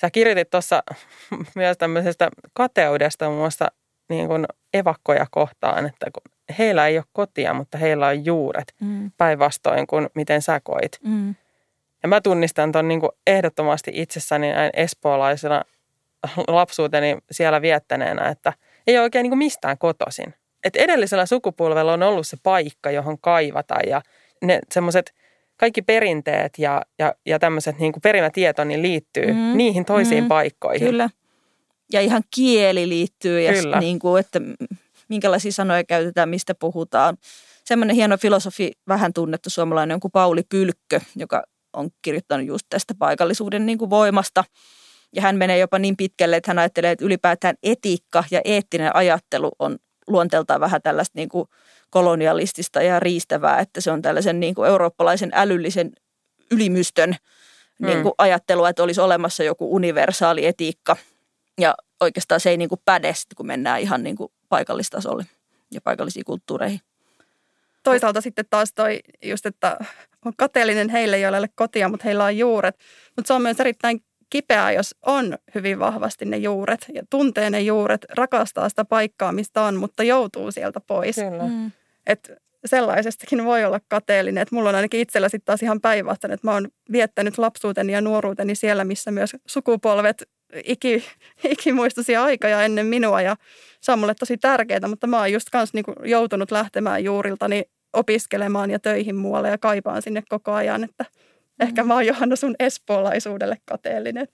Sä 0.00 0.10
kirjoitit 0.10 0.50
tuossa 0.50 0.82
myös 1.54 1.78
tämmöisestä 1.78 2.28
kateudesta 2.52 3.24
muun 3.24 3.38
muassa 3.38 3.68
niin 4.08 4.26
kuin 4.26 4.46
evakkoja 4.74 5.26
kohtaan, 5.30 5.86
että 5.86 6.06
kun 6.12 6.22
heillä 6.58 6.86
ei 6.86 6.98
ole 6.98 7.04
kotia, 7.12 7.54
mutta 7.54 7.78
heillä 7.78 8.06
on 8.06 8.24
juuret 8.24 8.74
mm. 8.80 9.10
päinvastoin 9.16 9.86
kuin 9.86 10.08
miten 10.14 10.42
sä 10.42 10.60
koit. 10.60 10.98
Mm. 11.04 11.34
Ja 12.02 12.08
mä 12.08 12.20
tunnistan 12.20 12.72
ton 12.72 12.88
niin 12.88 13.00
kuin 13.00 13.10
ehdottomasti 13.26 13.90
itsessäni 13.94 14.52
näin 14.52 14.70
espoolaisena 14.74 15.62
lapsuuteni 16.48 17.18
siellä 17.30 17.62
viettäneenä, 17.62 18.28
että 18.28 18.52
ei 18.86 18.96
ole 18.96 19.02
oikein 19.02 19.22
niin 19.22 19.30
kuin 19.30 19.38
mistään 19.38 19.78
kotoisin. 19.78 20.34
Et 20.64 20.76
edellisellä 20.76 21.26
sukupolvella 21.26 21.92
on 21.92 22.02
ollut 22.02 22.26
se 22.26 22.36
paikka, 22.42 22.90
johon 22.90 23.18
kaivata 23.18 23.74
ja 23.86 24.02
ne 24.42 24.58
semmoiset 24.72 25.14
kaikki 25.60 25.82
perinteet 25.82 26.52
ja, 26.58 26.82
ja, 26.98 27.14
ja 27.26 27.38
tämmöiset 27.38 27.78
niin 27.78 27.92
kuin 27.92 28.00
perimätieto 28.00 28.64
niin 28.64 28.82
liittyy 28.82 29.32
mm, 29.32 29.56
niihin 29.56 29.84
toisiin 29.84 30.24
mm, 30.24 30.28
paikkoihin. 30.28 30.88
Kyllä. 30.88 31.10
Ja 31.92 32.00
ihan 32.00 32.22
kieli 32.34 32.88
liittyy 32.88 33.40
ja 33.40 33.52
kyllä. 33.52 33.80
Niin 33.80 33.98
kuin, 33.98 34.20
että 34.20 34.40
minkälaisia 35.08 35.52
sanoja 35.52 35.84
käytetään, 35.84 36.28
mistä 36.28 36.54
puhutaan. 36.54 37.16
Semmoinen 37.64 37.96
hieno 37.96 38.16
filosofi, 38.18 38.72
vähän 38.88 39.12
tunnettu 39.12 39.50
suomalainen 39.50 39.94
on 39.94 40.00
kuin 40.00 40.12
Pauli 40.12 40.42
Pylkkö, 40.48 41.00
joka 41.16 41.42
on 41.72 41.90
kirjoittanut 42.02 42.46
just 42.46 42.66
tästä 42.68 42.94
paikallisuuden 42.98 43.66
niin 43.66 43.78
kuin 43.78 43.90
voimasta. 43.90 44.44
Ja 45.14 45.22
hän 45.22 45.36
menee 45.36 45.58
jopa 45.58 45.78
niin 45.78 45.96
pitkälle, 45.96 46.36
että 46.36 46.50
hän 46.50 46.58
ajattelee, 46.58 46.90
että 46.90 47.04
ylipäätään 47.04 47.54
etiikka 47.62 48.24
ja 48.30 48.40
eettinen 48.44 48.96
ajattelu 48.96 49.50
on 49.58 49.78
luonteeltaan 50.06 50.60
vähän 50.60 50.82
tällaista 50.82 51.18
niin 51.18 51.28
kuin 51.28 51.48
kolonialistista 51.90 52.82
ja 52.82 53.00
riistävää, 53.00 53.58
että 53.58 53.80
se 53.80 53.90
on 53.90 54.02
tällaisen 54.02 54.40
niin 54.40 54.54
kuin 54.54 54.68
eurooppalaisen 54.68 55.30
älyllisen 55.34 55.92
ylimystön 56.50 57.16
niin 57.78 57.96
mm. 57.96 58.02
kuin 58.02 58.14
ajattelua, 58.18 58.68
että 58.68 58.82
olisi 58.82 59.00
olemassa 59.00 59.44
joku 59.44 59.74
universaali 59.74 60.46
etiikka. 60.46 60.96
Ja 61.60 61.74
oikeastaan 62.00 62.40
se 62.40 62.50
ei 62.50 62.56
niin 62.56 62.68
kuin 62.68 62.80
päde, 62.84 63.14
kun 63.36 63.46
mennään 63.46 63.80
ihan 63.80 64.02
niin 64.02 64.16
kuin 64.16 64.32
paikallistasolle 64.48 65.26
ja 65.70 65.80
paikallisiin 65.80 66.24
kulttuureihin. 66.24 66.80
Toisaalta 67.82 68.20
sitten 68.20 68.44
taas 68.50 68.72
toi 68.72 69.00
just, 69.22 69.46
että 69.46 69.78
on 70.24 70.32
kateellinen 70.36 70.88
heille, 70.88 71.18
joilla 71.18 71.36
ei 71.36 71.40
ole 71.40 71.50
kotia, 71.54 71.88
mutta 71.88 72.04
heillä 72.04 72.24
on 72.24 72.38
juuret. 72.38 72.78
Mutta 73.16 73.26
se 73.26 73.32
on 73.32 73.42
myös 73.42 73.60
erittäin 73.60 74.02
kipeää, 74.30 74.72
jos 74.72 74.94
on 75.06 75.38
hyvin 75.54 75.78
vahvasti 75.78 76.24
ne 76.24 76.36
juuret 76.36 76.86
ja 76.94 77.02
tuntee 77.10 77.50
ne 77.50 77.60
juuret, 77.60 78.06
rakastaa 78.10 78.68
sitä 78.68 78.84
paikkaa, 78.84 79.32
mistä 79.32 79.62
on, 79.62 79.76
mutta 79.76 80.02
joutuu 80.02 80.52
sieltä 80.52 80.80
pois. 80.80 81.16
Kyllä. 81.16 81.42
Mm. 81.42 81.70
Et 82.06 82.32
sellaisestakin 82.64 83.44
voi 83.44 83.64
olla 83.64 83.80
kateellinen. 83.88 84.42
Et 84.42 84.52
mulla 84.52 84.68
on 84.68 84.74
ainakin 84.74 85.00
itsellä 85.00 85.28
sitten 85.28 85.46
taas 85.46 85.62
ihan 85.62 85.80
päinvastainen, 85.80 86.34
että 86.34 86.46
mä 86.46 86.52
oon 86.52 86.68
viettänyt 86.92 87.38
lapsuuteni 87.38 87.92
ja 87.92 88.00
nuoruuteni 88.00 88.54
siellä, 88.54 88.84
missä 88.84 89.10
myös 89.10 89.36
sukupolvet 89.46 90.28
iki, 90.64 91.04
ikimuistoisia 91.44 92.24
aikoja 92.24 92.62
ennen 92.62 92.86
minua 92.86 93.22
ja 93.22 93.36
se 93.80 93.92
on 93.92 93.98
mulle 93.98 94.14
tosi 94.14 94.38
tärkeää, 94.38 94.88
mutta 94.88 95.06
mä 95.06 95.18
oon 95.18 95.32
just 95.32 95.50
kanssa 95.50 95.76
niinku 95.76 95.94
joutunut 96.04 96.50
lähtemään 96.50 97.04
juuriltani 97.04 97.64
opiskelemaan 97.92 98.70
ja 98.70 98.78
töihin 98.78 99.16
muualle 99.16 99.48
ja 99.48 99.58
kaipaan 99.58 100.02
sinne 100.02 100.22
koko 100.28 100.52
ajan, 100.52 100.84
että 100.84 101.04
ehkä 101.60 101.84
mä 101.84 101.94
oon 101.94 102.06
Johanna 102.06 102.36
sun 102.36 102.54
espoolaisuudelle 102.58 103.56
kateellinen. 103.64 104.28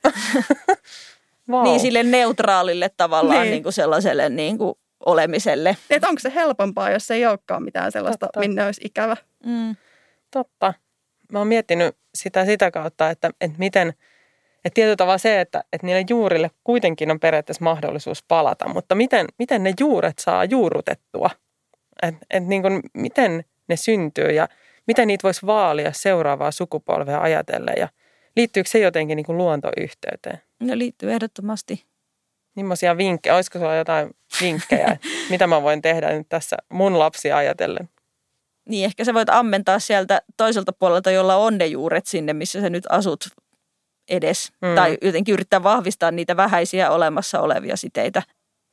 wow. 1.50 1.62
Niin 1.66 1.80
sille 1.80 2.02
neutraalille 2.02 2.90
tavallaan 2.96 3.40
niin. 3.40 3.50
Niin 3.50 3.62
kuin 3.62 3.72
sellaiselle 3.72 4.28
niin 4.28 4.58
kuin 4.58 4.74
olemiselle. 5.06 5.76
Et 5.90 6.04
onko 6.04 6.18
se 6.20 6.32
helpompaa, 6.34 6.90
jos 6.90 7.10
ei 7.10 7.26
olekaan 7.26 7.62
mitään 7.62 7.92
sellaista, 7.92 8.26
Totta. 8.26 8.40
minne 8.40 8.66
olisi 8.66 8.80
ikävä? 8.84 9.16
Mm. 9.46 9.76
Totta. 10.30 10.74
Mä 11.32 11.38
oon 11.38 11.48
miettinyt 11.48 11.96
sitä 12.14 12.44
sitä 12.44 12.70
kautta, 12.70 13.10
että, 13.10 13.30
että 13.40 13.58
miten, 13.58 13.88
että 14.64 14.74
tietyllä 14.74 14.96
tavalla 14.96 15.18
se, 15.18 15.40
että, 15.40 15.64
että 15.72 15.86
niille 15.86 16.04
juurille 16.10 16.50
kuitenkin 16.64 17.10
on 17.10 17.20
periaatteessa 17.20 17.64
mahdollisuus 17.64 18.22
palata, 18.22 18.68
mutta 18.68 18.94
miten, 18.94 19.26
miten 19.38 19.62
ne 19.62 19.72
juuret 19.80 20.18
saa 20.18 20.44
juurutettua, 20.44 21.30
että 22.02 22.26
että 22.30 22.48
niin 22.48 22.62
kuin, 22.62 22.80
miten 22.94 23.44
ne 23.68 23.76
syntyy 23.76 24.30
ja 24.30 24.48
miten 24.86 25.08
niitä 25.08 25.22
voisi 25.22 25.46
vaalia 25.46 25.92
seuraavaa 25.92 26.50
sukupolvea 26.50 27.20
ajatellen 27.20 27.74
ja 27.78 27.88
liittyykö 28.36 28.70
se 28.70 28.78
jotenkin 28.78 29.16
niin 29.16 29.26
kuin 29.26 29.38
luontoyhteyteen? 29.38 30.38
No 30.60 30.78
liittyy 30.78 31.12
ehdottomasti. 31.12 31.84
Millaisia 32.56 32.96
vinkkejä, 32.96 33.36
olisiko 33.36 33.58
sulla 33.58 33.74
jotain 33.74 34.10
vinkkejä, 34.40 34.96
mitä 35.30 35.46
mä 35.46 35.62
voin 35.62 35.82
tehdä 35.82 36.12
nyt 36.12 36.28
tässä 36.28 36.56
mun 36.72 36.98
lapsia 36.98 37.36
ajatellen? 37.36 37.88
Niin 38.68 38.84
ehkä 38.84 39.04
sä 39.04 39.14
voit 39.14 39.28
ammentaa 39.28 39.78
sieltä 39.78 40.22
toiselta 40.36 40.72
puolelta, 40.72 41.10
jolla 41.10 41.36
on 41.36 41.58
ne 41.58 41.66
juuret 41.66 42.06
sinne, 42.06 42.32
missä 42.32 42.60
sä 42.60 42.70
nyt 42.70 42.84
asut 42.88 43.24
edes. 44.08 44.52
Mm. 44.62 44.74
Tai 44.74 44.98
jotenkin 45.02 45.32
yrittää 45.32 45.62
vahvistaa 45.62 46.10
niitä 46.10 46.36
vähäisiä 46.36 46.90
olemassa 46.90 47.40
olevia 47.40 47.76
siteitä. 47.76 48.22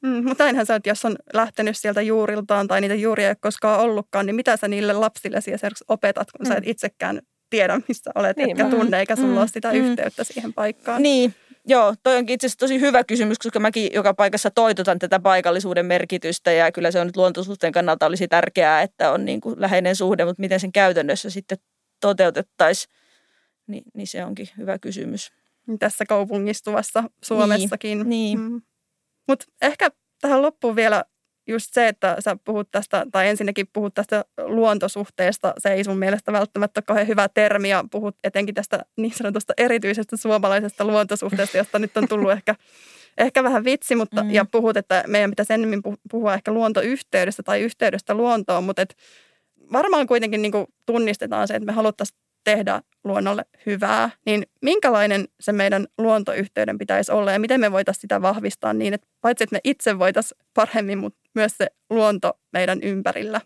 Mm, 0.03 0.24
mutta 0.28 0.43
ainahan 0.43 0.66
sä, 0.66 0.76
että 0.76 0.89
jos 0.89 1.05
on 1.05 1.16
lähtenyt 1.34 1.78
sieltä 1.78 2.01
juuriltaan 2.01 2.68
tai 2.68 2.82
niitä 2.82 2.95
juuria 2.95 3.26
ei 3.26 3.30
ole 3.30 3.38
koskaan 3.39 3.80
ollutkaan, 3.80 4.26
niin 4.26 4.36
mitä 4.36 4.57
sä 4.57 4.68
niille 4.68 4.93
lapsille 4.93 5.38
esimerkiksi 5.38 5.86
opetat, 5.88 6.32
kun 6.32 6.45
mm. 6.45 6.47
sä 6.47 6.57
et 6.57 6.66
mm. 6.66 6.72
itsekään 6.72 7.22
tiedä, 7.49 7.82
missä 7.88 8.11
olet, 8.16 8.38
niin, 8.38 8.49
etkä 8.49 8.70
tunne, 8.70 8.99
eikä 8.99 9.16
sulla 9.16 9.30
mm. 9.30 9.38
ole 9.38 9.47
sitä 9.47 9.72
mm. 9.72 9.78
yhteyttä 9.78 10.24
siihen 10.24 10.53
paikkaan. 10.53 11.03
Niin, 11.03 11.36
Joo, 11.68 11.95
toi 12.03 12.18
onkin 12.18 12.34
itse 12.34 12.47
asiassa 12.47 12.59
tosi 12.59 12.80
hyvä 12.80 13.03
kysymys, 13.03 13.39
koska 13.39 13.59
mäkin 13.59 13.89
joka 13.93 14.14
paikassa 14.14 14.51
toitotan 14.51 14.99
tätä 14.99 15.20
paikallisuuden 15.20 15.86
merkitystä 15.86 16.51
ja 16.51 16.72
kyllä 16.72 16.91
se 16.91 16.99
on 16.99 17.07
nyt 17.07 17.18
luontosuhteen 17.18 17.74
kannalta 17.74 18.05
olisi 18.05 18.28
tärkeää, 18.28 18.82
että 18.82 19.11
on 19.11 19.26
niin 19.26 19.41
kuin 19.41 19.61
läheinen 19.61 19.95
suhde, 19.95 20.26
mutta 20.26 20.41
miten 20.41 20.59
sen 20.59 20.72
käytännössä 20.72 21.30
sitten 21.30 21.57
toteutettaisiin, 22.01 22.93
niin, 23.68 23.84
niin 23.93 24.07
se 24.07 24.26
onkin 24.26 24.47
hyvä 24.57 24.80
kysymys. 24.80 25.32
Tässä 25.80 26.05
kaupungistuvassa 26.05 27.03
Suomessakin. 27.24 27.97
Niin. 27.97 28.09
niin. 28.09 28.39
Mm. 28.39 28.61
Mutta 29.28 29.45
ehkä 29.61 29.89
tähän 30.22 30.41
loppuun 30.41 30.76
vielä 30.76 31.03
just 31.48 31.74
se, 31.74 31.88
että 31.88 32.16
sä 32.20 32.38
puhut 32.46 32.72
tästä, 32.72 33.06
tai 33.12 33.28
ensinnäkin 33.28 33.68
puhut 33.74 33.94
tästä 33.94 34.26
luontosuhteesta, 34.38 35.54
se 35.58 35.70
ei 35.70 35.84
sun 35.84 35.98
mielestä 35.98 36.32
välttämättä 36.32 36.80
ole 36.80 36.84
kauhean 36.88 37.08
hyvä 37.08 37.30
termi, 37.30 37.70
ja 37.70 37.86
puhut 37.91 38.16
etenkin 38.24 38.56
tästä 38.56 38.86
niin 38.98 39.14
sanotusta 39.14 39.54
erityisestä 39.58 40.18
suomalaisesta 40.18 40.86
luontosuhteesta, 40.86 41.58
josta 41.58 41.80
nyt 41.80 41.98
on 41.98 42.08
tullut 42.08 42.32
ehkä, 42.32 42.56
ehkä 43.18 43.44
vähän 43.44 43.64
vitsi, 43.64 43.96
mutta, 43.96 44.24
mm. 44.24 44.32
ja 44.32 44.46
puhut, 44.46 44.78
että 44.78 45.04
meidän 45.08 45.30
pitäisi 45.30 45.54
enemmän 45.54 45.82
puhua 46.12 46.34
ehkä 46.34 46.52
luontoyhteydestä 46.52 47.44
tai 47.44 47.62
yhteydestä 47.62 48.14
luontoon, 48.14 48.64
mutta 48.64 48.82
et 48.82 48.96
varmaan 49.72 50.08
kuitenkin 50.08 50.41
niin 50.41 50.54
tunnistetaan 50.86 51.48
se, 51.48 51.54
että 51.54 51.66
me 51.66 51.72
haluttaisiin 51.72 52.20
tehdä 52.44 52.82
luonnolle 53.04 53.46
hyvää, 53.66 54.10
niin 54.26 54.44
minkälainen 54.62 55.28
se 55.39 55.52
meidän 55.52 55.88
luontoyhteyden 55.98 56.78
pitäisi 56.78 57.12
olla 57.12 57.32
ja 57.32 57.39
miten 57.39 57.60
me 57.60 57.72
voitaisiin 57.72 58.02
sitä 58.02 58.22
vahvistaa 58.22 58.74
niin, 58.74 58.94
että 58.94 59.08
paitsi 59.22 59.44
että 59.44 59.54
me 59.54 59.60
itse 59.64 60.00
voitaisiin 60.00 60.39
paremmin, 60.54 60.98
mutta 60.98 61.23
myös 61.36 61.54
se 61.58 61.68
luonto 61.90 62.40
meidän 62.54 62.84
ympärillä? 62.84 63.42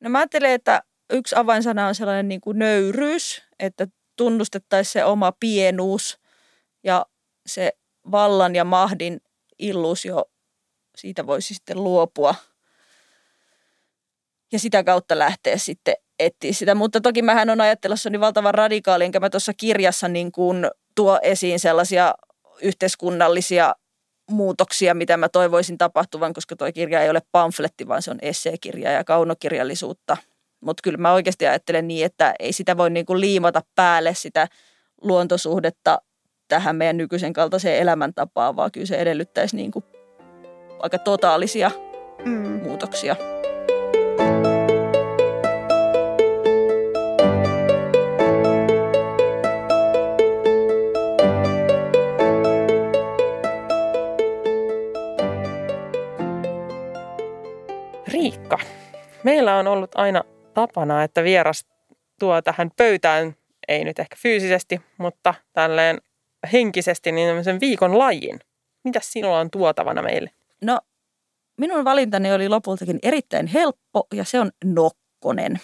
No 0.00 0.10
mä 0.10 0.18
ajattelen, 0.18 0.50
että 0.50 0.82
yksi 1.12 1.36
avainsana 1.38 1.86
on 1.86 1.94
sellainen 1.94 2.28
niin 2.28 2.40
kuin 2.40 2.58
nöyryys, 2.58 3.42
että 3.58 3.86
tunnustettaisiin 4.16 4.92
se 4.92 5.04
oma 5.04 5.32
pienuus 5.40 6.18
ja 6.84 7.06
se 7.46 7.72
vallan 8.10 8.54
ja 8.54 8.64
mahdin 8.64 9.20
illuusio, 9.58 10.24
siitä 10.96 11.26
voisi 11.26 11.54
sitten 11.54 11.84
luopua 11.84 12.34
ja 14.52 14.58
sitä 14.58 14.84
kautta 14.84 15.18
lähteä 15.18 15.58
sitten 15.58 15.94
etsiä 16.18 16.52
sitä. 16.52 16.74
Mutta 16.74 17.00
toki 17.00 17.22
mähän 17.22 17.50
on 17.50 17.58
niin 18.10 18.20
valtavan 18.20 18.54
radikaali, 18.54 19.04
enkä 19.04 19.20
mä 19.20 19.30
tuossa 19.30 19.54
kirjassa 19.54 20.08
niin 20.08 20.32
kuin 20.32 20.66
tuo 20.94 21.18
esiin 21.22 21.60
sellaisia 21.60 22.14
yhteiskunnallisia 22.62 23.74
muutoksia, 24.30 24.94
mitä 24.94 25.16
mä 25.16 25.28
toivoisin 25.28 25.78
tapahtuvan, 25.78 26.32
koska 26.32 26.56
tuo 26.56 26.72
kirja 26.74 27.02
ei 27.02 27.10
ole 27.10 27.22
pamfletti, 27.32 27.88
vaan 27.88 28.02
se 28.02 28.10
on 28.10 28.18
esseekirja 28.22 28.92
ja 28.92 29.04
kaunokirjallisuutta. 29.04 30.16
Mutta 30.60 30.80
kyllä 30.84 30.98
mä 30.98 31.12
oikeasti 31.12 31.46
ajattelen 31.46 31.88
niin, 31.88 32.06
että 32.06 32.34
ei 32.38 32.52
sitä 32.52 32.76
voi 32.76 32.90
niin 32.90 33.06
kuin 33.06 33.20
liimata 33.20 33.62
päälle 33.74 34.14
sitä 34.14 34.48
luontosuhdetta 35.02 36.02
tähän 36.48 36.76
meidän 36.76 36.96
nykyisen 36.96 37.32
kaltaiseen 37.32 37.78
elämäntapaan, 37.78 38.56
vaan 38.56 38.72
kyllä 38.72 38.86
se 38.86 38.96
edellyttäisi 38.96 39.56
niin 39.56 39.70
kuin 39.70 39.84
aika 40.78 40.98
totaalisia 40.98 41.70
mm. 42.24 42.60
muutoksia. 42.62 43.16
Riikka, 58.28 58.58
meillä 59.22 59.56
on 59.56 59.66
ollut 59.66 59.90
aina 59.94 60.24
tapana, 60.54 61.02
että 61.02 61.24
vieras 61.24 61.66
tuo 62.20 62.42
tähän 62.42 62.70
pöytään, 62.76 63.36
ei 63.68 63.84
nyt 63.84 63.98
ehkä 63.98 64.16
fyysisesti, 64.18 64.80
mutta 64.98 65.34
tälleen 65.52 65.98
henkisesti, 66.52 67.12
niin 67.12 67.28
tämmöisen 67.28 67.60
viikon 67.60 67.98
lajin. 67.98 68.40
Mitäs 68.84 69.12
sinulla 69.12 69.40
on 69.40 69.50
tuotavana 69.50 70.02
meille? 70.02 70.30
No, 70.62 70.80
minun 71.56 71.84
valintani 71.84 72.32
oli 72.32 72.48
lopultakin 72.48 72.98
erittäin 73.02 73.46
helppo 73.46 74.06
ja 74.14 74.24
se 74.24 74.40
on 74.40 74.50
nokkonen. 74.64 75.60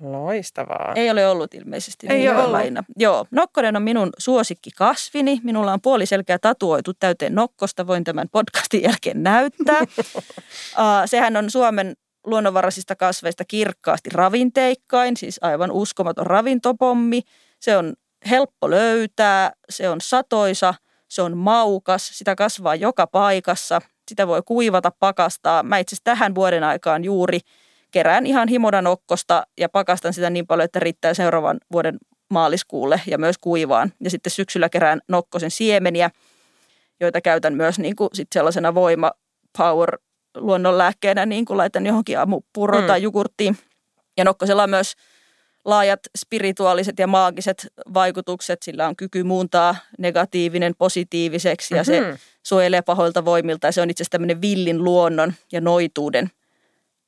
Loistavaa. 0.00 0.92
Ei 0.94 1.10
ole 1.10 1.28
ollut 1.28 1.54
ilmeisesti. 1.54 2.06
Ei 2.10 2.18
niin 2.18 2.30
ole 2.30 2.42
ollut. 2.42 2.84
Joo, 2.96 3.26
nokkonen 3.30 3.76
on 3.76 3.82
minun 3.82 4.10
suosikki 4.18 4.70
kasvini. 4.70 5.40
Minulla 5.42 5.72
on 5.72 5.80
puoliselkeä 5.80 6.38
tatuoitu 6.38 6.94
täyteen 6.94 7.34
nokkosta. 7.34 7.86
Voin 7.86 8.04
tämän 8.04 8.28
podcastin 8.32 8.82
jälkeen 8.82 9.22
näyttää. 9.22 9.80
uh, 9.80 10.84
sehän 11.06 11.36
on 11.36 11.50
Suomen 11.50 11.94
luonnonvaraisista 12.26 12.96
kasveista 12.96 13.44
kirkkaasti 13.44 14.10
ravinteikkain, 14.12 15.16
siis 15.16 15.38
aivan 15.42 15.70
uskomaton 15.70 16.26
ravintopommi. 16.26 17.22
Se 17.60 17.76
on 17.76 17.94
helppo 18.30 18.70
löytää, 18.70 19.52
se 19.70 19.88
on 19.88 20.00
satoisa, 20.00 20.74
se 21.08 21.22
on 21.22 21.36
maukas, 21.36 22.10
sitä 22.18 22.34
kasvaa 22.34 22.74
joka 22.74 23.06
paikassa. 23.06 23.80
Sitä 24.08 24.26
voi 24.26 24.42
kuivata, 24.44 24.90
pakastaa. 24.90 25.62
Mä 25.62 25.78
itse 25.78 25.96
tähän 26.04 26.34
vuoden 26.34 26.64
aikaan 26.64 27.04
juuri– 27.04 27.38
kerään 27.90 28.26
ihan 28.26 28.48
himodan 28.48 28.86
okkosta 28.86 29.46
ja 29.60 29.68
pakastan 29.68 30.12
sitä 30.12 30.30
niin 30.30 30.46
paljon, 30.46 30.64
että 30.64 30.80
riittää 30.80 31.14
seuraavan 31.14 31.60
vuoden 31.72 31.98
maaliskuulle 32.30 33.00
ja 33.06 33.18
myös 33.18 33.38
kuivaan. 33.38 33.92
Ja 34.00 34.10
sitten 34.10 34.30
syksyllä 34.30 34.68
kerään 34.68 35.00
nokkosen 35.08 35.50
siemeniä, 35.50 36.10
joita 37.00 37.20
käytän 37.20 37.54
myös 37.54 37.78
niin 37.78 37.96
kuin 37.96 38.10
sit 38.12 38.28
sellaisena 38.34 38.74
voima 38.74 39.12
power 39.58 39.98
luonnonlääkkeenä, 40.36 41.26
niin 41.26 41.44
kuin 41.44 41.56
laitan 41.56 41.86
johonkin 41.86 42.18
aamupuroon 42.18 42.84
mm. 42.84 42.86
tai 42.86 43.02
jogurttiin. 43.02 43.58
Ja 44.16 44.24
nokkosella 44.24 44.62
on 44.62 44.70
myös 44.70 44.94
laajat 45.64 46.00
spirituaaliset 46.18 46.98
ja 46.98 47.06
maagiset 47.06 47.66
vaikutukset. 47.94 48.62
Sillä 48.62 48.88
on 48.88 48.96
kyky 48.96 49.22
muuntaa 49.22 49.76
negatiivinen 49.98 50.74
positiiviseksi 50.78 51.74
ja 51.74 51.82
mm-hmm. 51.82 52.16
se 52.16 52.20
suojelee 52.42 52.82
pahoilta 52.82 53.24
voimilta. 53.24 53.66
Ja 53.66 53.72
se 53.72 53.80
on 53.80 53.90
itse 53.90 54.02
asiassa 54.02 54.10
tämmöinen 54.10 54.40
villin 54.40 54.84
luonnon 54.84 55.32
ja 55.52 55.60
noituuden 55.60 56.30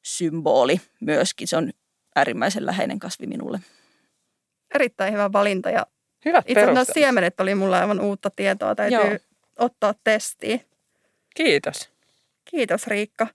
symboli 0.08 0.80
myöskin. 1.00 1.48
Se 1.48 1.56
on 1.56 1.70
äärimmäisen 2.16 2.66
läheinen 2.66 2.98
kasvi 2.98 3.26
minulle. 3.26 3.60
Erittäin 4.74 5.12
hyvä 5.12 5.32
valinta 5.32 5.70
ja 5.70 5.86
Hyvät 6.24 6.44
itse 6.48 6.64
asiassa 6.64 6.92
siemenet 6.92 7.40
oli 7.40 7.54
mulla 7.54 7.80
aivan 7.80 8.00
uutta 8.00 8.30
tietoa. 8.30 8.74
Täytyy 8.74 8.98
Joo. 8.98 9.18
ottaa 9.58 9.94
testiin. 10.04 10.60
Kiitos. 11.34 11.90
Kiitos 12.50 12.86
Riikka. 12.86 13.26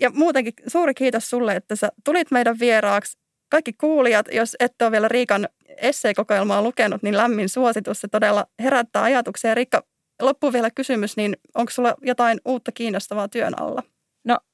Ja 0.00 0.10
muutenkin 0.10 0.54
suuri 0.66 0.94
kiitos 0.94 1.30
sulle, 1.30 1.56
että 1.56 1.76
sä 1.76 1.92
tulit 2.04 2.30
meidän 2.30 2.58
vieraaksi. 2.60 3.18
Kaikki 3.48 3.72
kuulijat, 3.72 4.26
jos 4.32 4.56
ette 4.60 4.84
ole 4.84 4.92
vielä 4.92 5.08
Riikan 5.08 5.48
esseekokoelmaa 5.76 6.62
lukenut, 6.62 7.02
niin 7.02 7.16
lämmin 7.16 7.48
suositus. 7.48 8.00
Se 8.00 8.08
todella 8.08 8.46
herättää 8.62 9.02
ajatuksia. 9.02 9.54
Riikka, 9.54 9.84
loppuun 10.22 10.52
vielä 10.52 10.70
kysymys, 10.70 11.16
niin 11.16 11.36
onko 11.54 11.70
sulla 11.70 11.94
jotain 12.02 12.40
uutta 12.44 12.72
kiinnostavaa 12.72 13.28
työn 13.28 13.60
alla? 13.60 13.82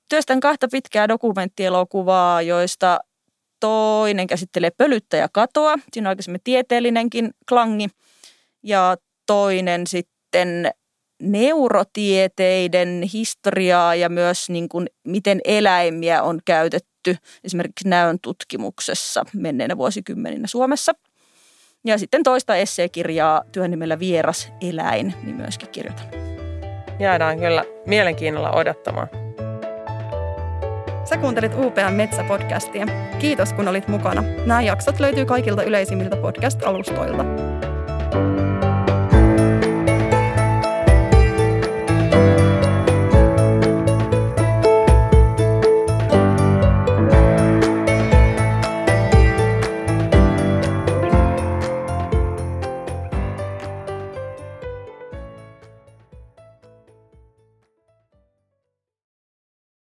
Työstän 0.09 0.41
kahta 0.41 0.69
pitkää 0.73 1.09
dokumenttielokuvaa, 1.09 2.43
joista 2.43 2.99
toinen 3.61 4.27
käsittelee 4.27 4.71
pölyttäjäkatoa. 4.71 5.75
Siinä 5.93 6.09
on 6.09 6.11
aikaisemmin 6.11 6.41
tieteellinenkin 6.45 7.31
klangi. 7.49 7.89
Ja 8.63 8.97
toinen 9.27 9.87
sitten 9.87 10.71
neurotieteiden 11.23 13.03
historiaa 13.13 13.95
ja 13.95 14.09
myös 14.09 14.51
niin 14.51 14.69
kuin, 14.69 14.87
miten 15.05 15.41
eläimiä 15.45 16.23
on 16.23 16.41
käytetty 16.45 17.17
esimerkiksi 17.45 17.89
näön 17.89 18.19
tutkimuksessa 18.23 19.25
menneenä 19.35 19.77
vuosikymmeninä 19.77 20.47
Suomessa. 20.47 20.93
Ja 21.85 21.99
sitten 21.99 22.23
toista 22.23 22.57
esseekirjaa 22.57 23.43
työn 23.53 23.71
nimellä 23.71 23.99
Vieras 23.99 24.53
eläin, 24.61 25.15
niin 25.23 25.37
myöskin 25.37 25.69
kirjoitan. 25.69 26.07
Jäädään 27.01 27.39
kyllä 27.39 27.65
mielenkiinnolla 27.87 28.51
odottamaan. 28.51 29.28
Sä 31.09 31.17
kuuntelit 31.17 31.55
UPM 31.55 31.93
Metsä-podcastia. 31.93 32.87
Kiitos 33.19 33.53
kun 33.53 33.69
olit 33.69 33.89
mukana. 33.89 34.25
Nämä 34.47 34.63
jaksot 34.63 35.01
löytyy 35.01 35.27
kaikilta 35.27 35.63
yleisimmiltä 35.63 36.17
podcast-alustoilta. 36.17 37.25
thank 38.11 38.41
you 38.41 38.58